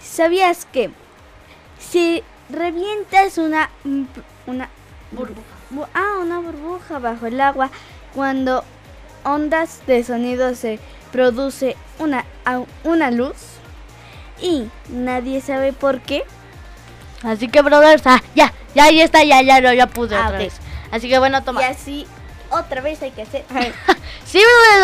¿Sabías 0.00 0.64
que 0.66 0.90
si 1.80 2.22
revientas 2.50 3.38
una 3.38 3.68
mm, 3.82 4.04
una 4.46 4.68
Burbuja. 5.10 5.40
bu- 5.72 5.88
ah, 5.94 6.18
una 6.20 6.38
burbuja 6.38 6.98
bajo 7.00 7.26
el 7.26 7.40
agua 7.40 7.70
cuando 8.14 8.62
ondas 9.24 9.80
de 9.86 10.04
sonido 10.04 10.54
se 10.54 10.78
produce 11.10 11.76
una 11.98 12.24
una 12.84 13.10
luz 13.10 13.36
y 14.40 14.68
nadie 14.88 15.40
sabe 15.40 15.72
por 15.72 16.00
qué? 16.00 16.22
Así 17.24 17.48
que, 17.48 17.62
brothers, 17.62 18.02
ah, 18.06 18.22
ya, 18.34 18.52
ya, 18.74 18.90
ya 18.90 19.04
está, 19.04 19.24
ya, 19.24 19.40
ya, 19.42 19.60
ya, 19.60 19.74
ya 19.74 19.86
pude 19.86 20.14
Ah, 20.16 20.26
otra 20.26 20.38
vez. 20.38 20.54
Así 20.90 21.08
que 21.08 21.18
bueno, 21.18 21.42
toma. 21.42 21.62
Y 21.62 21.64
así 21.64 22.06
otra 22.54 22.80
vez 22.80 23.02
hay 23.02 23.10
que 23.10 23.22
hacer. 23.22 23.44
Sí, 24.24 24.40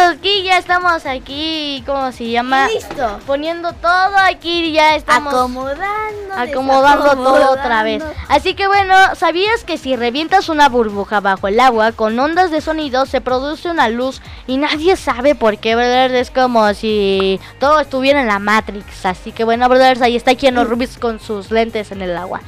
aquí 0.08 0.44
ya 0.44 0.58
estamos 0.58 1.06
aquí, 1.06 1.82
¿cómo 1.84 2.12
se 2.12 2.30
llama? 2.30 2.68
Listo. 2.68 3.18
Poniendo 3.26 3.72
todo 3.72 4.16
aquí, 4.18 4.70
ya 4.70 4.94
estamos. 4.94 5.34
Acomodando. 5.34 6.34
acomodando 6.36 7.16
todo 7.16 7.50
otra 7.52 7.82
vez. 7.82 8.02
Así 8.28 8.54
que 8.54 8.68
bueno, 8.68 8.94
¿sabías 9.16 9.64
que 9.64 9.78
si 9.78 9.96
revientas 9.96 10.48
una 10.50 10.68
burbuja 10.68 11.20
bajo 11.20 11.48
el 11.48 11.58
agua 11.58 11.92
con 11.92 12.18
ondas 12.18 12.50
de 12.50 12.60
sonido 12.60 13.06
se 13.06 13.20
produce 13.20 13.68
una 13.68 13.88
luz 13.88 14.20
y 14.46 14.56
nadie 14.56 14.94
sabe 14.96 15.34
por 15.34 15.58
qué, 15.58 15.74
brothers? 15.74 16.14
Es 16.14 16.30
como 16.30 16.72
si 16.74 17.40
todo 17.58 17.80
estuviera 17.80 18.20
en 18.20 18.28
la 18.28 18.38
Matrix. 18.38 19.04
Así 19.06 19.32
que 19.32 19.42
bueno, 19.42 19.68
brothers, 19.68 20.02
ahí 20.02 20.14
está 20.14 20.34
Keanu 20.34 20.64
Reeves 20.64 20.96
con 20.98 21.18
sus 21.18 21.50
lentes 21.50 21.90
en 21.90 22.02
el 22.02 22.16
agua. 22.16 22.40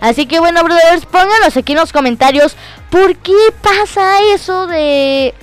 Así 0.00 0.26
que 0.26 0.40
bueno, 0.40 0.64
brothers, 0.64 1.06
pónganos 1.06 1.56
aquí 1.56 1.72
en 1.72 1.78
los 1.78 1.92
comentarios 1.92 2.56
por 2.90 3.16
qué 3.16 3.36
pasa 3.62 4.20
eso 4.34 4.66
de 4.66 5.34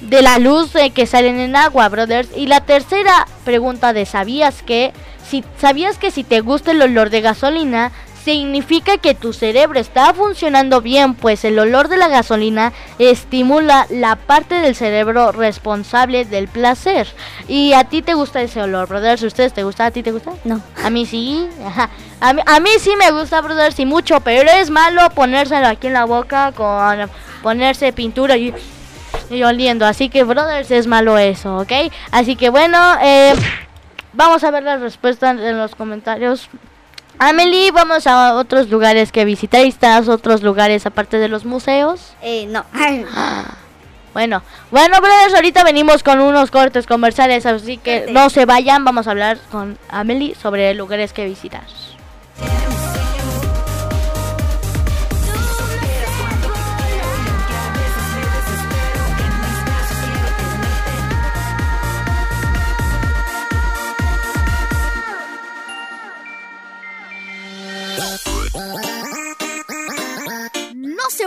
de 0.00 0.20
la 0.20 0.38
luz 0.38 0.72
de 0.72 0.90
que 0.90 1.06
salen 1.06 1.38
en 1.38 1.56
agua, 1.56 1.88
brothers. 1.88 2.28
Y 2.36 2.46
la 2.46 2.60
tercera 2.60 3.26
pregunta 3.44 3.92
de 3.92 4.04
¿sabías 4.04 4.62
que 4.62 4.92
si 5.28 5.44
sabías 5.58 5.98
que 5.98 6.10
si 6.10 6.24
te 6.24 6.40
gusta 6.40 6.72
el 6.72 6.82
olor 6.82 7.10
de 7.10 7.20
gasolina 7.20 7.92
significa 8.24 8.98
que 8.98 9.14
tu 9.14 9.32
cerebro 9.32 9.78
está 9.78 10.12
funcionando 10.14 10.80
bien, 10.80 11.14
pues 11.14 11.44
el 11.44 11.58
olor 11.58 11.88
de 11.88 11.96
la 11.96 12.08
gasolina 12.08 12.72
estimula 12.98 13.86
la 13.90 14.16
parte 14.16 14.56
del 14.56 14.74
cerebro 14.74 15.32
responsable 15.32 16.24
del 16.24 16.48
placer. 16.48 17.08
Y 17.48 17.72
a 17.72 17.84
ti 17.84 18.02
te 18.02 18.14
gusta 18.14 18.42
ese 18.42 18.62
olor, 18.62 18.88
brothers. 18.88 19.22
¿Ustedes 19.22 19.52
te 19.52 19.64
gusta? 19.64 19.86
¿A 19.86 19.90
ti 19.90 20.02
te 20.02 20.12
gusta? 20.12 20.32
No. 20.44 20.60
A 20.82 20.90
mí 20.90 21.06
sí. 21.06 21.46
Ajá. 21.64 21.90
A 22.20 22.32
mí, 22.32 22.42
a 22.46 22.60
mí 22.60 22.70
sí 22.78 22.92
me 22.96 23.10
gusta, 23.10 23.40
brothers, 23.40 23.78
y 23.80 23.86
mucho, 23.86 24.20
pero 24.20 24.50
es 24.50 24.70
malo 24.70 25.10
ponérselo 25.10 25.66
aquí 25.66 25.88
en 25.88 25.94
la 25.94 26.04
boca 26.04 26.52
con 26.52 27.10
ponerse 27.42 27.92
pintura 27.92 28.36
y 28.36 28.54
y 29.30 29.42
oliendo. 29.42 29.86
Así 29.86 30.08
que, 30.08 30.24
brothers, 30.24 30.70
es 30.70 30.86
malo 30.86 31.18
eso, 31.18 31.58
¿ok? 31.58 31.72
Así 32.10 32.36
que, 32.36 32.50
bueno, 32.50 32.78
eh, 33.02 33.34
vamos 34.12 34.44
a 34.44 34.50
ver 34.50 34.62
las 34.62 34.80
respuestas 34.80 35.38
en 35.38 35.58
los 35.58 35.74
comentarios. 35.74 36.48
Amelie, 37.18 37.70
vamos 37.70 38.06
a 38.06 38.34
otros 38.34 38.68
lugares 38.68 39.12
que 39.12 39.24
visitáis, 39.24 39.76
otros 40.08 40.42
lugares 40.42 40.86
aparte 40.86 41.18
de 41.18 41.28
los 41.28 41.44
museos. 41.44 42.14
Eh, 42.22 42.46
no. 42.46 42.64
Bueno, 44.12 44.42
bueno, 44.70 45.00
brothers, 45.00 45.32
ahorita 45.32 45.64
venimos 45.64 46.02
con 46.02 46.20
unos 46.20 46.50
cortes 46.50 46.86
comerciales, 46.86 47.46
así 47.46 47.78
que 47.78 48.08
no 48.10 48.28
se 48.28 48.44
vayan, 48.44 48.84
vamos 48.84 49.06
a 49.06 49.12
hablar 49.12 49.38
con 49.50 49.78
Amelie 49.88 50.34
sobre 50.34 50.74
lugares 50.74 51.14
que 51.14 51.24
visitar. 51.24 51.62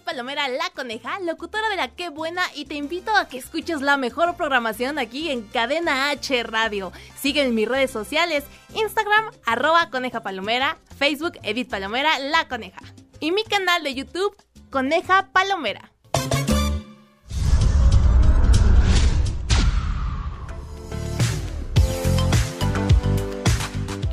Palomera, 0.00 0.48
la 0.48 0.70
coneja, 0.70 1.20
locutora 1.20 1.68
de 1.68 1.76
la 1.76 1.88
Qué 1.88 2.08
Buena, 2.08 2.42
y 2.54 2.64
te 2.64 2.74
invito 2.74 3.14
a 3.14 3.28
que 3.28 3.38
escuches 3.38 3.80
la 3.80 3.96
mejor 3.96 4.36
programación 4.36 4.98
aquí 4.98 5.30
en 5.30 5.42
Cadena 5.42 6.10
H 6.10 6.42
Radio. 6.42 6.92
Sigue 7.16 7.42
en 7.42 7.54
mis 7.54 7.68
redes 7.68 7.90
sociales, 7.90 8.44
Instagram, 8.74 9.30
arroba 9.46 9.90
coneja 9.90 10.22
palomera, 10.22 10.78
Facebook, 10.98 11.38
Edith 11.42 11.70
Palomera, 11.70 12.18
la 12.18 12.48
coneja. 12.48 12.80
Y 13.20 13.32
mi 13.32 13.44
canal 13.44 13.82
de 13.82 13.94
YouTube, 13.94 14.36
Coneja 14.70 15.30
Palomera. 15.32 15.92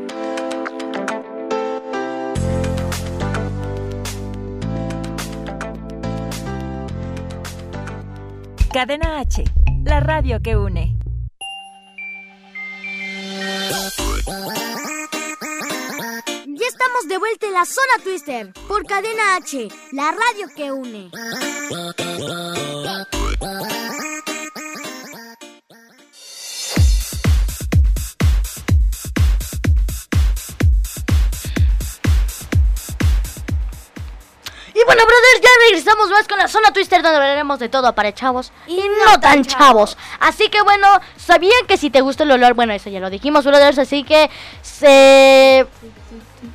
Cadena 8.74 9.20
H, 9.20 9.44
la 9.84 10.00
radio 10.00 10.40
que 10.42 10.56
une. 10.56 10.98
Ya 16.48 16.68
estamos 16.68 17.08
de 17.10 17.18
vuelta 17.18 17.48
en 17.48 17.54
la 17.54 17.66
zona 17.66 18.02
Twister 18.02 18.54
por 18.70 18.86
Cadena 18.86 19.36
H, 19.36 19.68
la 19.92 20.12
radio 20.12 20.48
que 20.56 20.72
une. 20.72 21.12
Ya 35.42 35.50
regresamos 35.70 36.10
más 36.10 36.28
con 36.28 36.38
la 36.38 36.48
zona 36.48 36.72
Twister 36.72 37.02
donde 37.02 37.18
hablaremos 37.18 37.60
de 37.60 37.70
todo 37.70 37.94
para 37.94 38.14
chavos 38.14 38.52
y 38.68 38.82
no 39.06 39.20
tan 39.20 39.44
chavos. 39.44 39.98
Así 40.20 40.50
que 40.50 40.62
bueno, 40.62 40.88
sabían 41.18 41.66
que 41.68 41.78
si 41.78 41.90
te 41.90 42.02
gusta 42.02 42.24
el 42.24 42.32
olor, 42.32 42.54
bueno, 42.54 42.74
eso 42.74 42.90
ya 42.90 43.00
lo 43.00 43.10
dijimos, 43.10 43.46
brothers, 43.46 43.80
así 43.80 44.04
que 44.04 44.30
se... 44.62 45.66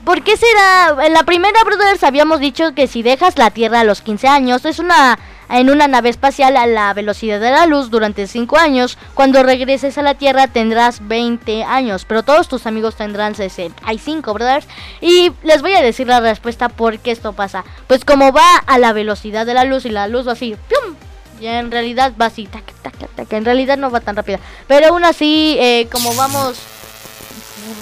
¿Por 0.04 0.22
qué 0.24 0.36
será? 0.36 1.06
En 1.06 1.12
la 1.12 1.22
primera, 1.22 1.62
brothers, 1.64 2.02
habíamos 2.02 2.40
dicho 2.40 2.74
que 2.74 2.86
si 2.88 3.02
dejas 3.02 3.38
la 3.38 3.50
Tierra 3.50 3.80
a 3.80 3.84
los 3.84 4.00
15 4.00 4.26
años, 4.26 4.64
es 4.64 4.80
una 4.80 5.18
en 5.48 5.70
una 5.70 5.88
nave 5.88 6.08
espacial 6.08 6.56
a 6.56 6.66
la 6.66 6.92
velocidad 6.94 7.40
de 7.40 7.50
la 7.50 7.66
luz 7.66 7.90
durante 7.90 8.26
5 8.26 8.56
años. 8.58 8.98
Cuando 9.14 9.42
regreses 9.42 9.98
a 9.98 10.02
la 10.02 10.14
Tierra 10.14 10.48
tendrás 10.48 11.06
20 11.06 11.64
años, 11.64 12.04
pero 12.04 12.22
todos 12.22 12.48
tus 12.48 12.66
amigos 12.66 12.96
tendrán 12.96 13.34
65, 13.34 14.34
brothers. 14.34 14.66
Y 15.00 15.32
les 15.42 15.62
voy 15.62 15.74
a 15.74 15.82
decir 15.82 16.06
la 16.06 16.20
respuesta 16.20 16.68
por 16.68 16.98
qué 16.98 17.10
esto 17.10 17.32
pasa. 17.32 17.64
Pues 17.86 18.04
como 18.04 18.32
va 18.32 18.56
a 18.66 18.78
la 18.78 18.92
velocidad 18.92 19.46
de 19.46 19.54
la 19.54 19.64
luz 19.64 19.84
y 19.84 19.90
la 19.90 20.08
luz 20.08 20.26
va 20.26 20.32
así, 20.32 20.56
¡pum! 20.68 20.94
Y 21.40 21.46
en 21.46 21.70
realidad 21.70 22.14
va 22.20 22.26
así, 22.26 22.46
tac, 22.46 22.64
tac, 22.82 22.96
tac, 23.14 23.32
en 23.32 23.44
realidad 23.44 23.76
no 23.76 23.90
va 23.90 24.00
tan 24.00 24.16
rápida. 24.16 24.40
Pero 24.66 24.88
aún 24.88 25.04
así, 25.04 25.56
eh, 25.60 25.86
como 25.92 26.14
vamos 26.14 26.58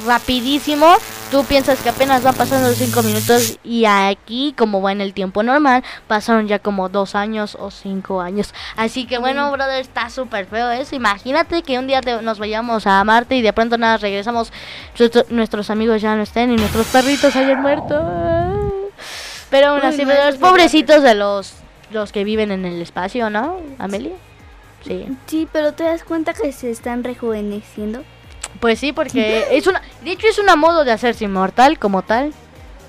rapidísimo. 0.04 0.86
Tú 1.30 1.44
piensas 1.44 1.80
que 1.80 1.88
apenas 1.88 2.22
van 2.22 2.34
pasando 2.34 2.68
los 2.68 2.78
5 2.78 3.02
minutos 3.02 3.58
y 3.64 3.86
aquí, 3.86 4.54
como 4.56 4.80
va 4.80 4.92
en 4.92 5.00
el 5.00 5.14
tiempo 5.14 5.42
normal, 5.42 5.82
pasaron 6.06 6.46
ya 6.46 6.58
como 6.60 6.88
2 6.88 7.14
años 7.14 7.56
o 7.58 7.70
5 7.70 8.20
años. 8.20 8.54
Así 8.76 9.06
que 9.06 9.18
bueno, 9.18 9.50
brother, 9.50 9.80
está 9.80 10.10
súper 10.10 10.46
feo 10.46 10.70
eso. 10.70 10.94
Imagínate 10.94 11.62
que 11.62 11.78
un 11.78 11.86
día 11.86 12.00
nos 12.22 12.38
vayamos 12.38 12.86
a 12.86 13.02
Marte 13.02 13.34
y 13.34 13.42
de 13.42 13.52
pronto 13.52 13.78
nada, 13.78 13.96
regresamos, 13.96 14.52
nuestros 15.30 15.70
amigos 15.70 16.02
ya 16.02 16.14
no 16.14 16.22
estén 16.22 16.52
y 16.52 16.56
nuestros 16.56 16.86
perritos 16.86 17.34
hayan 17.34 17.62
muerto. 17.62 17.94
Pero 19.50 19.68
aún 19.68 19.80
así, 19.82 20.04
brothers, 20.04 20.36
pobrecitos 20.36 21.02
de 21.02 21.14
los, 21.14 21.54
los 21.90 22.12
que 22.12 22.24
viven 22.24 22.50
en 22.50 22.64
el 22.64 22.80
espacio, 22.80 23.30
¿no, 23.30 23.60
Amelia? 23.78 24.12
Sí. 24.84 25.06
Sí, 25.26 25.48
pero 25.50 25.72
te 25.72 25.84
das 25.84 26.04
cuenta 26.04 26.34
que 26.34 26.52
se 26.52 26.70
están 26.70 27.02
rejuveneciendo. 27.02 28.04
Pues 28.60 28.78
sí, 28.78 28.92
porque 28.92 29.46
es 29.50 29.66
una, 29.66 29.82
de 30.02 30.12
hecho 30.12 30.26
es 30.26 30.38
una 30.38 30.56
modo 30.56 30.84
de 30.84 30.92
hacerse 30.92 31.24
inmortal 31.24 31.78
como 31.78 32.02
tal, 32.02 32.32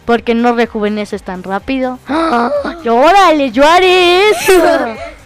porque 0.06 0.36
no 0.36 0.54
rejuveneces 0.54 1.24
tan 1.24 1.44
rápido. 1.44 2.00
¡Ah! 2.08 2.52
¡Órale, 2.86 3.52
yo 3.52 3.68
haré 3.68 4.30
eso! 4.30 4.54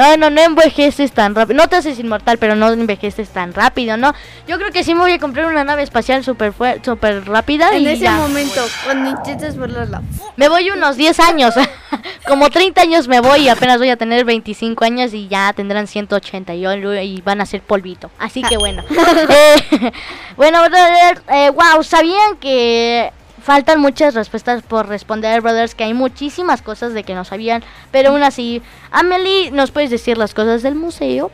Ah, 0.00 0.16
no, 0.16 0.30
no 0.30 0.40
envejeces 0.40 1.12
tan 1.12 1.34
rápido. 1.34 1.56
No 1.56 1.68
te 1.68 1.76
haces 1.76 1.98
inmortal, 1.98 2.38
pero 2.38 2.56
no 2.56 2.72
envejeces 2.72 3.28
tan 3.28 3.52
rápido, 3.52 3.96
¿no? 3.96 4.14
Yo 4.48 4.58
creo 4.58 4.70
que 4.70 4.82
sí 4.82 4.94
me 4.94 5.00
voy 5.00 5.12
a 5.12 5.18
comprar 5.18 5.46
una 5.46 5.62
nave 5.62 5.82
espacial 5.82 6.24
súper 6.24 6.54
super 6.82 7.26
rápida. 7.26 7.70
En 7.76 7.82
y 7.82 7.88
ese 7.88 8.04
ya. 8.04 8.12
momento, 8.16 8.62
cuando 8.84 9.10
intentes 9.10 9.58
volarla. 9.58 10.02
Me 10.36 10.48
voy 10.48 10.70
unos 10.70 10.96
10 10.96 11.20
años. 11.20 11.54
Como 12.26 12.48
30 12.48 12.80
años 12.80 13.08
me 13.08 13.20
voy 13.20 13.40
y 13.40 13.48
apenas 13.48 13.78
voy 13.78 13.90
a 13.90 13.96
tener 13.96 14.24
25 14.24 14.84
años 14.84 15.12
y 15.12 15.28
ya 15.28 15.52
tendrán 15.52 15.86
180 15.86 16.54
y, 16.54 16.66
y 16.66 17.20
van 17.20 17.40
a 17.40 17.46
ser 17.46 17.60
polvito. 17.60 18.10
Así 18.18 18.42
que 18.42 18.56
bueno. 18.56 18.82
Eh, 19.30 19.92
bueno, 20.36 20.60
brother, 20.62 21.22
eh, 21.28 21.50
wow, 21.50 21.82
¿sabían 21.82 22.36
que 22.38 23.12
faltan 23.42 23.80
muchas 23.80 24.14
respuestas 24.14 24.62
por 24.62 24.88
responder, 24.88 25.40
brothers, 25.40 25.74
que 25.74 25.84
hay 25.84 25.94
muchísimas 25.94 26.62
cosas 26.62 26.92
de 26.94 27.04
que 27.04 27.14
no 27.14 27.24
sabían, 27.24 27.62
pero 27.90 28.10
aún 28.10 28.22
así, 28.22 28.62
Amelie, 28.90 29.50
¿nos 29.50 29.70
puedes 29.70 29.90
decir 29.90 30.18
las 30.18 30.34
cosas 30.34 30.62
del 30.62 30.74
museo? 30.74 31.30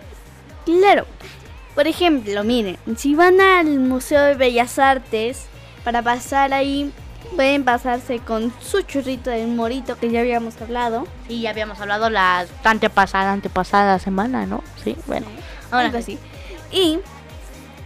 Claro. 0.64 1.07
Por 1.74 1.86
ejemplo, 1.86 2.42
miren, 2.42 2.78
si 2.96 3.14
van 3.14 3.38
al 3.40 3.78
Museo 3.78 4.22
de 4.22 4.34
Bellas 4.34 4.78
Artes 4.78 5.44
para 5.84 6.00
pasar 6.00 6.54
ahí, 6.54 6.90
pueden 7.34 7.64
pasarse 7.64 8.18
con 8.18 8.52
su 8.62 8.80
churrito 8.82 9.28
del 9.28 9.48
morito 9.48 9.98
que 9.98 10.11
ya 10.11 10.20
habíamos 10.20 10.61
hablado. 10.62 11.07
Y 11.28 11.42
ya 11.42 11.50
habíamos 11.50 11.78
hablado 11.80 12.09
la 12.09 12.46
antepasada, 12.64 13.32
antepasada 13.32 13.98
semana, 13.98 14.46
¿no? 14.46 14.64
Sí, 14.82 14.96
bueno. 15.07 15.26
Ahora 15.70 15.92
así. 15.98 16.18
Y 16.72 16.98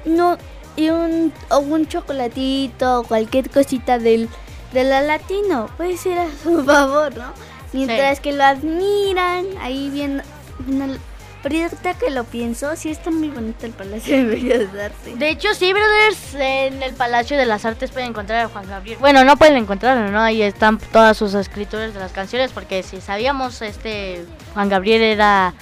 no 0.05 0.39
y 0.77 0.91
un, 0.91 1.33
o 1.51 1.59
un 1.59 1.87
chocolatito 1.87 3.01
o 3.01 3.03
cualquier 3.05 3.51
cosita 3.51 3.99
del, 3.99 4.29
de 4.73 4.85
la 4.85 5.01
latino. 5.03 5.69
Puede 5.77 5.97
ser 5.97 6.19
a 6.19 6.27
su 6.43 6.65
favor, 6.67 7.17
¿no? 7.17 7.33
Mientras 7.73 8.17
Sí. 8.19 8.23
que 8.23 8.33
lo 8.33 8.43
admiran, 8.45 9.47
ahí 9.61 9.91
viendo, 9.91 10.25
viendo 10.61 10.97
Pero 11.43 11.63
ahorita 11.63 11.95
que 11.95 12.11
lo 12.11 12.25
pienso, 12.25 12.75
sí 12.77 12.91
está 12.91 13.11
muy 13.11 13.29
bonito 13.29 13.65
el 13.65 13.73
Palacio 13.73 14.17
de 14.17 14.25
Bellas 14.25 14.75
Artes. 14.75 15.19
De 15.19 15.31
hecho, 15.31 15.55
sí, 15.55 15.73
brothers, 15.73 16.35
en 16.35 16.83
el 16.83 16.93
Palacio 16.95 17.37
de 17.39 17.47
las 17.47 17.65
Artes 17.65 17.91
pueden 17.93 18.09
encontrar 18.11 18.45
a 18.45 18.49
Juan 18.49 18.67
Gabriel. 18.69 18.99
Bueno, 19.01 19.25
no 19.25 19.37
pueden 19.37 19.57
encontrarlo, 19.57 20.11
¿no? 20.11 20.21
Ahí 20.21 20.43
están 20.43 20.79
todas 20.93 21.17
sus 21.17 21.33
escrituras 21.35 21.95
de 21.95 22.01
las 22.01 22.13
canciones, 22.13 22.51
porque 22.53 22.83
si 22.83 23.01
sabíamos, 23.01 23.63
este 23.63 24.25
Juan 24.55 24.69
Gabriel 24.69 25.03
era 25.03 25.55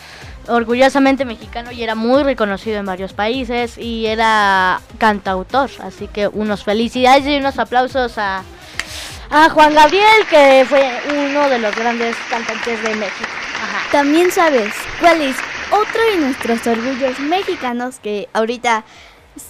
orgullosamente 0.48 1.24
mexicano 1.24 1.72
y 1.72 1.82
era 1.82 1.94
muy 1.94 2.22
reconocido 2.22 2.78
en 2.78 2.86
varios 2.86 3.12
países 3.12 3.78
y 3.78 4.06
era 4.06 4.80
cantautor. 4.98 5.70
Así 5.80 6.08
que 6.08 6.28
unos 6.28 6.64
felicidades 6.64 7.26
y 7.26 7.36
unos 7.36 7.58
aplausos 7.58 8.18
a, 8.18 8.42
a 9.30 9.50
Juan 9.50 9.74
Gabriel, 9.74 10.26
que 10.28 10.64
fue 10.68 10.90
uno 11.10 11.48
de 11.48 11.58
los 11.58 11.74
grandes 11.74 12.16
cantantes 12.30 12.82
de 12.82 12.94
México. 12.96 13.30
Ajá. 13.62 13.90
También 13.92 14.30
sabes 14.30 14.72
cuál 15.00 15.20
es 15.20 15.36
otro 15.70 16.02
de 16.12 16.16
nuestros 16.18 16.66
orgullos 16.66 17.18
mexicanos 17.20 17.98
que 18.00 18.28
ahorita 18.32 18.84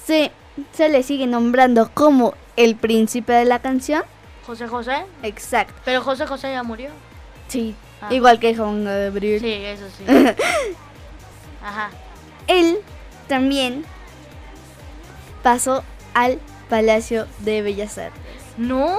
se, 0.06 0.32
se 0.72 0.88
le 0.88 1.02
sigue 1.02 1.26
nombrando 1.26 1.90
como 1.92 2.34
el 2.56 2.76
príncipe 2.76 3.32
de 3.32 3.44
la 3.44 3.60
canción. 3.60 4.02
José 4.46 4.66
José. 4.66 5.04
Exacto. 5.22 5.74
Pero 5.84 6.02
José 6.02 6.26
José 6.26 6.52
ya 6.52 6.62
murió. 6.62 6.90
Sí. 7.48 7.74
Ah. 8.00 8.12
Igual 8.12 8.38
que 8.38 8.54
Juan 8.56 8.84
Gabriel. 8.84 9.40
Sí, 9.40 9.52
eso 9.52 9.84
sí. 9.96 10.04
Ajá. 11.62 11.90
Él 12.46 12.78
también 13.28 13.84
pasó 15.42 15.82
al 16.14 16.38
Palacio 16.68 17.26
de 17.40 17.62
Bellas 17.62 17.98
Artes. 17.98 18.20
No, 18.56 18.96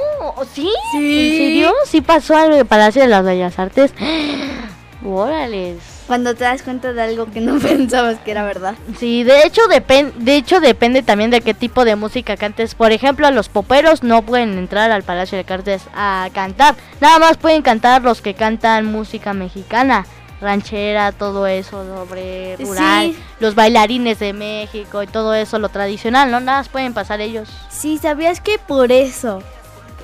¿sí? 0.53 0.69
¿Sí? 0.93 1.29
¿En 1.29 1.37
serio? 1.37 1.73
¿Sí 1.85 2.01
pasó 2.01 2.35
al 2.35 2.65
Palacio 2.65 3.01
de 3.01 3.07
las 3.07 3.25
Bellas 3.25 3.59
Artes? 3.59 3.93
Órales. 5.05 5.77
Cuando 6.07 6.33
te 6.33 6.43
das 6.43 6.63
cuenta 6.63 6.91
de 6.91 7.01
algo 7.01 7.27
que 7.31 7.39
no 7.39 7.59
pensabas 7.59 8.19
que 8.19 8.31
era 8.31 8.43
verdad. 8.43 8.75
Sí, 8.97 9.23
de 9.23 9.43
hecho, 9.43 9.61
depende 9.67 10.13
de 10.17 10.35
hecho 10.35 10.59
depende 10.59 11.03
también 11.03 11.29
de 11.29 11.41
qué 11.41 11.53
tipo 11.53 11.85
de 11.85 11.95
música 11.95 12.35
cantes. 12.35 12.75
Por 12.75 12.91
ejemplo, 12.91 13.29
los 13.31 13.49
poperos 13.49 14.03
no 14.03 14.21
pueden 14.23 14.57
entrar 14.57 14.91
al 14.91 15.03
Palacio 15.03 15.37
de 15.37 15.53
Artes 15.53 15.83
a 15.93 16.29
cantar. 16.33 16.75
Nada 16.99 17.19
más 17.19 17.37
pueden 17.37 17.61
cantar 17.61 18.01
los 18.01 18.21
que 18.21 18.33
cantan 18.33 18.85
música 18.85 19.33
mexicana 19.33 20.05
ranchera, 20.41 21.11
todo 21.11 21.47
eso, 21.47 21.85
sobre 21.85 22.55
rural, 22.57 23.15
los 23.39 23.55
bailarines 23.55 24.19
de 24.19 24.33
México 24.33 25.03
y 25.03 25.07
todo 25.07 25.33
eso, 25.33 25.59
lo 25.59 25.69
tradicional, 25.69 26.31
¿no? 26.31 26.39
Nada 26.39 26.59
más 26.59 26.69
pueden 26.69 26.93
pasar 26.93 27.21
ellos. 27.21 27.49
Sí, 27.69 27.97
¿sabías 27.97 28.39
que 28.41 28.57
por 28.57 28.91
eso 28.91 29.41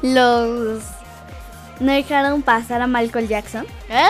los 0.01 0.83
no 1.79 1.91
dejaron 1.91 2.41
pasar 2.41 2.81
a 2.81 2.87
Michael 2.87 3.27
Jackson? 3.27 3.65
¿Eh? 3.89 4.07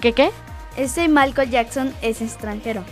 ¿Qué 0.00 0.12
qué? 0.12 0.30
Ese 0.76 1.08
Michael 1.08 1.50
Jackson 1.50 1.94
es 2.02 2.20
extranjero. 2.22 2.84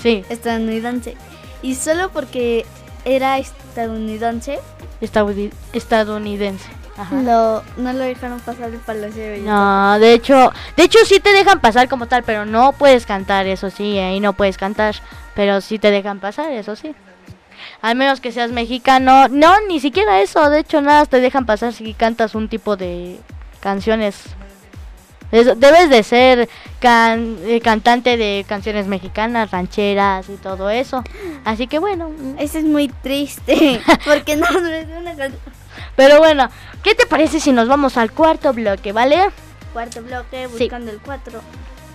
Sí. 0.00 0.24
Estadounidense. 0.28 1.16
Y 1.62 1.74
solo 1.74 2.10
porque 2.10 2.66
era 3.04 3.38
estadounidense. 3.38 4.58
Estadounidense. 5.00 6.68
Lo, 7.12 7.62
no 7.76 7.92
lo 7.92 8.04
dejaron 8.04 8.40
pasar 8.40 8.70
el 8.70 8.78
Palacio 8.78 9.22
de 9.22 9.30
Bellas 9.32 9.46
No, 9.46 9.98
de 9.98 10.14
hecho, 10.14 10.50
de 10.76 10.84
hecho 10.84 10.98
sí 11.04 11.20
te 11.20 11.32
dejan 11.32 11.60
pasar 11.60 11.88
como 11.88 12.06
tal, 12.06 12.22
pero 12.22 12.46
no 12.46 12.72
puedes 12.72 13.04
cantar, 13.04 13.46
eso 13.46 13.68
sí, 13.68 13.98
ahí 13.98 14.18
no 14.18 14.32
puedes 14.32 14.56
cantar, 14.56 14.96
pero 15.34 15.60
sí 15.60 15.78
te 15.78 15.90
dejan 15.90 16.20
pasar, 16.20 16.52
eso 16.52 16.74
sí. 16.74 16.94
Al 17.82 17.96
menos 17.96 18.20
que 18.20 18.32
seas 18.32 18.50
mexicano, 18.50 19.28
no, 19.28 19.60
ni 19.68 19.80
siquiera 19.80 20.22
eso, 20.22 20.48
de 20.48 20.60
hecho 20.60 20.80
nada 20.80 21.04
te 21.04 21.20
dejan 21.20 21.44
pasar 21.44 21.74
si 21.74 21.92
cantas 21.92 22.34
un 22.34 22.48
tipo 22.48 22.76
de 22.76 23.20
canciones. 23.60 24.24
debes 25.30 25.90
de 25.90 26.02
ser 26.02 26.48
eh, 26.80 27.60
cantante 27.62 28.16
de 28.16 28.44
canciones 28.48 28.86
mexicanas, 28.86 29.50
rancheras 29.50 30.28
y 30.28 30.36
todo 30.36 30.70
eso. 30.70 31.02
Así 31.44 31.66
que 31.66 31.78
bueno. 31.78 32.10
Eso 32.38 32.58
es 32.58 32.64
muy 32.64 32.88
triste. 32.88 33.82
porque 34.06 34.36
no, 34.36 34.50
no 34.50 34.68
es 34.68 34.86
una 34.86 35.14
canción. 35.14 35.55
Pero 35.96 36.18
bueno, 36.18 36.50
¿qué 36.82 36.94
te 36.94 37.06
parece 37.06 37.40
si 37.40 37.52
nos 37.52 37.68
vamos 37.68 37.96
al 37.96 38.12
cuarto 38.12 38.52
bloque, 38.52 38.92
vale? 38.92 39.30
Cuarto 39.72 40.02
bloque, 40.02 40.46
buscando 40.46 40.90
el 40.90 41.00
4. 41.00 41.40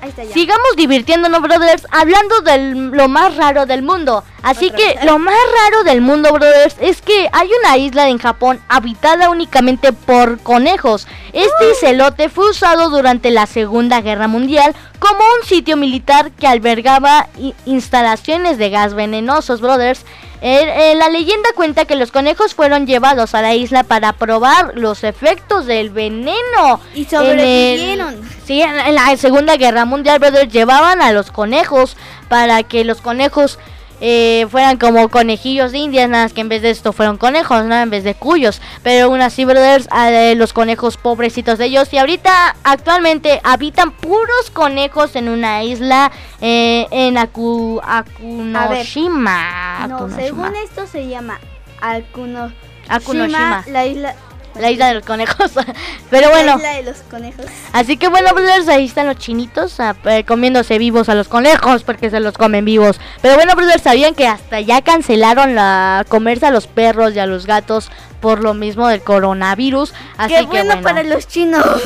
Ahí 0.01 0.09
está 0.09 0.23
ya. 0.23 0.33
Sigamos 0.33 0.75
divirtiéndonos, 0.75 1.41
brothers, 1.43 1.85
hablando 1.91 2.41
de 2.41 2.57
lo 2.95 3.07
más 3.07 3.35
raro 3.35 3.67
del 3.67 3.83
mundo. 3.83 4.23
Así 4.41 4.71
que 4.71 4.97
lo 5.03 5.19
más 5.19 5.35
raro 5.35 5.83
del 5.83 6.01
mundo, 6.01 6.33
brothers, 6.33 6.75
es 6.81 7.03
que 7.03 7.29
hay 7.31 7.49
una 7.61 7.77
isla 7.77 8.09
en 8.09 8.17
Japón 8.17 8.59
habitada 8.67 9.29
únicamente 9.29 9.93
por 9.93 10.39
conejos. 10.39 11.07
Este 11.33 11.75
celote 11.79 12.29
fue 12.29 12.49
usado 12.49 12.89
durante 12.89 13.29
la 13.29 13.45
Segunda 13.45 14.01
Guerra 14.01 14.27
Mundial 14.27 14.75
como 14.97 15.19
un 15.19 15.47
sitio 15.47 15.77
militar 15.77 16.31
que 16.31 16.47
albergaba 16.47 17.27
instalaciones 17.65 18.57
de 18.57 18.71
gas 18.71 18.95
venenosos, 18.95 19.61
brothers. 19.61 20.03
Eh, 20.43 20.95
la 20.97 21.09
leyenda 21.09 21.49
cuenta 21.55 21.85
que 21.85 21.95
los 21.95 22.11
conejos 22.11 22.55
fueron 22.55 22.87
llevados 22.87 23.35
a 23.35 23.43
la 23.43 23.53
isla 23.53 23.83
para 23.83 24.13
probar 24.13 24.71
los 24.75 25.03
efectos 25.03 25.67
del 25.67 25.91
veneno. 25.91 26.79
Y 26.95 27.05
sobrevivieron. 27.05 28.27
sí, 28.43 28.61
en, 28.61 28.95
la 28.95 29.15
Segunda 29.17 29.57
Guerra 29.57 29.85
Mundial, 29.85 30.17
brothers, 30.17 30.51
llevaban 30.51 31.01
a 31.03 31.11
los 31.11 31.29
conejos 31.29 31.95
para 32.27 32.63
que 32.63 32.83
los 32.83 33.01
conejos 33.01 33.59
eh, 34.03 34.47
fueran 34.49 34.77
como 34.77 35.09
conejillos 35.09 35.71
de 35.71 35.77
indias, 35.77 36.09
nada 36.09 36.25
más 36.25 36.33
que 36.33 36.41
en 36.41 36.49
vez 36.49 36.63
de 36.63 36.71
esto 36.71 36.91
fueron 36.91 37.17
conejos, 37.17 37.65
¿no? 37.65 37.75
En 37.75 37.91
vez 37.91 38.03
de 38.03 38.15
cuyos. 38.15 38.59
Pero 38.81 39.05
aún 39.05 39.21
así, 39.21 39.45
brothers, 39.45 39.87
los 40.35 40.53
conejos 40.53 40.97
pobrecitos 40.97 41.59
de 41.59 41.65
ellos. 41.65 41.93
Y 41.93 41.99
ahorita, 41.99 42.55
actualmente, 42.63 43.39
habitan 43.43 43.91
puros 43.91 44.49
conejos 44.51 45.15
en 45.15 45.29
una 45.29 45.63
isla 45.63 46.11
eh, 46.41 46.87
en 46.89 47.19
Aku, 47.19 47.79
Akunoshima. 47.83 49.85
no, 49.87 50.09
según 50.09 50.55
esto 50.55 50.87
se 50.87 51.07
llama 51.07 51.39
Akunoshima, 51.79 52.55
Akunoshima. 52.87 53.63
la 53.67 53.85
isla 53.85 54.15
la 54.59 54.71
isla 54.71 54.87
de 54.87 54.95
los 54.95 55.05
conejos. 55.05 55.51
Pero 56.09 56.29
bueno. 56.29 56.57
La 56.57 56.57
isla 56.57 56.73
de 56.73 56.83
los 56.83 56.97
conejos. 57.09 57.45
Así 57.73 57.97
que 57.97 58.07
bueno, 58.07 58.33
brothers, 58.33 58.67
ahí 58.67 58.85
están 58.85 59.07
los 59.07 59.17
chinitos 59.17 59.79
ah, 59.79 59.95
eh, 60.05 60.23
comiéndose 60.23 60.77
vivos 60.77 61.09
a 61.09 61.15
los 61.15 61.27
conejos 61.27 61.83
porque 61.83 62.09
se 62.09 62.19
los 62.19 62.37
comen 62.37 62.65
vivos. 62.65 62.99
Pero 63.21 63.35
bueno, 63.35 63.55
brothers, 63.55 63.83
sabían 63.83 64.15
que 64.15 64.27
hasta 64.27 64.59
ya 64.59 64.81
cancelaron 64.81 65.55
la 65.55 66.05
comerse 66.07 66.45
a 66.45 66.51
los 66.51 66.67
perros 66.67 67.15
y 67.15 67.19
a 67.19 67.25
los 67.25 67.45
gatos 67.45 67.91
por 68.21 68.41
lo 68.41 68.53
mismo 68.53 68.87
del 68.87 69.01
coronavirus. 69.01 69.93
Así 70.17 70.33
qué 70.33 70.43
bueno, 70.43 70.81
para 70.81 71.03
los 71.03 71.27
chinos. 71.27 71.65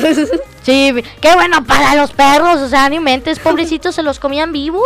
Sí, 0.66 0.92
qué 1.20 1.32
bueno 1.34 1.64
para 1.64 1.94
los 1.94 2.10
perros. 2.10 2.56
O 2.56 2.68
sea, 2.68 2.88
ni 2.88 2.98
mentes, 2.98 3.38
pobrecitos, 3.38 3.94
se 3.94 4.02
los 4.02 4.18
comían 4.18 4.50
vivos. 4.50 4.82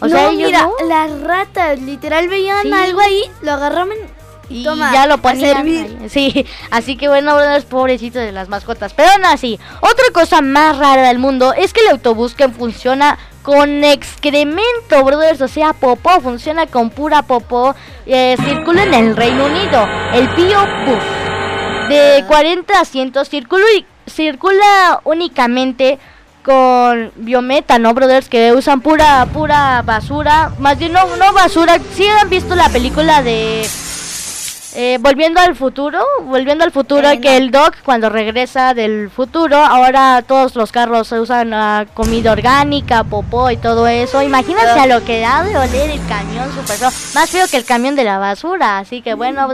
O 0.00 0.06
no, 0.06 0.16
sea, 0.16 0.30
mira, 0.32 0.66
las 0.88 1.20
ratas 1.20 1.78
literal 1.80 2.28
veían 2.28 2.72
algo 2.72 3.00
ahí, 3.00 3.24
lo 3.42 3.52
agarraban 3.52 3.98
y 4.50 4.64
ya 4.64 5.06
lo 5.06 5.18
ponían 5.18 6.08
Sí, 6.08 6.46
así 6.70 6.96
que 6.96 7.08
bueno, 7.08 7.34
brothers, 7.34 7.64
pobrecitos 7.64 8.22
de 8.22 8.32
las 8.32 8.48
mascotas. 8.48 8.94
Pero 8.94 9.10
aún 9.10 9.24
así, 9.26 9.58
otra 9.80 10.04
cosa 10.12 10.40
más 10.40 10.78
rara 10.78 11.08
del 11.08 11.18
mundo 11.18 11.52
es 11.52 11.72
que 11.72 11.80
el 11.80 11.88
autobús 11.88 12.34
que 12.34 12.48
funciona 12.48 13.18
con 13.42 13.84
excremento, 13.84 15.04
brothers, 15.04 15.40
o 15.40 15.48
sea, 15.48 15.72
popó, 15.72 16.20
funciona 16.20 16.66
con 16.66 16.90
pura 16.90 17.22
popó, 17.22 17.74
eh, 18.06 18.36
circula 18.44 18.82
en 18.82 18.94
el 18.94 19.16
Reino 19.16 19.46
Unido, 19.46 19.86
el 20.12 20.28
Pio 20.34 20.58
Bus. 20.86 21.88
De 21.88 22.24
40 22.26 22.80
asientos, 22.80 23.30
circula, 23.30 23.64
circula 24.06 25.00
únicamente 25.04 25.98
con 26.44 27.12
biometano, 27.16 27.94
brothers, 27.94 28.28
que 28.28 28.52
usan 28.52 28.80
pura, 28.80 29.26
pura 29.32 29.82
basura. 29.82 30.52
Más 30.58 30.78
bien, 30.78 30.92
no, 30.92 31.16
no 31.16 31.32
basura. 31.32 31.78
Si 31.94 32.06
han 32.06 32.28
visto 32.28 32.54
la 32.54 32.68
película 32.68 33.22
de 33.22 33.66
eh, 34.74 34.98
volviendo 35.00 35.40
al 35.40 35.54
futuro, 35.56 36.04
volviendo 36.24 36.64
al 36.64 36.72
futuro, 36.72 37.08
que 37.20 37.36
el 37.36 37.50
Doc 37.50 37.76
cuando 37.84 38.08
regresa 38.08 38.74
del 38.74 39.10
futuro, 39.10 39.56
ahora 39.56 40.22
todos 40.26 40.54
los 40.56 40.72
carros 40.72 41.08
se 41.08 41.20
usan 41.20 41.52
uh, 41.52 41.86
comida 41.94 42.32
orgánica, 42.32 43.04
popó 43.04 43.50
y 43.50 43.56
todo 43.56 43.86
eso. 43.86 44.22
Imagínense 44.22 44.80
a 44.80 44.86
lo 44.86 45.04
que 45.04 45.20
da 45.20 45.42
de 45.42 45.56
oler 45.56 45.90
el 45.90 46.06
camión 46.06 46.52
super 46.54 46.76
feo, 46.76 46.90
más 47.14 47.30
feo 47.30 47.46
que 47.48 47.56
el 47.56 47.64
camión 47.64 47.96
de 47.96 48.04
la 48.04 48.18
basura. 48.18 48.78
Así 48.78 49.02
que 49.02 49.14
bueno, 49.14 49.48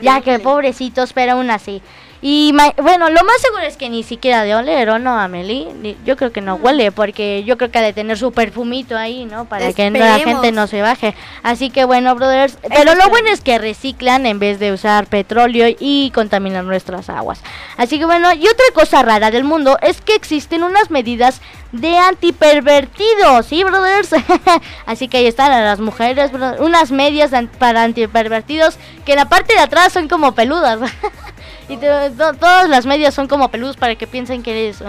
ya 0.00 0.20
que 0.20 0.38
pobrecitos, 0.38 1.12
pero 1.12 1.32
aún 1.32 1.50
así. 1.50 1.82
Y 2.26 2.54
bueno, 2.78 3.10
lo 3.10 3.22
más 3.22 3.38
seguro 3.42 3.64
es 3.64 3.76
que 3.76 3.90
ni 3.90 4.02
siquiera 4.02 4.44
de 4.44 4.54
oler, 4.54 4.88
¿o 4.88 4.98
no, 4.98 5.20
Amelie? 5.20 5.94
Yo 6.06 6.16
creo 6.16 6.32
que 6.32 6.40
no 6.40 6.54
huele, 6.54 6.90
porque 6.90 7.44
yo 7.44 7.58
creo 7.58 7.70
que 7.70 7.78
ha 7.78 7.82
de 7.82 7.92
tener 7.92 8.16
su 8.16 8.32
perfumito 8.32 8.96
ahí, 8.96 9.26
¿no? 9.26 9.44
Para 9.44 9.70
que 9.74 9.90
la 9.90 10.18
gente 10.18 10.50
no 10.50 10.66
se 10.66 10.80
baje. 10.80 11.14
Así 11.42 11.68
que 11.68 11.84
bueno, 11.84 12.14
brothers. 12.14 12.56
Pero 12.66 12.94
lo 12.94 13.10
bueno 13.10 13.28
es 13.28 13.42
que 13.42 13.58
reciclan 13.58 14.24
en 14.24 14.38
vez 14.38 14.58
de 14.58 14.72
usar 14.72 15.06
petróleo 15.06 15.66
y 15.78 16.12
contaminar 16.14 16.64
nuestras 16.64 17.10
aguas. 17.10 17.42
Así 17.76 17.98
que 17.98 18.06
bueno, 18.06 18.32
y 18.32 18.48
otra 18.48 18.64
cosa 18.72 19.02
rara 19.02 19.30
del 19.30 19.44
mundo 19.44 19.76
es 19.82 20.00
que 20.00 20.14
existen 20.14 20.62
unas 20.62 20.90
medidas 20.90 21.42
de 21.72 21.98
antipervertidos, 21.98 23.44
¿sí, 23.44 23.64
brothers? 23.64 24.12
Así 24.86 25.08
que 25.08 25.18
ahí 25.18 25.26
están 25.26 25.52
a 25.52 25.62
las 25.62 25.78
mujeres, 25.78 26.30
unas 26.58 26.90
medias 26.90 27.32
para 27.58 27.82
antipervertidos 27.82 28.78
que 29.04 29.12
en 29.12 29.18
la 29.18 29.28
parte 29.28 29.52
de 29.52 29.60
atrás 29.60 29.92
son 29.92 30.08
como 30.08 30.34
peludas. 30.34 30.80
Y 31.68 31.76
todas 31.76 32.68
las 32.68 32.86
medias 32.86 33.14
son 33.14 33.26
como 33.26 33.48
peludos 33.48 33.76
para 33.76 33.94
que 33.94 34.06
piensen 34.06 34.42
que 34.42 34.66
eres... 34.66 34.80
Uh, 34.80 34.84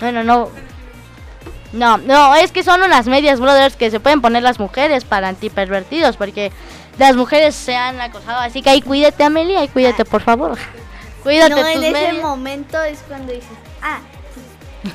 bueno, 0.00 0.24
no... 0.24 0.50
No, 1.72 1.98
no, 1.98 2.34
es 2.36 2.52
que 2.52 2.62
son 2.62 2.82
unas 2.82 3.06
medias, 3.06 3.38
brothers, 3.38 3.76
que 3.76 3.90
se 3.90 4.00
pueden 4.00 4.22
poner 4.22 4.42
las 4.42 4.58
mujeres 4.58 5.04
para 5.04 5.28
antipervertidos, 5.28 6.16
porque 6.16 6.50
las 6.96 7.16
mujeres 7.16 7.54
se 7.54 7.76
han 7.76 8.00
acosado. 8.00 8.40
Así 8.40 8.62
que 8.62 8.70
ahí 8.70 8.80
cuídate, 8.80 9.24
Amelia, 9.24 9.60
ahí 9.60 9.68
cuídate, 9.68 10.04
por 10.04 10.22
favor. 10.22 10.56
Cuídate 11.22 11.50
no, 11.50 11.66
en 11.66 11.82
ese 11.82 11.92
medias. 11.92 12.22
momento 12.22 12.82
es 12.82 13.00
cuando 13.06 13.32
dices, 13.32 13.50
ah, 13.82 13.98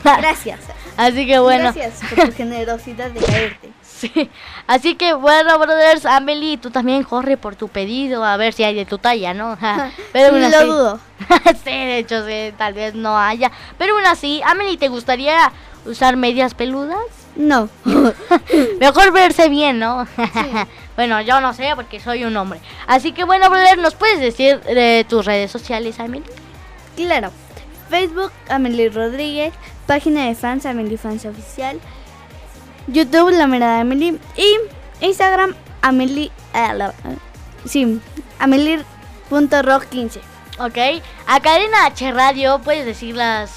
gracias. 0.19 0.59
Así 0.97 1.28
que 1.28 1.39
bueno. 1.39 1.74
Gracias 1.74 1.99
por 2.09 2.30
tu 2.30 2.36
generosidad 2.36 3.11
de 3.11 3.19
caerte. 3.19 3.72
Sí. 4.02 4.30
Así 4.66 4.95
que 4.95 5.14
bueno, 5.14 5.60
brothers, 5.60 6.06
Amelie, 6.08 6.58
tú 6.58 6.72
también 6.72 7.04
corre 7.04 7.38
por 7.38 7.56
tu 7.56 7.68
pedido 7.68 8.24
a 8.24 8.36
ver 8.36 8.52
si 8.54 8.64
hay 8.64 8.74
de 8.74 8.86
tu 8.86 8.97
talla, 8.97 9.34
¿no? 9.36 9.58
Pero 10.14 10.30
aún 10.30 10.41
Lo 10.41 10.47
así- 10.47 10.66
dudo. 10.66 10.99
sí, 11.64 11.70
de 11.72 11.97
hecho, 11.99 12.26
sí, 12.26 12.54
tal 12.58 12.74
vez 12.74 12.95
no 12.95 13.18
haya. 13.20 13.52
Pero 13.78 13.95
aún 13.95 14.06
así, 14.08 14.41
Amelie, 14.43 14.78
¿te 14.78 14.88
gustaría 14.88 15.52
usar 15.86 16.18
medias 16.18 16.54
peludas? 16.56 16.97
No. 17.36 17.70
Mejor 18.80 19.12
verse 19.12 19.47
bien, 19.49 19.80
¿no? 19.80 20.08
bueno, 20.95 21.22
yo 21.22 21.39
no 21.41 21.54
sé 21.54 21.72
porque 21.76 21.99
soy 21.99 22.24
un 22.26 22.36
hombre. 22.38 22.60
Así 22.88 23.12
que 23.14 23.24
bueno, 23.24 23.49
brother, 23.49 23.78
¿nos 23.78 23.95
puedes 23.95 24.20
decir 24.20 24.60
de 24.62 25.06
tus 25.08 25.26
redes 25.26 25.52
sociales, 25.52 25.99
Amelie? 25.99 26.26
Claro. 26.95 27.32
Facebook, 27.89 28.32
Amelie 28.49 28.89
Rodríguez. 28.89 29.54
Página 29.86 30.26
de 30.28 30.36
fans, 30.36 30.66
Amelie 30.66 30.97
Fans 30.97 31.26
Oficial. 31.26 31.80
YouTube, 32.88 33.32
La 33.32 33.48
Mirada 33.48 33.76
de 33.76 33.82
Amelie. 33.82 34.20
Y 34.38 34.58
Instagram, 35.06 35.56
Amelie. 35.82 36.32
la- 36.54 36.94
ah, 37.04 37.10
sí, 37.66 38.00
Amelie.rock15. 38.40 40.20
Ok. 40.60 40.78
A 41.28 41.40
Cadena 41.40 41.86
H 41.86 42.12
Radio, 42.12 42.60
¿puedes 42.60 42.86
decir 42.86 43.16
las 43.16 43.52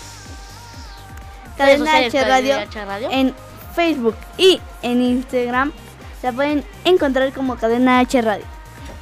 Cadena 1.57 1.85
sociales 1.85 2.14
H 2.14 2.25
Radio, 2.29 2.59
H 2.59 2.85
Radio? 2.85 3.09
en 3.11 3.35
Facebook 3.75 4.16
y 4.39 4.61
en 4.83 5.03
Instagram 5.03 5.72
la 6.22 6.33
pueden 6.33 6.64
encontrar 6.85 7.33
como 7.33 7.57
Cadena 7.57 7.99
H 8.01 8.20
Radio. 8.22 8.45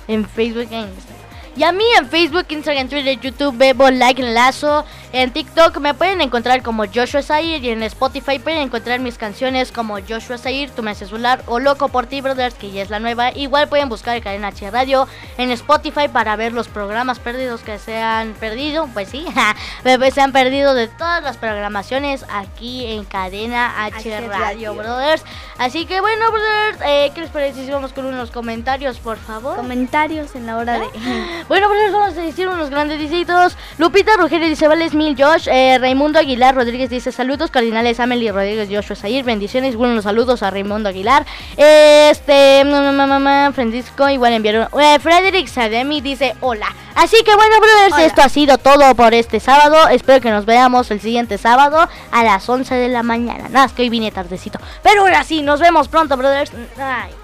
En 0.09 0.27
Facebook 0.29 0.67
e 0.71 0.81
Instagram. 0.81 1.23
Y 1.55 1.63
a 1.65 1.73
mí 1.73 1.85
en 1.99 2.09
Facebook, 2.09 2.47
Instagram, 2.49 2.89
Twitter, 2.89 3.21
YouTube, 3.21 3.57
Bebo, 3.57 3.91
Like, 3.91 4.23
Enlazo. 4.23 4.85
En 5.13 5.31
TikTok 5.31 5.79
me 5.79 5.93
pueden 5.93 6.23
encontrar 6.23 6.63
como 6.63 6.85
Joshua 6.87 7.23
Zair. 7.23 7.63
Y 7.63 7.69
en 7.69 7.83
Spotify 7.83 8.39
pueden 8.39 8.61
encontrar 8.61 8.99
mis 8.99 9.19
canciones 9.19 9.71
como 9.71 9.99
Joshua 10.01 10.39
Zair, 10.39 10.71
Tu 10.71 10.83
me 10.83 10.93
haces 10.93 11.11
volar 11.11 11.43
o 11.47 11.59
Loco 11.59 11.89
por 11.89 12.07
ti, 12.07 12.23
Brothers, 12.23 12.55
que 12.55 12.71
ya 12.71 12.83
es 12.83 12.89
la 12.89 12.99
nueva. 12.99 13.31
Igual 13.33 13.69
pueden 13.69 13.91
buscar 13.91 14.21
Cadena 14.23 14.49
H 14.49 14.71
Radio 14.71 15.07
en 15.37 15.51
Spotify 15.51 16.09
para 16.11 16.35
ver 16.37 16.55
los 16.55 16.69
programas 16.69 17.19
perdidos 17.19 17.61
que 17.61 17.79
se 17.79 18.01
han 18.01 18.33
perdido. 18.33 18.89
Pues 18.95 19.11
sí, 19.11 19.27
se 20.15 20.21
han 20.21 20.33
perdido 20.33 20.73
de 20.73 20.89
todas 20.89 21.23
las 21.23 21.37
programaciones 21.37 22.25
aquí 22.31 22.87
en 22.87 23.05
Cadena 23.05 23.85
H, 23.85 24.15
H 24.15 24.29
Radio. 24.29 24.75
Brothers. 24.75 25.25
Así 25.59 25.85
que 25.85 26.01
bueno, 26.01 26.31
Brothers, 26.31 26.79
eh, 26.87 27.13
¿qué 27.15 27.21
les 27.21 27.31
parece 27.31 27.67
si 27.67 27.71
vamos 27.71 27.93
con 27.93 28.07
unos 28.07 28.31
comentarios, 28.31 28.99
por 28.99 29.19
favor? 29.19 29.57
Comentarios 29.57 30.35
en 30.35 30.47
la 30.47 30.57
hora 30.57 30.79
de. 30.79 30.87
Bueno, 31.49 31.69
pues 31.69 31.93
vamos 31.93 32.17
a 32.17 32.21
decir 32.23 32.49
unos 32.49 32.71
grandes 32.71 32.99
dicitos. 32.99 33.57
Lupita 33.77 34.17
Rogelio 34.17 34.49
dice, 34.49 34.69
vales 34.69 34.95
Josh. 35.19 35.49
Eh, 35.49 35.79
Raimundo 35.81 36.19
Aguilar 36.19 36.55
Rodríguez 36.55 36.89
dice, 36.91 37.13
saludos 37.13 37.51
cardinales, 37.51 38.01
Amelie 38.01 38.33
Rodríguez, 38.33 38.69
Joshua 38.71 38.97
Zahir, 38.97 39.25
bendiciones. 39.25 39.77
Buenos 39.77 40.05
saludos 40.05 40.43
a 40.43 40.51
Raimundo 40.51 40.89
Aguilar. 40.89 41.27
Este, 41.57 42.65
mamá, 42.65 43.07
mamá, 43.07 43.53
Francisco, 43.55 44.09
igual 44.09 44.33
enviaron. 44.33 44.69
Eh, 44.81 44.99
Frederick 45.01 45.49
Sademi 45.49 46.01
dice, 46.01 46.35
hola. 46.41 46.75
Así 46.95 47.17
que 47.25 47.35
bueno, 47.35 47.57
brothers, 47.59 47.95
Hola. 47.95 48.05
esto 48.05 48.23
ha 48.23 48.29
sido 48.29 48.59
todo 48.59 48.95
por 48.95 49.15
este 49.15 49.41
sábado. 49.41 49.89
Espero 49.89 50.21
que 50.21 50.31
nos 50.31 50.45
veamos 50.45 50.91
el 50.91 51.01
siguiente 51.01 51.39
sábado 51.39 51.89
a 52.11 52.25
las 52.25 52.49
11 52.49 52.75
de 52.75 52.89
la 52.89 53.03
mañana. 53.03 53.49
Nada, 53.49 53.67
es 53.67 53.73
que 53.73 53.83
hoy 53.83 53.89
vine 53.89 54.11
tardecito. 54.11 54.59
Pero 54.83 55.03
ahora 55.03 55.25
sí, 55.25 55.43
nos 55.43 55.61
vemos 55.61 55.89
pronto, 55.89 56.17
brothers. 56.17 56.53
Ay. 56.79 57.22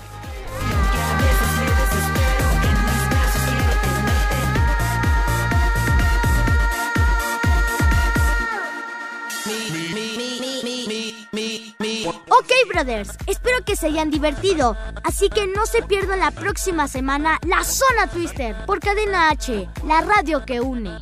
Ok, 12.09 12.51
brothers, 12.73 13.11
espero 13.27 13.65
que 13.65 13.77
se 13.77 13.87
hayan 13.87 14.11
divertido. 14.11 14.77
Así 15.05 15.29
que 15.29 15.47
no 15.47 15.67
se 15.67 15.83
pierdan 15.83 16.21
la 16.21 16.31
próxima 16.31 16.89
semana 16.89 17.39
la 17.47 17.65
Zona 17.65 18.07
Twister 18.09 18.55
por 18.67 18.81
Cadena 18.81 19.31
H, 19.31 19.69
la 19.87 20.01
radio 20.01 20.45
que 20.45 20.61
une. 20.61 20.99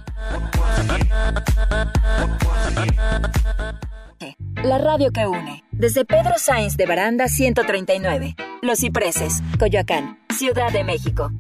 La 4.63 4.79
radio 4.79 5.13
que 5.13 5.27
une. 5.27 5.65
Desde 5.71 6.05
Pedro 6.05 6.35
Sáenz 6.39 6.77
de 6.77 6.87
Baranda 6.87 7.29
139. 7.29 8.35
Los 8.63 8.81
Cipreses, 8.81 9.43
Coyoacán, 9.59 10.19
Ciudad 10.31 10.73
de 10.73 10.83
México. 10.83 11.31